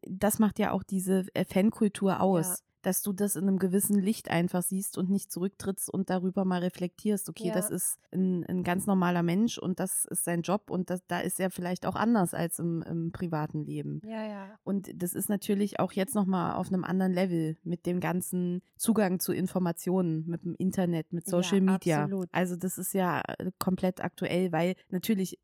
das 0.02 0.40
macht 0.40 0.60
ja 0.60 0.72
auch 0.72 0.84
diese 0.84 1.26
äh, 1.34 1.46
Fankultur 1.46 2.20
aus 2.20 2.64
dass 2.86 3.02
du 3.02 3.14
das 3.14 3.36
in 3.36 3.48
einem 3.48 3.58
gewissen 3.58 4.00
Licht 4.00 4.30
einfach 4.30 4.62
siehst 4.62 4.98
und 4.98 5.10
nicht 5.10 5.32
zurücktrittst 5.32 5.90
und 5.90 6.10
darüber 6.10 6.46
mal 6.46 6.60
reflektierst, 6.60 7.30
okay, 7.30 7.48
ja. 7.48 7.54
das 7.54 7.72
ist 7.72 7.98
ein, 8.14 8.46
ein, 8.46 8.64
ganz 8.64 8.86
normaler 8.86 9.24
Mensch 9.24 9.58
und 9.58 9.80
das 9.80 10.06
ist 10.06 10.24
sein 10.24 10.44
Job 10.44 10.70
und 10.70 10.90
das, 10.90 11.02
da 11.08 11.20
ist 11.20 11.40
er 11.40 11.50
vielleicht 11.50 11.86
auch 11.86 11.96
anders 11.96 12.34
als 12.34 12.60
im, 12.60 12.84
im 12.84 13.12
privaten 13.12 13.64
Leben. 13.64 14.02
Ja, 14.06 14.24
ja. 14.24 14.50
Und 14.64 14.90
das 15.02 15.14
ist 15.14 15.30
natürlich 15.30 15.80
auch 15.80 15.94
jetzt 15.94 16.14
nochmal 16.14 16.56
auf 16.56 16.68
einem 16.68 16.84
anderen 16.84 17.14
Level 17.14 17.58
mit 17.64 17.86
dem 17.88 18.00
ganzen 18.00 18.62
Zugang 18.78 19.20
zu 19.20 19.34
Informationen, 19.34 20.26
mit 20.28 20.44
dem 20.44 20.56
Internet, 20.56 21.12
mit 21.12 21.26
Social 21.26 21.58
ja, 21.58 21.72
Media. 21.72 22.04
Absolut. 22.04 22.30
Also 22.32 22.56
das 22.56 22.78
ist 22.78 22.94
ja 22.94 23.22
äh, 23.40 23.52
komplett 23.58 24.04
aktuell, 24.04 24.52
weil 24.52 24.76
natürlich 24.90 25.40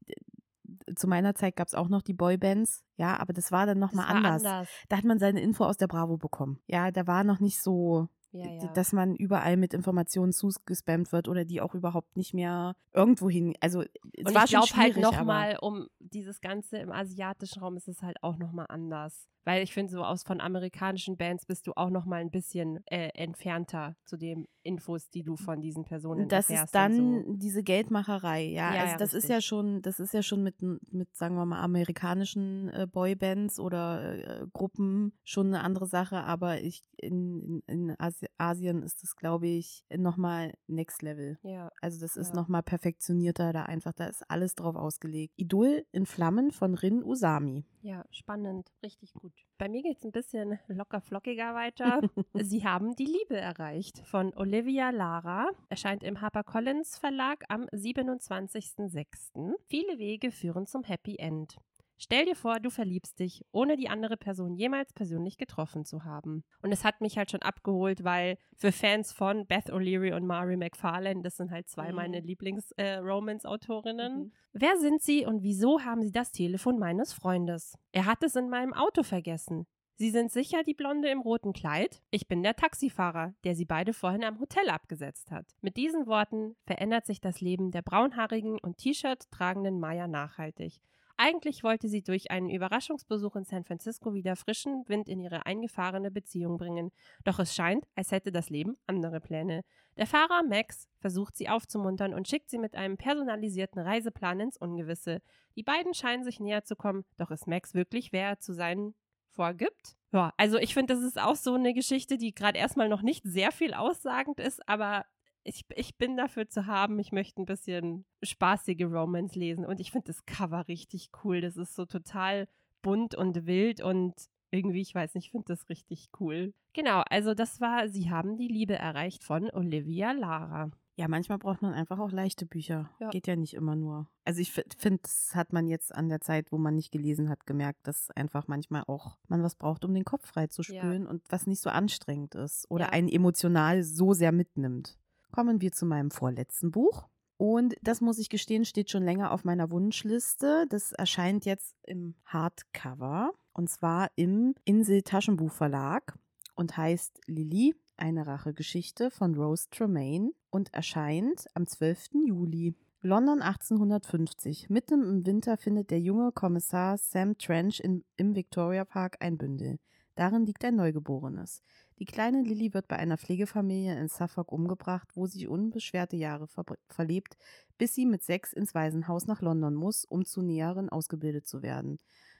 zu 0.96 1.08
meiner 1.08 1.36
Zeit 1.36 1.56
gab 1.56 1.68
es 1.68 1.76
auch 1.76 1.90
noch 1.90 2.02
die 2.02 2.14
Boybands, 2.14 2.84
ja, 2.98 3.20
aber 3.20 3.34
das 3.34 3.52
war 3.52 3.66
dann 3.66 3.80
nochmal 3.80 4.08
anders. 4.08 4.44
anders. 4.44 4.70
Da 4.90 4.98
hat 4.98 5.06
man 5.06 5.20
seine 5.20 5.42
Info 5.42 5.66
aus 5.66 5.78
der 5.78 5.88
Bravo 5.88 6.18
bekommen. 6.18 6.60
Ja, 6.68 6.92
da 6.92 7.08
war 7.08 7.24
noch 7.24 7.40
nicht 7.40 7.62
so, 7.62 8.08
ja, 8.32 8.46
ja. 8.46 8.68
dass 8.74 8.94
man 8.94 9.16
überall 9.16 9.58
mit 9.58 9.74
Informationen 9.74 10.32
zugespammt 10.32 11.12
wird 11.12 11.28
oder 11.28 11.46
die 11.46 11.62
auch 11.62 11.76
überhaupt 11.76 12.16
nicht 12.18 12.34
mehr 12.34 12.76
irgendwo 12.94 13.30
hin. 13.30 13.56
Also 13.60 13.82
es 13.82 14.26
Und 14.26 14.36
war 14.36 14.46
ich 14.46 14.52
glaube 14.52 14.76
halt 14.76 14.98
nochmal, 14.98 15.58
um 15.62 15.88
dieses 16.00 16.42
Ganze 16.42 16.78
im 16.78 16.92
asiatischen 16.92 17.62
Raum 17.62 17.78
ist 17.78 17.88
es 17.88 18.02
halt 18.02 18.18
auch 18.22 18.38
nochmal 18.38 18.68
anders. 18.70 19.28
Weil 19.44 19.64
ich 19.64 19.74
finde, 19.74 19.92
so 19.92 20.04
aus 20.04 20.24
von 20.24 20.40
amerikanischen 20.40 21.18
Bands 21.18 21.46
bist 21.46 21.68
du 21.68 21.74
auch 21.76 21.90
noch 21.90 22.06
mal 22.06 22.22
ein 22.22 22.32
bisschen 22.32 22.80
äh, 22.86 23.10
entfernter 23.16 23.96
zu 24.06 24.18
den 24.18 24.48
Infos, 24.64 25.10
die 25.10 25.24
du 25.24 25.36
von 25.36 25.62
diesen 25.62 25.86
Personen 25.86 26.28
das 26.28 26.50
erfährst. 26.50 26.76
Das 26.76 26.90
ist 26.90 26.98
dann 27.00 27.24
so. 27.26 27.34
diese 27.36 27.64
Geldmacherei, 27.64 28.44
ja. 28.44 28.74
ja 28.74 28.82
also 28.82 28.92
ja, 28.92 28.98
das 28.98 29.14
richtig. 29.14 29.24
ist 29.24 29.30
ja 29.30 29.42
schon, 29.42 29.82
das 29.82 30.00
ist 30.00 30.14
ja 30.14 30.22
schon 30.22 30.44
mit, 30.44 30.62
mit 30.62 31.16
sagen 31.16 31.36
wir 31.36 31.46
mal, 31.46 31.62
amerikanischen 31.62 32.70
äh, 32.70 32.88
Boybands 32.88 33.60
oder 33.60 34.42
äh, 34.42 34.48
Gruppen 34.54 35.14
schon 35.24 35.48
eine 35.48 35.64
andere 35.64 35.88
Sache, 35.88 36.24
aber 36.24 36.62
ich 36.62 36.84
in, 36.98 37.64
in, 37.66 37.90
in 37.90 37.96
Asien 38.38 38.84
ist 38.84 39.02
das, 39.02 39.16
glaube 39.16 39.48
ich, 39.48 39.84
nochmal 39.96 40.54
Next 40.68 41.02
Level. 41.02 41.40
Ja. 41.44 41.72
Also 41.82 42.00
das 42.00 42.16
ist 42.16 42.30
ja. 42.30 42.36
nochmal 42.36 42.64
perfektionierter 42.64 43.54
da 43.54 43.64
einfach, 43.64 43.94
da 43.94 44.06
ist 44.06 44.30
alles 44.30 44.56
drauf 44.56 44.76
ausgelegt. 44.76 45.34
Idol 45.38 45.86
in 45.92 46.06
Flammen 46.06 46.52
von 46.52 46.76
Rin 46.76 47.04
Usami. 47.04 47.66
Ja, 47.82 48.06
spannend, 48.12 48.72
richtig 48.84 49.14
gut. 49.14 49.31
Bei 49.58 49.70
mir 49.70 49.84
geht 49.84 49.98
es 49.98 50.04
ein 50.04 50.12
bisschen 50.12 50.60
locker 50.68 51.02
flockiger 51.02 51.54
weiter. 51.54 52.02
Sie 52.34 52.64
haben 52.66 52.96
die 52.96 53.06
Liebe 53.06 53.38
erreicht 53.38 54.00
von 54.00 54.34
Olivia 54.36 54.90
Lara. 54.90 55.52
Erscheint 55.70 56.04
im 56.04 56.20
HarperCollins 56.20 56.98
Verlag 56.98 57.44
am 57.48 57.66
27.06. 57.66 59.54
Viele 59.68 60.00
Wege 60.00 60.32
führen 60.32 60.66
zum 60.66 60.84
Happy 60.84 61.18
End. 61.18 61.58
Stell 62.04 62.26
dir 62.26 62.36
vor, 62.36 62.60
du 62.60 62.72
verliebst 62.72 63.20
dich, 63.20 63.46
ohne 63.52 63.78
die 63.78 63.88
andere 63.88 64.18
Person 64.18 64.56
jemals 64.56 64.92
persönlich 64.92 65.38
getroffen 65.38 65.86
zu 65.86 66.04
haben. 66.04 66.44
Und 66.64 66.72
es 66.72 66.84
hat 66.84 67.00
mich 67.00 67.20
halt 67.20 67.30
schon 67.30 67.44
abgeholt, 67.44 68.04
weil 68.04 68.40
für 68.58 68.72
Fans 68.72 69.14
von 69.14 69.46
Beth 69.46 69.72
O'Leary 69.72 70.16
und 70.16 70.26
Mari 70.26 70.58
McFarlane, 70.58 71.22
das 71.22 71.38
sind 71.38 71.52
halt 71.52 71.70
zwei 71.70 71.90
mhm. 71.90 71.96
meine 71.96 72.20
Lieblings-Romance-Autorinnen. 72.22 74.12
Äh, 74.12 74.16
mhm. 74.16 74.32
Wer 74.52 74.78
sind 74.78 75.04
sie 75.04 75.28
und 75.28 75.44
wieso 75.44 75.82
haben 75.82 76.02
sie 76.02 76.12
das 76.12 76.32
Telefon 76.32 76.80
meines 76.80 77.14
Freundes? 77.14 77.78
Er 77.92 78.08
hat 78.08 78.24
es 78.24 78.36
in 78.36 78.50
meinem 78.50 78.74
Auto 78.74 79.04
vergessen. 79.04 79.68
Sie 79.94 80.10
sind 80.10 80.32
sicher 80.32 80.64
die 80.64 80.74
Blonde 80.74 81.10
im 81.10 81.22
roten 81.22 81.54
Kleid? 81.54 82.02
Ich 82.10 82.28
bin 82.28 82.42
der 82.42 82.56
Taxifahrer, 82.56 83.36
der 83.44 83.54
sie 83.54 83.66
beide 83.66 83.94
vorhin 83.94 84.24
am 84.24 84.40
Hotel 84.40 84.72
abgesetzt 84.72 85.30
hat. 85.30 85.46
Mit 85.62 85.78
diesen 85.78 86.08
Worten 86.08 86.56
verändert 86.66 87.06
sich 87.06 87.22
das 87.22 87.42
Leben 87.42 87.70
der 87.70 87.84
braunhaarigen 87.84 88.58
und 88.58 88.80
T-Shirt 88.80 89.30
tragenden 89.30 89.80
Maya 89.80 90.08
nachhaltig. 90.08 90.82
Eigentlich 91.24 91.64
wollte 91.64 91.88
sie 91.88 92.02
durch 92.02 92.32
einen 92.32 92.50
Überraschungsbesuch 92.50 93.36
in 93.36 93.46
San 93.46 93.64
Francisco 93.64 94.16
wieder 94.16 94.36
frischen 94.36 94.90
Wind 94.90 95.08
in 95.08 95.20
ihre 95.20 95.46
eingefahrene 95.46 96.10
Beziehung 96.10 96.58
bringen. 96.58 96.92
Doch 97.26 97.38
es 97.38 97.54
scheint, 97.54 97.86
als 97.94 98.12
hätte 98.12 98.32
das 98.32 98.50
Leben 98.50 98.76
andere 98.88 99.22
Pläne. 99.22 99.62
Der 99.98 100.08
Fahrer 100.08 100.42
Max 100.42 100.88
versucht 100.98 101.38
sie 101.38 101.48
aufzumuntern 101.48 102.16
und 102.16 102.28
schickt 102.28 102.50
sie 102.50 102.58
mit 102.58 102.76
einem 102.76 102.98
personalisierten 102.98 103.80
Reiseplan 103.80 104.40
ins 104.40 104.58
Ungewisse. 104.58 105.22
Die 105.56 105.62
beiden 105.62 105.94
scheinen 105.94 106.24
sich 106.24 106.40
näher 106.40 106.64
zu 106.64 106.76
kommen, 106.76 107.06
doch 107.18 107.30
ist 107.30 107.46
Max 107.46 107.76
wirklich 107.76 108.12
wer 108.12 108.30
er 108.30 108.40
zu 108.40 108.54
sein 108.54 108.96
vorgibt? 109.30 109.98
Ja, 110.12 110.34
also 110.38 110.58
ich 110.58 110.74
finde, 110.74 110.96
das 110.96 111.04
ist 111.04 111.22
auch 111.22 111.36
so 111.36 111.54
eine 111.54 111.76
Geschichte, 111.76 112.18
die 112.18 112.34
gerade 112.34 112.58
erstmal 112.58 112.90
noch 112.90 113.04
nicht 113.04 113.24
sehr 113.26 113.52
viel 113.52 113.76
aussagend 113.76 114.40
ist, 114.40 114.68
aber 114.68 115.06
ich, 115.44 115.66
ich 115.76 115.98
bin 115.98 116.18
dafür 116.18 116.48
zu 116.48 116.68
haben, 116.68 117.00
ich 117.00 117.12
möchte 117.12 117.42
ein 117.42 117.46
bisschen 117.46 118.06
spaßige 118.24 118.86
Romance 118.86 119.38
lesen 119.38 119.66
und 119.66 119.80
ich 119.80 119.92
finde 119.92 120.08
das 120.08 120.26
Cover 120.26 120.68
richtig 120.68 121.10
cool. 121.24 121.42
Das 121.42 121.58
ist 121.58 121.76
so 121.76 121.86
total 121.86 122.48
bunt 122.82 123.16
und 123.16 123.46
wild 123.46 123.82
und 123.82 124.14
irgendwie, 124.52 124.82
ich 124.82 124.94
weiß 124.94 125.16
nicht, 125.16 125.26
ich 125.26 125.32
finde 125.32 125.48
das 125.48 125.70
richtig 125.70 126.10
cool. 126.20 126.54
Genau, 126.74 127.04
also 127.10 127.34
das 127.34 127.62
war 127.62 127.88
Sie 127.90 128.10
haben 128.10 128.38
die 128.38 128.48
Liebe 128.48 128.76
erreicht 128.76 129.24
von 129.24 129.50
Olivia 129.50 130.12
Lara. 130.12 130.72
Ja, 130.98 131.08
manchmal 131.08 131.40
braucht 131.40 131.62
man 131.62 131.74
einfach 131.74 132.00
auch 132.00 132.12
leichte 132.12 132.46
Bücher. 132.46 132.92
Ja. 133.00 133.10
Geht 133.10 133.26
ja 133.26 133.36
nicht 133.36 133.54
immer 133.54 133.76
nur. 133.76 134.08
Also 134.26 134.42
ich 134.42 134.52
finde, 134.52 135.00
das 135.02 135.32
hat 135.34 135.54
man 135.54 135.68
jetzt 135.68 135.96
an 135.96 136.10
der 136.10 136.22
Zeit, 136.22 136.52
wo 136.52 136.58
man 136.58 136.76
nicht 136.76 136.92
gelesen 136.92 137.30
hat, 137.30 137.48
gemerkt, 137.48 137.88
dass 137.88 138.12
einfach 138.12 138.48
manchmal 138.48 138.84
auch 138.86 139.18
man 139.28 139.42
was 139.42 139.56
braucht, 139.56 139.86
um 139.86 139.94
den 139.94 140.04
Kopf 140.04 140.28
frei 140.28 140.48
zu 140.48 140.64
spülen 140.64 141.06
ja. 141.06 141.10
und 141.10 141.24
was 141.30 141.48
nicht 141.48 141.62
so 141.62 141.70
anstrengend 141.70 142.36
ist 142.36 142.70
oder 142.70 142.86
ja. 142.86 142.92
einen 142.92 143.08
emotional 143.08 143.84
so 143.84 144.14
sehr 144.14 144.32
mitnimmt 144.32 145.00
kommen 145.32 145.62
wir 145.62 145.72
zu 145.72 145.86
meinem 145.86 146.12
vorletzten 146.12 146.72
Buch. 146.72 147.08
Und 147.38 147.76
das 147.82 148.02
muss 148.02 148.20
ich 148.20 148.30
gestehen, 148.30 148.66
steht 148.66 148.92
schon 148.92 149.04
länger 149.04 149.32
auf 149.32 149.44
meiner 149.44 149.72
Wunschliste. 149.72 150.68
Das 150.70 150.92
erscheint 150.92 151.46
jetzt 151.46 151.76
im 151.84 152.14
Hardcover 152.26 153.32
und 153.54 153.70
zwar 153.70 154.12
im 154.16 154.54
Insel 154.64 155.02
Taschenbuch 155.02 155.52
Verlag 155.52 156.18
und 156.56 156.78
heißt 156.78 157.20
Lilly, 157.26 157.74
eine 157.98 158.28
Rachegeschichte 158.28 159.12
von 159.12 159.36
Rose 159.36 159.70
Tremaine 159.72 160.32
und 160.50 160.74
erscheint 160.74 161.48
am 161.54 161.66
12. 161.66 162.10
Juli. 162.28 162.76
London 163.02 163.42
1850. 163.42 164.70
Mitten 164.70 165.04
im 165.04 165.26
Winter 165.26 165.58
findet 165.58 165.90
der 165.90 166.00
junge 166.00 166.32
Kommissar 166.32 167.00
Sam 167.00 167.38
Trench 167.40 167.80
in, 167.80 168.04
im 168.18 168.36
Victoria 168.36 168.86
Park 168.86 169.18
ein 169.20 169.40
Bündel. 169.40 169.80
Darin 170.14 170.46
liegt 170.46 170.64
ein 170.64 170.76
Neugeborenes. 170.76 171.64
Die 172.02 172.08
kleine 172.08 172.42
Lilly 172.42 172.74
wird 172.74 172.88
bei 172.88 172.98
einer 172.98 173.20
Pflegefamilie 173.20 173.96
in 173.96 174.08
Suffolk 174.08 174.52
umgebracht, 174.52 175.10
wo 175.14 175.28
sie 175.28 175.46
unbeschwerte 175.46 176.16
Jahre 176.16 176.48
ver 176.48 176.66
verlebt, 176.88 177.38
bis 177.78 177.94
sie 177.94 178.08
mit 178.08 178.24
sechs 178.24 178.54
ins 178.54 178.74
Waisenhaus 178.74 179.28
nach 179.28 179.44
London 179.44 179.76
muss, 179.76 180.04
um 180.06 180.26
zu 180.26 180.42
Näheren 180.42 180.90
ausgebildet 180.90 181.46
zu 181.46 181.62
werden. 181.62 182.00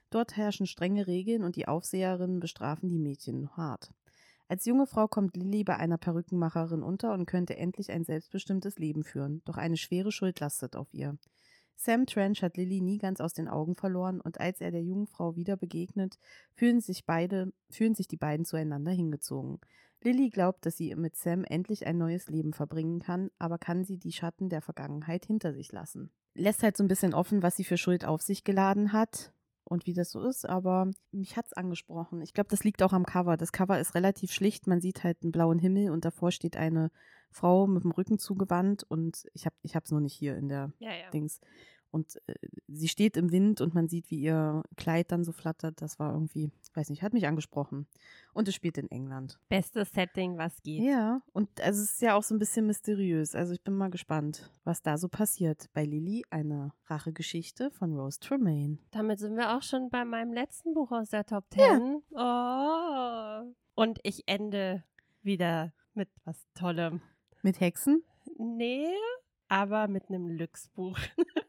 Dort 0.10 0.36
herrschen 0.36 0.66
strenge 0.66 1.06
Regeln 1.06 1.44
und 1.44 1.58
die 1.58 1.68
Aufseherinnen 1.68 2.40
bestrafen 2.40 2.90
die 2.90 2.98
Mädchen 2.98 3.56
hart. 3.56 3.92
Als 4.48 4.66
junge 4.66 4.88
Frau 4.88 5.08
kommt 5.08 5.38
Lilly 5.38 5.64
bei 5.64 5.78
einer 5.78 6.00
Perückenmacherin 6.00 6.82
unter 6.82 7.14
und 7.14 7.28
könnte 7.28 7.56
endlich 7.56 7.92
ein 7.92 8.04
selbstbestimmtes 8.04 8.80
Leben 8.80 9.04
führen, 9.04 9.44
doch 9.46 9.58
eine 9.58 9.78
schwere 9.78 10.12
Schuld 10.12 10.40
lastet 10.40 10.76
auf 10.76 10.92
ihr. 10.92 11.20
Sam 11.84 12.06
Trench 12.06 12.44
hat 12.44 12.58
Lilly 12.58 12.80
nie 12.80 13.00
ganz 13.00 13.20
aus 13.20 13.34
den 13.34 13.48
Augen 13.48 13.74
verloren 13.74 14.22
und 14.22 14.40
als 14.40 14.62
er 14.62 14.70
der 14.70 14.84
jungen 14.84 15.08
Frau 15.08 15.36
wieder 15.36 15.58
begegnet, 15.58 16.20
fühlen 16.54 16.80
sich 16.80 17.08
beide, 17.08 17.54
fühlen 17.72 17.96
sich 17.96 18.08
die 18.08 18.18
beiden 18.18 18.46
zueinander 18.46 18.92
hingezogen. 18.92 19.60
Lilly 20.04 20.30
glaubt, 20.30 20.64
dass 20.68 20.78
sie 20.78 20.94
mit 20.94 21.16
Sam 21.16 21.44
endlich 21.44 21.88
ein 21.88 21.98
neues 21.98 22.28
Leben 22.28 22.54
verbringen 22.54 23.00
kann, 23.00 23.32
aber 23.40 23.58
kann 23.58 23.84
sie 23.84 23.98
die 23.98 24.12
Schatten 24.12 24.48
der 24.48 24.62
Vergangenheit 24.62 25.26
hinter 25.26 25.54
sich 25.54 25.72
lassen. 25.72 26.12
Lässt 26.36 26.62
halt 26.62 26.78
so 26.78 26.84
ein 26.84 26.88
bisschen 26.88 27.16
offen, 27.16 27.42
was 27.42 27.56
sie 27.56 27.64
für 27.64 27.78
Schuld 27.78 28.06
auf 28.06 28.22
sich 28.22 28.44
geladen 28.44 28.94
hat 28.94 29.34
und 29.64 29.86
wie 29.86 29.94
das 29.94 30.12
so 30.12 30.22
ist, 30.28 30.48
aber 30.48 30.90
mich 31.12 31.38
hat 31.38 31.46
es 31.48 31.54
angesprochen. 31.54 32.22
Ich 32.22 32.34
glaube, 32.34 32.50
das 32.50 32.64
liegt 32.64 32.84
auch 32.84 32.94
am 32.94 33.06
Cover. 33.06 33.38
Das 33.38 33.52
Cover 33.52 33.80
ist 33.80 33.96
relativ 33.96 34.32
schlicht. 34.32 34.68
Man 34.68 34.82
sieht 34.82 35.04
halt 35.04 35.24
einen 35.24 35.32
blauen 35.32 35.60
Himmel 35.60 35.92
und 35.92 36.04
davor 36.06 36.32
steht 36.32 36.58
eine 36.58 36.92
Frau 37.30 37.68
mit 37.68 37.84
dem 37.84 37.92
Rücken 37.92 38.20
zugewandt 38.20 38.84
und 38.84 39.26
ich 39.34 39.46
habe 39.46 39.56
ich 39.62 39.76
es 39.76 39.92
nur 39.92 40.02
nicht 40.02 40.14
hier 40.14 40.36
in 40.36 40.50
der 40.50 40.74
ja, 40.80 40.90
ja. 40.90 41.10
Dings. 41.12 41.40
Und 41.92 42.22
äh, 42.28 42.36
sie 42.68 42.88
steht 42.88 43.18
im 43.18 43.32
Wind 43.32 43.60
und 43.62 43.76
man 43.76 43.88
sieht, 43.90 44.10
wie 44.10 44.20
ihr 44.20 44.64
Kleid 44.78 45.12
dann 45.12 45.24
so 45.24 45.32
flattert. 45.32 45.82
Das 45.82 46.00
war 46.00 46.14
irgendwie, 46.14 46.50
weiß 46.74 46.90
nicht, 46.90 47.04
hat 47.04 47.14
mich 47.14 47.28
angesprochen. 47.28 47.86
Und 48.34 48.48
es 48.48 48.56
spielt 48.56 48.78
in 48.78 48.90
England. 48.90 49.40
Bestes 49.50 49.92
Setting, 49.92 50.38
was 50.38 50.64
geht. 50.64 50.82
Ja, 50.82 51.22
und 51.34 51.60
also 51.62 51.84
es 51.84 51.92
ist 51.92 52.02
ja 52.02 52.16
auch 52.16 52.24
so 52.24 52.34
ein 52.34 52.40
bisschen 52.40 52.66
mysteriös. 52.66 53.36
Also 53.36 53.54
ich 53.54 53.62
bin 53.62 53.76
mal 53.76 53.90
gespannt, 53.90 54.52
was 54.64 54.82
da 54.82 54.98
so 54.98 55.10
passiert. 55.10 55.70
Bei 55.74 55.84
Lily 55.84 56.24
eine 56.30 56.72
Rachegeschichte 56.86 57.72
von 57.72 57.98
Rose 57.98 58.20
Tremaine. 58.20 58.78
Damit 58.92 59.20
sind 59.20 59.36
wir 59.36 59.56
auch 59.58 59.62
schon 59.62 59.90
bei 59.90 60.06
meinem 60.06 60.34
letzten 60.34 60.74
Buch 60.74 60.92
aus 60.92 61.10
der 61.10 61.26
Top 61.26 61.46
10. 61.52 62.02
Ja. 62.12 63.44
Oh. 63.44 63.54
Und 63.76 64.00
ich 64.04 64.24
ende 64.28 64.84
wieder 65.22 65.74
mit 65.94 66.10
was 66.24 66.48
Tollem. 66.54 67.02
Mit 67.42 67.60
Hexen? 67.60 68.04
Nee, 68.38 68.88
aber 69.48 69.88
mit 69.88 70.10
einem 70.10 70.30
Lux-Buch. 70.30 70.98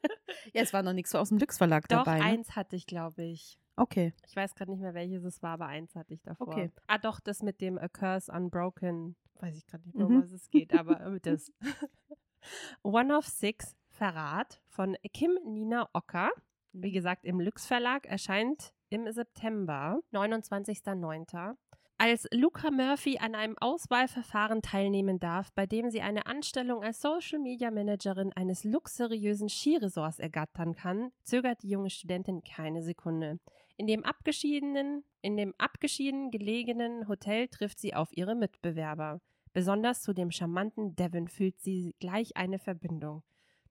ja, 0.53 0.63
es 0.63 0.73
war 0.73 0.83
noch 0.83 0.93
nichts 0.93 1.11
so 1.11 1.19
aus 1.19 1.29
dem 1.29 1.39
Lux-Verlag 1.39 1.89
dabei. 1.89 2.19
Doch, 2.19 2.25
ne? 2.25 2.31
eins 2.31 2.57
hatte 2.57 2.77
ich, 2.77 2.87
glaube 2.87 3.23
ich. 3.23 3.59
Okay. 3.77 4.13
Ich 4.27 4.37
weiß 4.37 4.55
gerade 4.55 4.71
nicht 4.71 4.81
mehr, 4.81 4.95
welches 4.95 5.25
es 5.25 5.43
war, 5.43 5.53
aber 5.53 5.67
eins 5.67 5.95
hatte 5.95 6.15
ich 6.15 6.23
davor. 6.23 6.49
Okay. 6.49 6.71
Ah, 6.87 6.99
doch, 6.99 7.21
das 7.21 7.43
mit 7.43 7.61
dem 7.61 7.79
A 7.79 7.89
Curse 7.89 8.31
Unbroken. 8.31 9.17
Weiß 9.41 9.57
ich 9.57 9.67
gerade 9.67 9.85
nicht 9.85 9.97
mehr, 9.97 10.07
um 10.07 10.17
mhm. 10.17 10.23
was 10.23 10.33
es 10.33 10.51
geht, 10.51 10.75
aber 10.75 11.19
das. 11.21 11.53
One 12.83 13.17
of 13.17 13.27
Six 13.27 13.77
Verrat 13.89 14.61
von 14.69 14.97
Kim 15.13 15.39
Nina 15.45 15.89
Ocker. 15.93 16.31
Wie 16.73 16.91
mhm. 16.91 16.95
gesagt, 16.95 17.25
im 17.25 17.41
Lux 17.41 17.67
Verlag 17.67 18.07
erscheint 18.07 18.73
im 18.89 19.11
September, 19.11 20.01
29.09. 20.13 21.57
Als 22.05 22.27
Luca 22.33 22.73
Murphy 22.73 23.19
an 23.19 23.37
einem 23.37 23.57
Auswahlverfahren 23.61 24.61
teilnehmen 24.61 25.21
darf, 25.21 25.53
bei 25.53 25.67
dem 25.67 25.89
sie 25.89 26.01
eine 26.01 26.27
Anstellung 26.27 26.83
als 26.83 27.01
Social 27.01 27.39
Media 27.39 27.71
Managerin 27.71 28.33
eines 28.33 28.65
luxuriösen 28.65 29.49
Skiresorts 29.49 30.19
ergattern 30.19 30.75
kann, 30.75 31.13
zögert 31.23 31.63
die 31.63 31.69
junge 31.69 31.91
Studentin 31.91 32.43
keine 32.43 32.83
Sekunde. 32.83 33.39
In 33.77 33.87
dem 33.87 34.05
abgeschiedenen, 34.05 35.05
in 35.21 35.37
dem 35.37 35.55
abgeschieden 35.59 36.33
gelegenen 36.33 37.07
Hotel 37.07 37.47
trifft 37.47 37.79
sie 37.79 37.95
auf 37.95 38.09
ihre 38.11 38.35
Mitbewerber. 38.35 39.21
Besonders 39.53 40.03
zu 40.03 40.13
dem 40.13 40.33
charmanten 40.33 40.97
Devon 40.97 41.29
fühlt 41.29 41.61
sie 41.61 41.95
gleich 42.01 42.37
eine 42.37 42.59
Verbindung. 42.59 43.23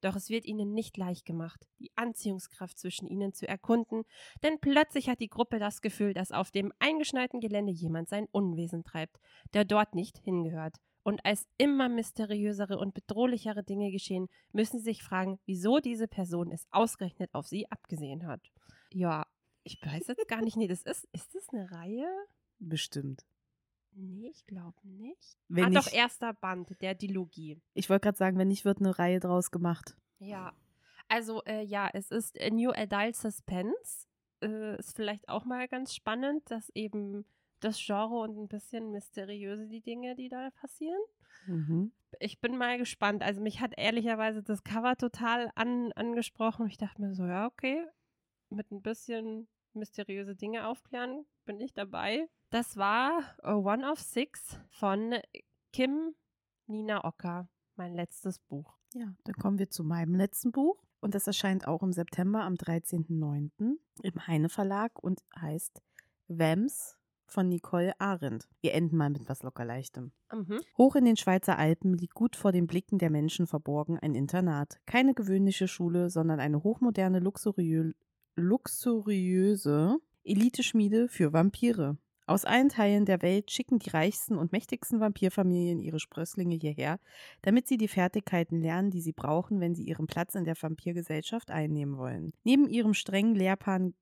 Doch 0.02 0.16
es 0.16 0.30
wird 0.30 0.46
ihnen 0.46 0.74
nicht 0.74 0.98
leicht 0.98 1.26
gemacht, 1.26 1.68
die 1.80 1.92
Anziehungskraft 1.96 2.78
zwischen 2.78 3.08
ihnen 3.08 3.34
zu 3.34 3.48
erkunden, 3.48 4.04
denn 4.44 4.60
plötzlich 4.60 5.10
hat 5.10 5.20
die 5.20 5.30
Gruppe 5.30 5.60
das 5.60 5.82
Gefühl, 5.82 6.14
dass 6.14 6.32
auf 6.32 6.52
dem 6.52 6.74
eingeschneiten 6.80 7.40
Gelände 7.40 7.72
jemand 7.72 8.10
sein 8.10 8.28
Unwesen 8.32 8.84
treibt, 8.84 9.20
der 9.54 9.66
dort 9.66 9.96
nicht 9.96 10.18
hingehört. 10.18 10.78
Und 11.04 11.26
als 11.26 11.48
immer 11.58 11.90
mysteriösere 11.90 12.78
und 12.78 12.94
bedrohlichere 12.94 13.64
Dinge 13.64 13.92
geschehen, 13.92 14.28
müssen 14.52 14.78
sie 14.78 14.86
sich 14.86 15.04
fragen, 15.04 15.40
wieso 15.46 15.80
diese 15.80 16.08
Person 16.08 16.52
es 16.52 16.68
ausgerechnet 16.72 17.34
auf 17.34 17.48
sie 17.48 17.70
abgesehen 17.72 18.28
hat. 18.28 18.42
Ja, 18.92 19.26
ich 19.64 19.80
weiß 19.84 20.08
jetzt 20.08 20.28
gar 20.28 20.42
nicht, 20.42 20.58
nee, 20.58 20.68
das 20.68 20.84
ist, 20.84 21.08
ist 21.12 21.34
das 21.34 21.50
eine 21.50 21.72
Reihe? 21.72 22.08
Bestimmt. 22.60 23.26
Nee, 23.94 24.30
ich 24.30 24.46
glaube 24.46 24.78
nicht. 24.88 25.38
Wenn 25.48 25.66
ah, 25.66 25.70
doch, 25.70 25.92
erster 25.92 26.34
Band, 26.34 26.82
der 26.82 26.96
Dilogie. 26.96 27.62
Ich 27.74 27.90
wollte 27.90 28.06
gerade 28.06 28.18
sagen, 28.18 28.38
wenn 28.38 28.48
nicht, 28.48 28.66
wird 28.66 28.80
eine 28.80 28.98
Reihe 28.98 29.20
draus 29.20 29.52
gemacht. 29.52 29.98
Ja. 30.20 30.54
Also, 31.08 31.44
äh, 31.44 31.64
ja, 31.64 31.90
es 31.94 32.10
ist 32.10 32.38
New 32.52 32.72
Adult 32.72 33.16
Suspense. 33.16 34.08
Äh, 34.42 34.78
ist 34.78 34.96
vielleicht 34.96 35.28
auch 35.28 35.46
mal 35.46 35.68
ganz 35.68 35.94
spannend, 35.94 36.50
dass 36.50 36.70
eben 36.70 37.26
das 37.60 37.78
Genre 37.84 38.20
und 38.22 38.38
ein 38.38 38.48
bisschen 38.48 38.92
mysteriöse 38.92 39.68
die 39.68 39.82
Dinge, 39.82 40.16
die 40.16 40.30
da 40.30 40.50
passieren. 40.52 41.02
Mhm. 41.46 41.92
Ich 42.20 42.40
bin 42.40 42.58
mal 42.58 42.78
gespannt. 42.78 43.24
Also, 43.24 43.42
mich 43.42 43.60
hat 43.60 43.74
ehrlicherweise 43.78 44.42
das 44.42 44.64
Cover 44.64 44.96
total 44.96 45.52
an, 45.56 45.92
angesprochen. 45.94 46.68
Ich 46.68 46.78
dachte 46.78 47.02
mir 47.02 47.14
so, 47.14 47.26
ja, 47.26 47.46
okay, 47.46 47.86
mit 48.50 48.72
ein 48.72 48.82
bisschen 48.82 49.48
mysteriöse 49.74 50.36
Dinge 50.36 50.68
aufklären 50.68 51.26
bin 51.46 51.60
ich 51.60 51.74
dabei. 51.74 52.28
Das 52.52 52.76
war 52.76 53.24
One 53.44 53.90
of 53.90 54.02
Six 54.02 54.60
von 54.72 55.16
Kim 55.72 56.14
Nina 56.68 57.06
Ocker, 57.06 57.48
mein 57.78 57.94
letztes 57.94 58.40
Buch. 58.40 58.78
Ja, 58.94 59.06
dann 59.24 59.36
kommen 59.36 59.58
wir 59.58 59.70
zu 59.70 59.86
meinem 59.86 60.16
letzten 60.16 60.52
Buch. 60.52 60.84
Und 61.00 61.16
das 61.16 61.28
erscheint 61.28 61.66
auch 61.66 61.82
im 61.82 61.94
September 61.94 62.42
am 62.42 62.56
13.09. 62.56 63.78
im 64.04 64.28
Heine 64.28 64.50
Verlag 64.50 65.02
und 65.02 65.24
heißt 65.40 65.82
Wems 66.28 66.98
von 67.26 67.48
Nicole 67.48 67.94
Arendt. 68.02 68.50
Wir 68.60 68.74
enden 68.74 68.98
mal 68.98 69.10
mit 69.10 69.30
was 69.30 69.44
lockerleichtem. 69.44 70.12
Mhm. 70.34 70.60
Hoch 70.78 70.98
in 70.98 71.06
den 71.06 71.16
Schweizer 71.16 71.58
Alpen 71.58 71.94
liegt 71.94 72.16
gut 72.16 72.36
vor 72.36 72.52
den 72.52 72.68
Blicken 72.68 72.98
der 72.98 73.12
Menschen 73.12 73.48
verborgen 73.48 73.98
ein 73.98 74.14
Internat. 74.14 74.82
Keine 74.86 75.14
gewöhnliche 75.14 75.70
Schule, 75.70 76.10
sondern 76.10 76.42
eine 76.42 76.64
hochmoderne, 76.64 77.20
luxuriö 77.20 77.94
luxuriöse 78.36 80.00
Eliteschmiede 80.26 81.08
für 81.08 81.32
Vampire. 81.32 81.98
Aus 82.32 82.46
allen 82.46 82.70
Teilen 82.70 83.04
der 83.04 83.22
Welt 83.22 83.52
schicken 83.52 83.78
die 83.78 83.90
reichsten 83.90 84.38
und 84.38 84.54
mächtigsten 84.54 85.02
Vampirfamilien 85.02 85.82
ihre 85.82 86.00
Sprösslinge 86.00 86.56
hierher, 86.56 86.98
damit 87.42 87.68
sie 87.68 87.76
die 87.76 87.90
Fertigkeiten 87.90 88.62
lernen, 88.62 88.90
die 88.90 89.02
sie 89.02 89.12
brauchen, 89.12 89.60
wenn 89.60 89.76
sie 89.76 89.84
ihren 89.84 90.08
Platz 90.08 90.36
in 90.36 90.46
der 90.46 90.56
Vampirgesellschaft 90.56 91.52
einnehmen 91.52 91.98
wollen. 91.98 92.32
Neben 92.46 92.70
ihrem 92.70 92.94
strengen 92.94 93.36
Lehrplan, 93.36 93.94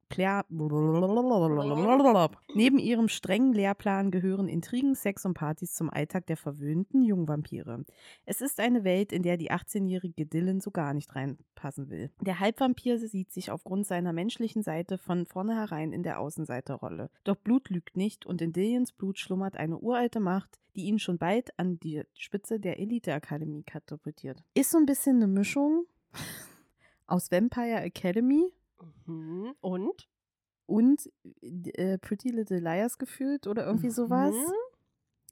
neben 2.55 2.79
ihrem 2.79 3.07
strengen 3.09 3.53
Lehrplan 3.53 4.11
gehören 4.11 4.47
Intrigen, 4.47 4.95
Sex 4.95 5.25
und 5.25 5.35
Partys 5.35 5.73
zum 5.73 5.89
Alltag 5.89 6.25
der 6.25 6.37
verwöhnten 6.37 7.03
Jungvampire. 7.03 7.85
Es 8.25 8.41
ist 8.41 8.59
eine 8.59 8.83
Welt, 8.83 9.11
in 9.11 9.21
der 9.21 9.37
die 9.37 9.51
18-jährige 9.51 10.25
Dylan 10.25 10.61
so 10.61 10.71
gar 10.71 10.93
nicht 10.93 11.15
reinpassen 11.15 11.89
will. 11.89 12.11
Der 12.21 12.39
Halbvampir 12.39 12.97
sieht 12.97 13.31
sich 13.31 13.51
aufgrund 13.51 13.85
seiner 13.85 14.13
menschlichen 14.13 14.63
Seite 14.63 14.97
von 14.97 15.27
vornherein 15.27 15.93
in 15.93 16.01
der 16.03 16.19
Außenseiterrolle. 16.19 17.09
Doch 17.23 17.35
Blut 17.35 17.69
lügt 17.69 17.95
nicht 17.95 18.18
und 18.25 18.41
in 18.41 18.53
Dillians 18.53 18.91
Blut 18.91 19.17
schlummert 19.19 19.57
eine 19.57 19.77
uralte 19.77 20.19
Macht, 20.19 20.59
die 20.75 20.85
ihn 20.85 20.99
schon 20.99 21.17
bald 21.17 21.57
an 21.59 21.79
die 21.79 22.03
Spitze 22.13 22.59
der 22.59 22.79
Elite-Akademie 22.79 23.63
katapultiert. 23.63 24.43
Ist 24.53 24.71
so 24.71 24.77
ein 24.77 24.85
bisschen 24.85 25.17
eine 25.17 25.27
Mischung 25.27 25.85
aus 27.07 27.31
Vampire 27.31 27.81
Academy 27.81 28.51
Mhm. 29.05 29.55
Und? 29.61 30.07
und 30.67 31.09
äh, 31.41 31.97
Pretty 31.97 32.29
Little 32.29 32.59
Liars 32.59 32.97
gefühlt 32.97 33.47
oder 33.47 33.65
irgendwie 33.65 33.89
sowas. 33.89 34.33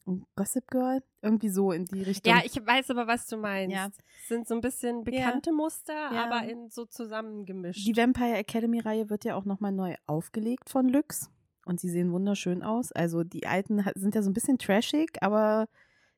Mhm. 0.05 0.25
Gossip 0.35 0.67
Girl, 0.69 1.03
irgendwie 1.21 1.49
so 1.49 1.71
in 1.73 1.85
die 1.85 2.01
Richtung. 2.01 2.33
Ja, 2.33 2.41
ich 2.43 2.55
weiß 2.65 2.89
aber, 2.91 3.07
was 3.07 3.27
du 3.27 3.37
meinst. 3.37 3.75
Ja. 3.75 3.89
Sind 4.27 4.47
so 4.47 4.55
ein 4.55 4.61
bisschen 4.61 5.03
bekannte 5.03 5.51
Muster, 5.51 5.93
Ja. 5.93 6.25
aber 6.25 6.49
in 6.49 6.69
so 6.69 6.85
zusammengemischt. 6.85 7.85
Die 7.85 7.95
Vampire 7.95 8.37
Academy 8.37 8.79
Reihe 8.79 9.09
wird 9.09 9.25
ja 9.25 9.35
auch 9.35 9.45
nochmal 9.45 9.73
neu 9.73 9.95
aufgelegt 10.07 10.69
von 10.69 10.87
Lux 10.89 11.29
und 11.67 11.79
sie 11.79 11.89
sehen 11.89 12.11
wunderschön 12.11 12.63
aus. 12.63 12.91
Also 12.91 13.23
die 13.23 13.45
alten 13.47 13.83
sind 13.95 14.15
ja 14.15 14.21
so 14.23 14.29
ein 14.29 14.33
bisschen 14.33 14.57
trashig, 14.57 15.21
aber 15.21 15.67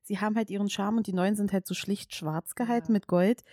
sie 0.01 0.19
haben 0.19 0.35
halt 0.35 0.49
ihren 0.49 0.69
Charme 0.69 0.97
und 0.97 1.07
die 1.07 1.13
neuen 1.13 1.35
sind 1.35 1.51
halt 1.53 1.67
so 1.67 1.73
schlicht 1.73 2.15
schwarz 2.15 2.55
gehalten 2.55 2.87
Ja. 2.87 2.93
mit 2.93 3.07
Gold. 3.07 3.43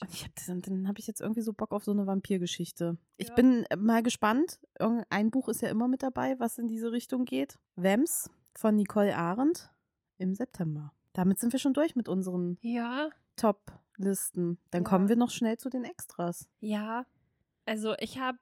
Und 0.00 0.12
ich 0.12 0.24
hab 0.24 0.34
das, 0.34 0.48
und 0.48 0.66
dann 0.66 0.88
habe 0.88 0.98
ich 0.98 1.06
jetzt 1.06 1.20
irgendwie 1.20 1.42
so 1.42 1.52
Bock 1.52 1.70
auf 1.72 1.84
so 1.84 1.92
eine 1.92 2.06
Vampirgeschichte. 2.06 2.96
Ich 3.16 3.28
Ja. 3.28 3.34
bin 3.34 3.64
mal 3.78 4.02
gespannt. 4.02 4.58
Irgendein 4.78 5.30
Top 5.30 5.48
ist 5.48 5.62
ja 5.62 5.68
immer 5.68 5.86
mit 5.88 6.02
dabei, 6.02 6.38
was 6.40 6.58
in 6.58 6.66
diese 6.66 6.90
Richtung 6.92 7.24
geht. 7.24 7.58
Vamps 7.76 8.30
von 8.56 8.74
Nicole 8.76 9.16
Arendt 9.16 9.70
im 10.18 10.34
September. 10.34 10.92
Damit 11.12 11.38
sind 11.38 11.52
wir 11.52 11.60
schon 11.60 11.74
durch 11.74 11.94
mit 11.94 12.08
unseren 12.08 12.58
Ja, 12.60 13.10
Top-Listen. 13.36 14.58
Dann 14.70 14.84
kommen 14.84 15.08
wir 15.08 15.16
noch 15.16 15.30
schnell 15.30 15.56
zu 15.58 15.68
den 15.70 15.84
Extras. 15.84 16.48
ja. 16.60 17.06
Also 17.66 17.94
ich 17.98 18.18
habe, 18.18 18.36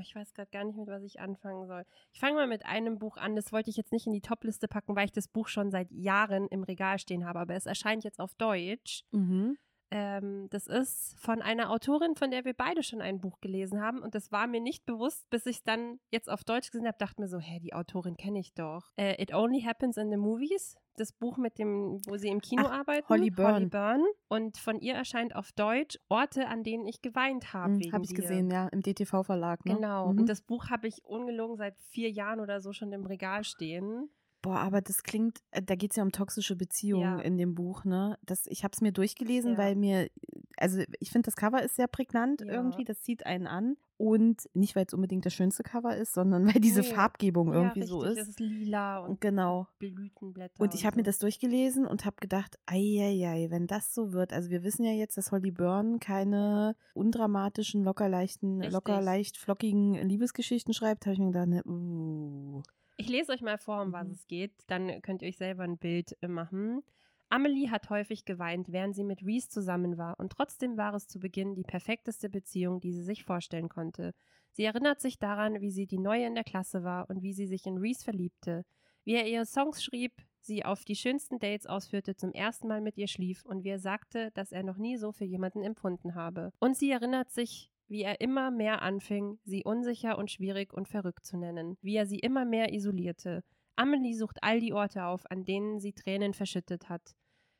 ich 0.00 0.14
weiß 0.14 0.34
gerade 0.34 0.50
gar 0.50 0.64
nicht, 0.64 0.76
mit 0.76 0.88
was 0.88 1.02
ich 1.02 1.20
anfangen 1.20 1.66
soll. 1.66 1.84
Ich 2.12 2.20
fange 2.20 2.34
mal 2.34 2.46
mit 2.46 2.64
einem 2.64 2.98
Buch 2.98 3.16
an. 3.16 3.36
Das 3.36 3.52
wollte 3.52 3.70
ich 3.70 3.76
jetzt 3.76 3.92
nicht 3.92 4.06
in 4.06 4.12
die 4.12 4.20
Top-Liste 4.20 4.68
packen, 4.68 4.96
weil 4.96 5.06
ich 5.06 5.12
das 5.12 5.28
Buch 5.28 5.48
schon 5.48 5.70
seit 5.70 5.90
Jahren 5.90 6.48
im 6.48 6.62
Regal 6.62 6.98
stehen 6.98 7.26
habe. 7.26 7.40
Aber 7.40 7.54
es 7.54 7.66
erscheint 7.66 8.04
jetzt 8.04 8.20
auf 8.20 8.34
Deutsch. 8.34 9.04
Mhm. 9.10 9.58
Ähm, 9.94 10.48
das 10.48 10.68
ist 10.68 11.14
von 11.20 11.42
einer 11.42 11.70
Autorin, 11.70 12.14
von 12.16 12.30
der 12.30 12.46
wir 12.46 12.54
beide 12.54 12.82
schon 12.82 13.02
ein 13.02 13.20
Buch 13.20 13.40
gelesen 13.42 13.82
haben. 13.82 13.98
Und 13.98 14.14
das 14.14 14.32
war 14.32 14.46
mir 14.46 14.60
nicht 14.60 14.86
bewusst, 14.86 15.28
bis 15.28 15.44
ich 15.44 15.56
es 15.56 15.64
dann 15.64 16.00
jetzt 16.10 16.30
auf 16.30 16.44
Deutsch 16.44 16.70
gesehen 16.70 16.86
habe. 16.86 16.96
Dachte 16.98 17.20
mir 17.20 17.28
so, 17.28 17.38
hä, 17.38 17.60
die 17.60 17.74
Autorin 17.74 18.16
kenne 18.16 18.38
ich 18.40 18.54
doch. 18.54 18.90
Äh, 18.96 19.20
It 19.22 19.34
Only 19.34 19.60
Happens 19.60 19.98
in 19.98 20.10
the 20.10 20.16
Movies. 20.16 20.76
Das 20.96 21.12
Buch 21.12 21.36
mit 21.36 21.58
dem, 21.58 22.00
wo 22.06 22.16
sie 22.16 22.28
im 22.28 22.40
Kino 22.40 22.64
Ach, 22.66 22.78
arbeiten. 22.80 23.06
Holly 23.08 23.30
Byrne. 23.30 23.54
Holly 23.54 23.66
Byrne. 23.66 24.04
Und 24.28 24.56
von 24.56 24.78
ihr 24.80 24.94
erscheint 24.94 25.36
auf 25.36 25.52
Deutsch 25.52 25.98
Orte, 26.08 26.48
an 26.48 26.62
denen 26.62 26.86
ich 26.86 27.02
geweint 27.02 27.52
habe. 27.52 27.78
wegen 27.78 27.92
Habe 27.92 28.04
ich 28.04 28.10
dir. 28.10 28.16
gesehen, 28.16 28.50
ja, 28.50 28.68
im 28.68 28.80
DTV-Verlag. 28.80 29.64
Ne? 29.66 29.74
Genau. 29.74 30.10
Mhm. 30.10 30.20
Und 30.20 30.28
das 30.28 30.40
Buch 30.40 30.70
habe 30.70 30.88
ich 30.88 31.04
ungelogen 31.04 31.56
seit 31.56 31.78
vier 31.80 32.10
Jahren 32.10 32.40
oder 32.40 32.62
so 32.62 32.72
schon 32.72 32.92
im 32.92 33.04
Regal 33.04 33.44
stehen. 33.44 34.08
Boah, 34.42 34.58
aber 34.58 34.80
das 34.80 35.02
klingt, 35.04 35.38
äh, 35.52 35.62
da 35.62 35.76
geht 35.76 35.92
es 35.92 35.96
ja 35.96 36.02
um 36.02 36.10
toxische 36.12 36.56
Beziehungen 36.56 37.18
Ja. 37.18 37.20
in 37.20 37.38
dem 37.38 37.54
Buch, 37.54 37.84
ne? 37.84 38.18
Das, 38.26 38.46
ich 38.48 38.64
habe 38.64 38.72
es 38.74 38.80
mir 38.80 38.90
durchgelesen, 38.92 39.52
Ja. 39.52 39.58
weil 39.58 39.76
mir, 39.76 40.08
also 40.56 40.82
ich 40.98 41.10
finde, 41.10 41.26
das 41.26 41.36
Cover 41.36 41.62
ist 41.62 41.76
sehr 41.76 41.86
prägnant 41.88 42.40
Ja. 42.40 42.48
irgendwie, 42.52 42.82
das 42.84 43.00
zieht 43.02 43.24
einen 43.24 43.46
an. 43.46 43.76
Und 43.98 44.50
nicht, 44.52 44.74
weil 44.74 44.84
es 44.84 44.94
unbedingt 44.94 45.24
das 45.24 45.32
schönste 45.32 45.62
Cover 45.62 45.96
ist, 45.96 46.12
sondern 46.12 46.44
weil 46.56 46.60
diese 46.60 46.80
Nee. 46.80 46.86
Farbgebung 46.88 47.52
irgendwie 47.52 47.84
so 47.84 48.02
ist. 48.02 48.18
Es 48.18 48.28
ist 48.30 48.40
lila 48.40 48.98
und 48.98 49.20
Genau. 49.20 49.68
Blütenblätter. 49.78 50.60
Und 50.60 50.74
ich 50.74 50.84
habe 50.84 50.96
mir 50.96 51.02
so. 51.02 51.06
das 51.10 51.18
durchgelesen 51.20 51.86
und 51.86 52.04
habe 52.04 52.16
gedacht, 52.18 52.58
ei, 52.66 53.46
wenn 53.48 53.68
das 53.68 53.94
so 53.94 54.12
wird. 54.12 54.32
Also 54.32 54.50
wir 54.50 54.64
wissen 54.64 54.84
ja 54.84 54.90
jetzt, 54.90 55.16
dass 55.16 55.30
Holly 55.30 55.52
Byrne 55.52 56.00
keine 56.00 56.74
undramatischen, 56.94 57.84
locker 57.84 58.08
leichten, 58.08 58.56
Richtig. 58.56 58.72
locker 58.72 59.00
leicht 59.00 59.36
flockigen 59.36 59.94
Liebesgeschichten 59.94 60.74
schreibt, 60.74 61.06
habe 61.06 61.12
ich 61.14 61.20
mir 61.20 61.26
gedacht, 61.26 61.46
ne, 61.46 61.62
uh. 61.64 62.62
Ich 62.96 63.08
lese 63.08 63.32
euch 63.32 63.40
mal 63.42 63.58
vor, 63.58 63.82
um 63.82 63.92
was 63.92 64.06
Mhm. 64.08 64.12
es 64.12 64.26
geht. 64.26 64.52
Dann 64.68 65.02
könnt 65.02 65.22
ihr 65.22 65.28
euch 65.28 65.36
selber 65.38 65.64
ein 65.64 65.78
Bild 65.78 66.16
äh, 66.22 66.28
machen. 66.28 66.82
Amelie 67.28 67.70
hat 67.70 67.88
häufig 67.88 68.24
geweint, 68.26 68.70
während 68.72 68.94
sie 68.94 69.04
mit 69.04 69.24
Reese 69.24 69.48
zusammen 69.48 69.96
war. 69.96 70.20
Und 70.20 70.32
trotzdem 70.32 70.76
war 70.76 70.92
es 70.94 71.08
zu 71.08 71.18
Beginn 71.18 71.54
die 71.54 71.62
perfekteste 71.64 72.28
Beziehung, 72.28 72.80
die 72.80 72.92
sie 72.92 73.02
sich 73.02 73.24
vorstellen 73.24 73.70
konnte. 73.70 74.12
Sie 74.50 74.64
erinnert 74.64 75.00
sich 75.00 75.18
daran, 75.18 75.62
wie 75.62 75.70
sie 75.70 75.86
die 75.86 75.98
Neue 75.98 76.26
in 76.26 76.34
der 76.34 76.44
Klasse 76.44 76.84
war 76.84 77.08
und 77.08 77.22
wie 77.22 77.32
sie 77.32 77.46
sich 77.46 77.64
in 77.66 77.78
Reese 77.78 78.04
verliebte. 78.04 78.64
Wie 79.04 79.14
er 79.14 79.26
ihr 79.26 79.46
Songs 79.46 79.82
schrieb, 79.82 80.12
sie 80.40 80.64
auf 80.64 80.84
die 80.84 80.94
schönsten 80.94 81.38
Dates 81.38 81.66
ausführte, 81.66 82.14
zum 82.16 82.32
ersten 82.32 82.68
Mal 82.68 82.82
mit 82.82 82.98
ihr 82.98 83.08
schlief 83.08 83.46
und 83.46 83.64
wie 83.64 83.70
er 83.70 83.78
sagte, 83.78 84.30
dass 84.32 84.52
er 84.52 84.62
noch 84.62 84.76
nie 84.76 84.98
so 84.98 85.10
für 85.12 85.24
jemanden 85.24 85.62
empfunden 85.62 86.14
habe. 86.14 86.52
Und 86.60 86.76
sie 86.76 86.90
erinnert 86.90 87.30
sich, 87.30 87.71
wie 87.92 88.02
er 88.02 88.22
immer 88.22 88.50
mehr 88.50 88.80
anfing, 88.80 89.38
sie 89.44 89.64
unsicher 89.64 90.16
und 90.16 90.30
schwierig 90.30 90.72
und 90.72 90.88
verrückt 90.88 91.26
zu 91.26 91.36
nennen, 91.36 91.76
wie 91.82 91.94
er 91.94 92.06
sie 92.06 92.18
immer 92.18 92.46
mehr 92.46 92.72
isolierte. 92.72 93.44
Amelie 93.76 94.14
sucht 94.14 94.38
all 94.42 94.60
die 94.60 94.72
Orte 94.72 95.04
auf, 95.04 95.30
an 95.30 95.44
denen 95.44 95.78
sie 95.78 95.92
Tränen 95.92 96.32
verschüttet 96.32 96.88
hat. 96.88 97.14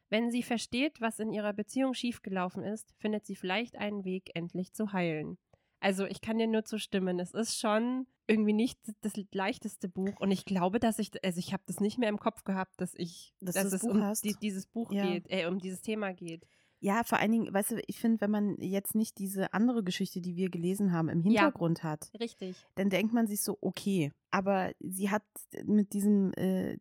Wenn 0.09 0.31
sie 0.31 0.43
versteht, 0.43 1.01
was 1.03 1.19
in 1.19 1.33
ihrer 1.33 1.53
Beziehung 1.53 1.93
schiefgelaufen 1.93 2.65
ist, 2.65 2.95
findet 2.99 3.27
sie 3.27 3.37
vielleicht 3.37 3.77
einen 3.77 4.05
Weg, 4.05 4.31
endlich 4.35 4.73
zu 4.73 4.93
heilen. 4.93 5.37
Also 5.81 6.07
ich 6.07 6.21
kann 6.23 6.39
dir 6.39 6.47
nur 6.47 6.65
zustimmen, 6.65 7.19
es 7.21 7.35
ist 7.35 7.59
schon 7.59 8.07
irgendwie 8.27 8.53
nicht 8.55 8.79
das 9.03 9.13
leichteste 9.33 9.89
Buch 9.89 10.15
und 10.21 10.31
ich 10.31 10.45
glaube, 10.45 10.79
dass 10.81 10.99
ich, 10.99 11.11
also 11.25 11.39
ich 11.41 11.53
habe 11.53 11.65
das 11.67 11.81
nicht 11.81 11.99
mehr 11.99 12.09
im 12.09 12.19
Kopf 12.19 12.45
gehabt, 12.45 12.81
dass 12.81 12.95
ich, 12.95 13.35
Dass 13.41 13.55
das 13.55 13.73
es 13.73 13.81
Buch 13.83 13.91
um 13.91 14.13
die, 14.23 14.35
dieses 14.41 14.67
Buch 14.67 14.93
Ja. 14.93 15.13
geht, 15.13 15.27
äh, 15.29 15.47
um 15.47 15.59
dieses 15.59 15.83
Thema 15.83 16.13
geht. 16.15 16.47
Ja, 16.85 17.05
vor 17.05 17.19
allen 17.21 17.31
Dingen, 17.31 17.55
weißt 17.55 17.71
du, 17.71 17.83
ich 17.87 18.01
finde, 18.01 18.21
wenn 18.21 18.31
man 18.33 18.57
jetzt 18.61 18.97
nicht 18.97 19.19
diese 19.19 19.55
andere 19.55 19.85
Geschichte, 19.85 20.21
die 20.21 20.35
wir 20.35 20.51
gelesen 20.51 20.93
haben, 20.93 21.09
im 21.09 21.23
Hintergrund 21.23 21.85
hat, 21.85 22.11
Richtig. 22.19 22.57
dann 22.75 22.91
denkt 22.91 23.15
man 23.15 23.29
sich 23.29 23.41
so, 23.43 23.57
okay. 23.61 24.11
Aber 24.33 24.73
sie 24.81 25.09
hat 25.09 25.23
mit 25.65 25.93
diesem, 25.93 26.33
äh, 26.35 26.77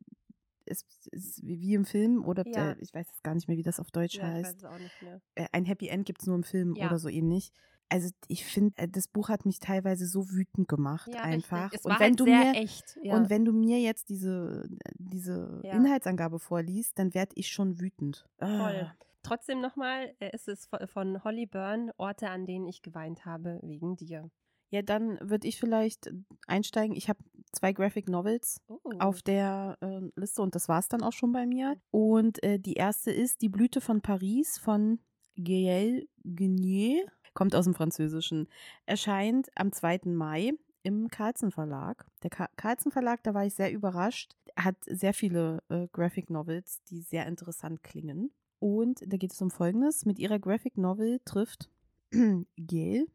es 0.66 0.86
ist 1.12 1.46
wie 1.46 1.76
im 1.76 1.86
Film 1.86 2.26
oder 2.26 2.48
Ja. 2.48 2.72
äh, 2.72 2.76
ich 2.80 2.94
weiß 2.96 3.06
jetzt 3.08 3.24
gar 3.24 3.36
nicht 3.36 3.48
mehr, 3.48 3.58
wie 3.58 3.64
das 3.64 3.80
auf 3.80 3.92
Deutsch 3.92 4.16
Ja, 4.18 4.24
heißt. 4.24 4.64
es. 4.64 5.22
Äh, 5.36 5.46
ein 5.52 5.66
Happy 5.66 5.88
End 5.88 6.08
gibt 6.08 6.22
es 6.22 6.28
nur 6.28 6.36
im 6.36 6.44
Film 6.44 6.74
Ja. 6.76 6.88
oder 6.88 6.98
so 6.98 7.08
ähnlich. 7.08 7.52
Also 7.90 8.10
ich 8.28 8.44
finde, 8.46 8.74
äh, 8.78 8.88
das 8.88 9.08
Buch 9.08 9.30
hat 9.30 9.46
mich 9.46 9.60
teilweise 9.60 10.08
so 10.08 10.32
wütend 10.32 10.68
gemacht 10.68 11.12
Ja, 11.14 11.22
einfach. 11.22 11.72
Es 11.74 11.86
und 11.86 11.92
wenn 12.00 12.12
halt 12.12 12.20
du 12.20 12.24
sehr 12.26 12.40
mir 12.40 12.54
echt. 12.56 12.98
Ja. 13.04 13.18
und 13.18 13.30
wenn 13.30 13.46
du 13.46 13.52
mir 13.54 13.80
jetzt 13.80 14.10
diese 14.10 14.68
diese 14.98 15.60
Ja. 15.64 15.74
Inhaltsangabe 15.74 16.40
vorliest, 16.40 16.98
dann 16.98 17.14
werde 17.14 17.34
ich 17.36 17.50
schon 17.50 17.80
wütend. 17.80 18.26
Voll. 18.40 18.50
Ah. 18.50 18.96
Trotzdem 19.24 19.62
nochmal, 19.62 20.14
äh, 20.20 20.30
es 20.34 20.48
ist 20.48 20.68
von- 20.68 20.88
von 20.88 21.24
Holly 21.24 21.46
Byrne, 21.46 21.94
Orte, 21.98 22.30
an 22.30 22.46
denen 22.46 22.68
ich 22.68 22.82
geweint 22.82 23.26
habe, 23.26 23.60
wegen 23.64 23.96
dir. 23.96 24.30
Ja, 24.74 24.82
dann 24.82 25.18
würde 25.22 25.48
ich 25.48 25.60
vielleicht 25.60 26.10
einsteigen. 26.48 26.96
Ich 26.96 27.10
habe 27.10 27.20
zwei 27.52 27.74
Graphic 27.74 28.08
Novels 28.08 28.62
Oh. 28.68 28.80
auf 29.00 29.22
der 29.22 29.78
äh, 29.82 30.00
Liste 30.16 30.42
und 30.42 30.56
das 30.56 30.70
war 30.70 30.80
es 30.80 30.88
dann 30.88 31.04
auch 31.04 31.12
schon 31.12 31.34
bei 31.34 31.46
mir. 31.46 31.76
Und 31.92 32.42
äh, 32.44 32.58
die 32.58 32.76
erste 32.76 33.12
ist 33.12 33.42
Die 33.42 33.50
Blüte 33.50 33.82
von 33.82 34.02
Paris 34.02 34.58
von 34.58 35.00
Gaël 35.38 36.08
Guigné, 36.26 37.02
kommt 37.34 37.54
aus 37.56 37.66
dem 37.66 37.74
Französischen, 37.74 38.48
erscheint 38.86 39.50
am 39.56 39.72
2. 39.74 40.14
Mai 40.16 40.54
im 40.84 41.10
Carlsen 41.10 41.52
Verlag. 41.52 42.06
Der 42.24 42.30
Carlsen 42.30 42.92
Verlag, 42.92 43.24
da 43.24 43.34
war 43.34 43.46
ich 43.46 43.54
sehr 43.56 43.72
überrascht, 43.72 44.36
hat 44.56 44.78
sehr 44.86 45.14
viele 45.14 45.62
äh, 45.70 45.88
Graphic 45.92 46.30
Novels, 46.30 46.82
die 46.86 47.02
sehr 47.02 47.28
interessant 47.28 47.84
klingen. 47.84 48.32
Und 48.62 49.02
da 49.08 49.18
geht 49.18 49.34
es 49.34 49.42
um 49.42 49.50
Folgendes. 49.50 50.06
Mit 50.06 50.20
ihrer 50.20 50.38
Graphic 50.38 50.78
Novel 50.78 51.20
trifft 51.26 51.72
Gail 52.12 53.08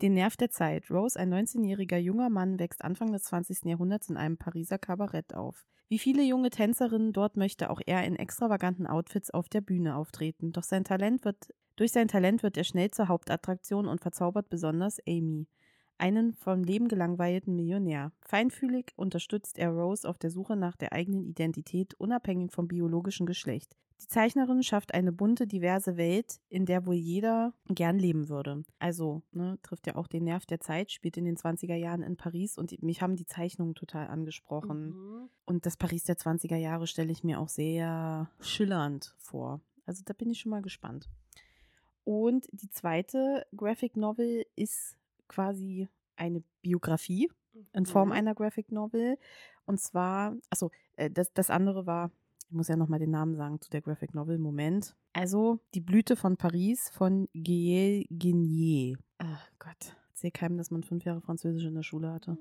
den 0.00 0.14
Nerv 0.14 0.38
der 0.38 0.50
Zeit. 0.50 0.90
Rose, 0.90 1.20
ein 1.20 1.32
19-jähriger 1.32 1.98
junger 1.98 2.30
Mann, 2.30 2.58
wächst 2.58 2.82
Anfang 2.82 3.12
des 3.12 3.24
20. 3.24 3.66
Jahrhunderts 3.66 4.08
in 4.08 4.16
einem 4.16 4.38
Pariser 4.38 4.78
Kabarett 4.78 5.34
auf. 5.34 5.66
Wie 5.90 5.98
viele 5.98 6.22
junge 6.22 6.48
Tänzerinnen 6.48 7.12
dort 7.12 7.36
möchte 7.36 7.68
auch 7.68 7.82
er 7.84 8.04
in 8.04 8.16
extravaganten 8.16 8.86
Outfits 8.86 9.30
auf 9.30 9.50
der 9.50 9.60
Bühne 9.60 9.96
auftreten. 9.96 10.52
Doch 10.52 10.62
sein 10.62 10.84
Talent 10.84 11.26
wird, 11.26 11.52
durch 11.76 11.92
sein 11.92 12.08
Talent 12.08 12.42
wird 12.42 12.56
er 12.56 12.64
schnell 12.64 12.90
zur 12.90 13.08
Hauptattraktion 13.08 13.86
und 13.86 14.00
verzaubert 14.00 14.48
besonders 14.48 14.98
Amy. 15.06 15.46
Einen 15.98 16.34
vom 16.34 16.62
Leben 16.62 16.88
gelangweilten 16.88 17.54
Millionär. 17.54 18.12
Feinfühlig 18.22 18.92
unterstützt 18.96 19.58
er 19.58 19.70
Rose 19.70 20.08
auf 20.08 20.18
der 20.18 20.30
Suche 20.30 20.56
nach 20.56 20.76
der 20.76 20.92
eigenen 20.92 21.24
Identität, 21.24 21.94
unabhängig 21.94 22.52
vom 22.52 22.68
biologischen 22.68 23.26
Geschlecht. 23.26 23.76
Die 24.00 24.06
Zeichnerin 24.06 24.62
schafft 24.62 24.94
eine 24.94 25.10
bunte, 25.10 25.48
diverse 25.48 25.96
Welt, 25.96 26.40
in 26.48 26.66
der 26.66 26.86
wohl 26.86 26.94
jeder 26.94 27.52
gern 27.66 27.98
leben 27.98 28.28
würde. 28.28 28.62
Also, 28.78 29.22
ne, 29.32 29.58
trifft 29.62 29.88
ja 29.88 29.96
auch 29.96 30.06
den 30.06 30.24
Nerv 30.24 30.46
der 30.46 30.60
Zeit, 30.60 30.92
spielt 30.92 31.16
in 31.16 31.24
den 31.24 31.36
20er 31.36 31.74
Jahren 31.74 32.02
in 32.02 32.16
Paris 32.16 32.58
und 32.58 32.80
mich 32.82 33.02
haben 33.02 33.16
die 33.16 33.26
Zeichnungen 33.26 33.74
total 33.74 34.06
angesprochen. 34.06 34.90
Mhm. 34.90 35.28
Und 35.46 35.66
das 35.66 35.76
Paris 35.76 36.04
der 36.04 36.16
20er 36.16 36.56
Jahre 36.56 36.86
stelle 36.86 37.10
ich 37.10 37.24
mir 37.24 37.40
auch 37.40 37.48
sehr 37.48 38.30
schillernd 38.40 39.16
vor. 39.18 39.60
Also 39.84 40.02
da 40.04 40.12
bin 40.12 40.30
ich 40.30 40.40
schon 40.40 40.50
mal 40.50 40.62
gespannt. 40.62 41.08
Und 42.04 42.48
die 42.52 42.70
zweite 42.70 43.46
Graphic 43.54 43.96
Novel 43.96 44.46
ist 44.54 44.97
quasi 45.28 45.88
eine 46.16 46.42
Biografie 46.62 47.30
in 47.72 47.86
Form 47.86 48.08
mhm. 48.08 48.12
einer 48.12 48.34
Graphic 48.34 48.72
Novel. 48.72 49.18
Und 49.66 49.80
zwar, 49.80 50.36
also 50.50 50.70
das, 50.96 51.32
das 51.32 51.50
andere 51.50 51.86
war 51.86 52.10
ich 52.48 52.54
muss 52.54 52.68
ja 52.68 52.76
nochmal 52.76 52.98
den 52.98 53.10
Namen 53.10 53.36
sagen 53.36 53.60
zu 53.60 53.68
der 53.68 53.82
Graphic 53.82 54.14
Novel. 54.14 54.38
Moment. 54.38 54.96
Also, 55.12 55.60
Die 55.74 55.82
Blüte 55.82 56.16
von 56.16 56.38
Paris 56.38 56.88
von 56.88 57.28
Gaël 57.34 58.08
Guigné. 58.08 58.96
Ach 59.18 59.50
Gott. 59.58 59.94
Erzähl 60.10 60.30
keinem, 60.30 60.56
dass 60.56 60.70
man 60.70 60.82
fünf 60.82 61.04
Jahre 61.04 61.20
Französisch 61.20 61.66
in 61.66 61.74
der 61.74 61.82
Schule 61.82 62.10
hatte. 62.10 62.38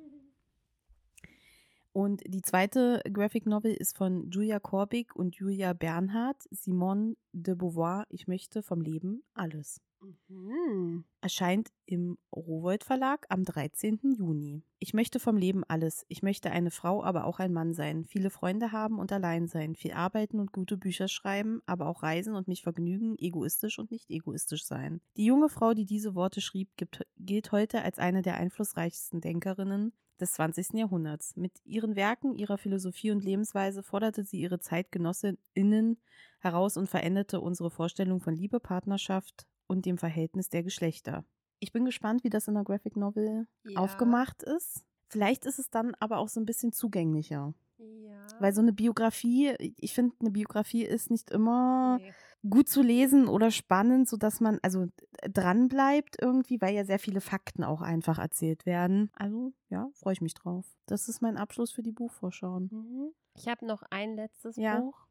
Und 1.91 2.21
die 2.25 2.41
zweite 2.41 3.01
Graphic 3.11 3.47
Novel 3.47 3.73
ist 3.73 3.97
von 3.97 4.29
Julia 4.29 4.59
Korbig 4.59 5.13
und 5.13 5.35
Julia 5.35 5.73
Bernhardt, 5.73 6.43
Simone 6.51 7.17
de 7.33 7.55
Beauvoir, 7.55 8.05
Ich 8.09 8.27
möchte 8.27 8.63
vom 8.63 8.79
Leben 8.79 9.23
alles. 9.33 9.81
Mhm. 10.00 11.06
Erscheint 11.22 11.70
im 11.86 12.18
Rowold 12.36 12.84
Verlag 12.84 13.26
am 13.30 13.43
13. 13.43 14.00
Juni. 14.18 14.64
Ich 14.80 14.93
möchte 14.93 15.20
vom 15.20 15.38
Leben 15.38 15.64
alles. 15.68 16.06
Ich 16.08 16.22
möchte 16.22 16.52
eine 16.52 16.72
Frau, 16.72 17.04
aber 17.04 17.26
auch 17.26 17.39
ein 17.39 17.52
Mann 17.52 17.74
sein. 17.74 18.06
Viele 18.06 18.30
Freunde 18.30 18.72
haben 18.72 19.00
und 19.00 19.12
allein 19.12 19.48
sein. 19.48 19.76
Viel 19.76 19.93
arbeiten 19.93 20.39
und 20.39 20.52
gute 20.52 20.78
Bücher 20.78 21.08
schreiben, 21.08 21.62
aber 21.66 21.88
auch 21.88 22.04
reisen 22.04 22.36
und 22.36 22.48
mich 22.48 22.62
vergnügen, 22.62 23.18
egoistisch 23.18 23.80
und 23.80 23.91
nicht 23.91 24.10
egoistisch 24.10 24.66
sein. 24.66 25.02
Die 25.18 25.26
junge 25.26 25.50
Frau, 25.50 25.74
die 25.74 25.86
diese 25.86 26.16
Worte 26.16 26.41
schrieb, 26.41 26.70
gilt 27.18 27.52
heute 27.52 27.82
als 27.82 27.98
eine 27.98 28.22
der 28.22 28.36
einflussreichsten 28.36 29.22
Denkerinnen 29.22 29.93
des 30.20 30.34
20. 30.34 30.74
Jahrhunderts. 30.74 31.36
Mit 31.36 31.54
ihren 31.64 31.95
Werken, 31.95 32.36
ihrer 32.36 32.58
Philosophie 32.58 33.12
und 33.12 33.24
Lebensweise 33.24 33.84
forderte 33.84 34.24
sie 34.24 34.39
ihre 34.39 34.60
Zeitgenossinnen 34.60 35.98
heraus 36.39 36.78
und 36.78 36.88
veränderte 36.88 37.41
unsere 37.41 37.72
Vorstellung 37.72 38.20
von 38.22 38.36
Liebe, 38.36 38.60
Partnerschaft 38.60 39.48
und 39.68 39.86
dem 39.86 39.97
Verhältnis 39.97 40.49
der 40.49 40.63
Geschlechter. 40.63 41.24
Ich 41.59 41.72
bin 41.72 41.86
gespannt, 41.86 42.24
wie 42.24 42.30
das 42.30 42.47
in 42.47 42.53
der 42.53 42.63
Graphic 42.63 42.95
Novel 42.95 43.47
ja. 43.63 43.80
aufgemacht 43.80 44.43
ist. 44.43 44.84
Vielleicht 45.09 45.45
ist 45.45 45.59
es 45.59 45.70
dann 45.70 45.95
aber 45.99 46.18
auch 46.18 46.30
so 46.30 46.39
ein 46.39 46.45
bisschen 46.45 46.72
zugänglicher. 46.72 47.53
Ja. 47.78 48.28
Weil 48.39 48.53
so 48.53 48.61
eine 48.61 48.74
Biografie, 48.74 49.53
ich 49.78 49.93
finde, 49.93 50.15
eine 50.20 50.32
Biografie 50.32 50.84
ist 50.84 51.11
nicht 51.11 51.32
immer 51.32 51.99
nee. 51.99 52.13
gut 52.47 52.70
zu 52.70 52.82
lesen 52.82 53.28
oder 53.28 53.51
spannend, 53.51 54.09
sodass 54.09 54.39
man 54.39 54.59
also 54.61 54.88
dran 55.22 55.68
bleibt 55.68 56.18
irgendwie, 56.22 56.59
weil 56.59 56.76
ja 56.76 56.86
sehr 56.86 56.99
viele 56.99 57.22
Fakten 57.22 57.63
auch 57.63 57.82
einfach 57.82 58.20
erzählt 58.20 58.65
werden. 58.65 59.11
Also 59.13 59.53
ja, 59.70 59.89
freue 59.93 60.13
ich 60.13 60.22
mich 60.22 60.34
drauf. 60.34 60.65
Das 60.88 61.07
ist 61.07 61.22
mein 61.22 61.38
Abschluss 61.38 61.72
für 61.72 61.84
die 61.84 61.91
Buchvorschauen. 61.91 62.70
Mhm. 62.72 63.11
Ich 63.36 63.47
habe 63.47 63.65
noch 63.65 63.84
ein 63.91 64.15
letztes 64.15 64.55
ja. 64.55 64.80
Buch. 64.80 65.07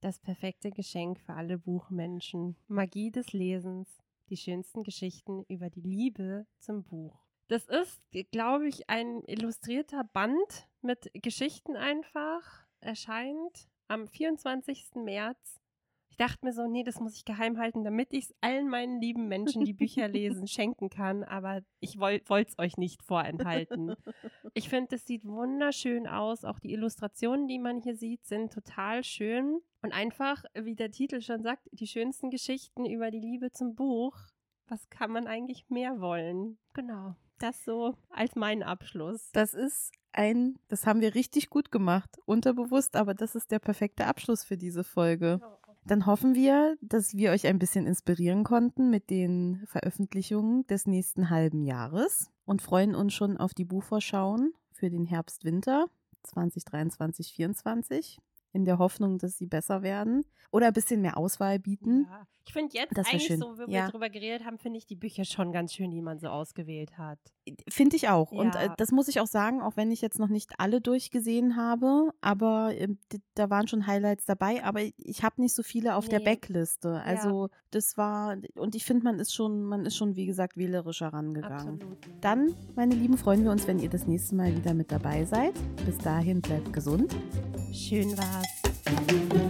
Das 0.00 0.18
perfekte 0.18 0.70
Geschenk 0.70 1.20
für 1.20 1.34
alle 1.34 1.58
Buchmenschen. 1.58 2.56
Magie 2.68 3.10
des 3.10 3.32
Lesens. 3.32 4.02
Die 4.28 4.36
schönsten 4.36 4.82
Geschichten 4.82 5.44
über 5.48 5.70
die 5.70 5.80
Liebe 5.80 6.46
zum 6.58 6.82
Buch. 6.84 7.26
Das 7.48 7.64
ist, 7.66 8.02
glaube 8.32 8.68
ich, 8.68 8.90
ein 8.90 9.22
illustrierter 9.26 10.04
Band 10.12 10.68
mit 10.82 11.10
Geschichten 11.14 11.76
einfach. 11.76 12.66
Erscheint 12.80 13.68
am 13.88 14.08
24. 14.08 14.96
März 14.96 15.60
ich 16.16 16.26
dachte 16.26 16.46
mir 16.46 16.54
so, 16.54 16.66
nee, 16.66 16.82
das 16.82 16.98
muss 16.98 17.14
ich 17.14 17.26
geheim 17.26 17.58
halten, 17.58 17.84
damit 17.84 18.14
ich 18.14 18.24
es 18.24 18.34
allen 18.40 18.70
meinen 18.70 19.02
lieben 19.02 19.28
Menschen, 19.28 19.66
die 19.66 19.74
Bücher 19.74 20.08
lesen, 20.08 20.46
schenken 20.48 20.88
kann. 20.88 21.22
Aber 21.24 21.60
ich 21.78 21.98
wollte 21.98 22.48
es 22.48 22.58
euch 22.58 22.78
nicht 22.78 23.02
vorenthalten. 23.02 23.94
Ich 24.54 24.70
finde, 24.70 24.96
es 24.96 25.04
sieht 25.04 25.26
wunderschön 25.26 26.06
aus. 26.06 26.46
Auch 26.46 26.58
die 26.58 26.72
Illustrationen, 26.72 27.48
die 27.48 27.58
man 27.58 27.82
hier 27.82 27.96
sieht, 27.96 28.24
sind 28.24 28.50
total 28.50 29.04
schön. 29.04 29.60
Und 29.82 29.92
einfach, 29.92 30.42
wie 30.54 30.74
der 30.74 30.90
Titel 30.90 31.20
schon 31.20 31.42
sagt, 31.42 31.68
die 31.72 31.86
schönsten 31.86 32.30
Geschichten 32.30 32.86
über 32.86 33.10
die 33.10 33.20
Liebe 33.20 33.52
zum 33.52 33.74
Buch. 33.74 34.16
Was 34.68 34.88
kann 34.88 35.10
man 35.10 35.26
eigentlich 35.26 35.68
mehr 35.68 36.00
wollen? 36.00 36.56
Genau. 36.72 37.14
Das 37.40 37.62
so 37.62 37.94
als 38.08 38.36
mein 38.36 38.62
Abschluss. 38.62 39.30
Das 39.32 39.52
ist 39.52 39.92
ein, 40.12 40.58
das 40.68 40.86
haben 40.86 41.02
wir 41.02 41.14
richtig 41.14 41.50
gut 41.50 41.70
gemacht, 41.70 42.08
unterbewusst, 42.24 42.96
aber 42.96 43.12
das 43.12 43.34
ist 43.34 43.50
der 43.50 43.58
perfekte 43.58 44.06
Abschluss 44.06 44.44
für 44.44 44.56
diese 44.56 44.82
Folge. 44.82 45.40
Genau. 45.42 45.58
Dann 45.86 46.06
hoffen 46.06 46.34
wir, 46.34 46.76
dass 46.80 47.16
wir 47.16 47.30
euch 47.30 47.46
ein 47.46 47.60
bisschen 47.60 47.86
inspirieren 47.86 48.42
konnten 48.42 48.90
mit 48.90 49.08
den 49.08 49.62
Veröffentlichungen 49.66 50.66
des 50.66 50.86
nächsten 50.86 51.30
halben 51.30 51.64
Jahres 51.64 52.30
und 52.44 52.60
freuen 52.60 52.96
uns 52.96 53.14
schon 53.14 53.36
auf 53.36 53.54
die 53.54 53.64
Buchvorschauen 53.64 54.52
für 54.72 54.90
den 54.90 55.04
Herbst-Winter 55.04 55.86
2023 56.24 57.28
2024 57.28 58.18
in 58.52 58.64
der 58.64 58.78
Hoffnung, 58.78 59.18
dass 59.18 59.38
sie 59.38 59.46
besser 59.46 59.82
werden 59.82 60.24
oder 60.50 60.66
ein 60.66 60.72
bisschen 60.72 61.02
mehr 61.02 61.16
Auswahl 61.16 61.60
bieten. 61.60 62.06
Ja. 62.10 62.26
Ich 62.46 62.52
finde 62.52 62.76
jetzt 62.76 62.96
das 62.96 63.08
eigentlich 63.08 63.24
schön. 63.24 63.40
so, 63.40 63.58
wie 63.58 63.66
wir 63.66 63.88
drüber 63.88 64.08
geredet 64.08 64.44
haben, 64.44 64.58
finde 64.58 64.78
ich 64.78 64.86
die 64.86 64.94
Bücher 64.94 65.24
schon 65.24 65.50
ganz 65.50 65.72
schön, 65.72 65.90
die 65.90 66.00
man 66.00 66.20
so 66.20 66.28
ausgewählt 66.28 66.96
hat. 66.96 67.18
Finde 67.68 67.96
ich 67.96 68.08
auch. 68.08 68.32
Ja. 68.32 68.38
Und 68.38 68.54
äh, 68.54 68.70
das 68.76 68.92
muss 68.92 69.08
ich 69.08 69.20
auch 69.20 69.26
sagen, 69.26 69.60
auch 69.60 69.76
wenn 69.76 69.90
ich 69.90 70.00
jetzt 70.00 70.20
noch 70.20 70.28
nicht 70.28 70.52
alle 70.58 70.80
durchgesehen 70.80 71.56
habe, 71.56 72.12
aber 72.20 72.72
äh, 72.76 72.88
da 73.34 73.50
waren 73.50 73.66
schon 73.66 73.86
Highlights 73.86 74.26
dabei, 74.26 74.62
aber 74.62 74.80
ich 74.96 75.24
habe 75.24 75.40
nicht 75.40 75.54
so 75.54 75.64
viele 75.64 75.96
auf 75.96 76.04
nee. 76.04 76.18
der 76.18 76.20
Backliste. 76.20 77.02
Also 77.04 77.46
ja. 77.46 77.52
das 77.72 77.96
war, 77.96 78.36
und 78.54 78.76
ich 78.76 78.84
finde, 78.84 79.04
man 79.04 79.18
ist 79.18 79.34
schon, 79.34 79.64
man 79.64 79.84
ist 79.84 79.96
schon, 79.96 80.14
wie 80.14 80.26
gesagt, 80.26 80.56
wählerischer 80.56 81.08
rangegangen. 81.08 81.74
Absolut. 81.74 81.98
Dann, 82.20 82.54
meine 82.76 82.94
Lieben, 82.94 83.18
freuen 83.18 83.42
wir 83.42 83.50
uns, 83.50 83.66
wenn 83.66 83.80
ihr 83.80 83.90
das 83.90 84.06
nächste 84.06 84.36
Mal 84.36 84.54
wieder 84.56 84.72
mit 84.72 84.92
dabei 84.92 85.24
seid. 85.24 85.54
Bis 85.84 85.98
dahin 85.98 86.40
bleibt 86.40 86.72
gesund. 86.72 87.14
Schön 87.72 88.16
war's. 88.16 89.45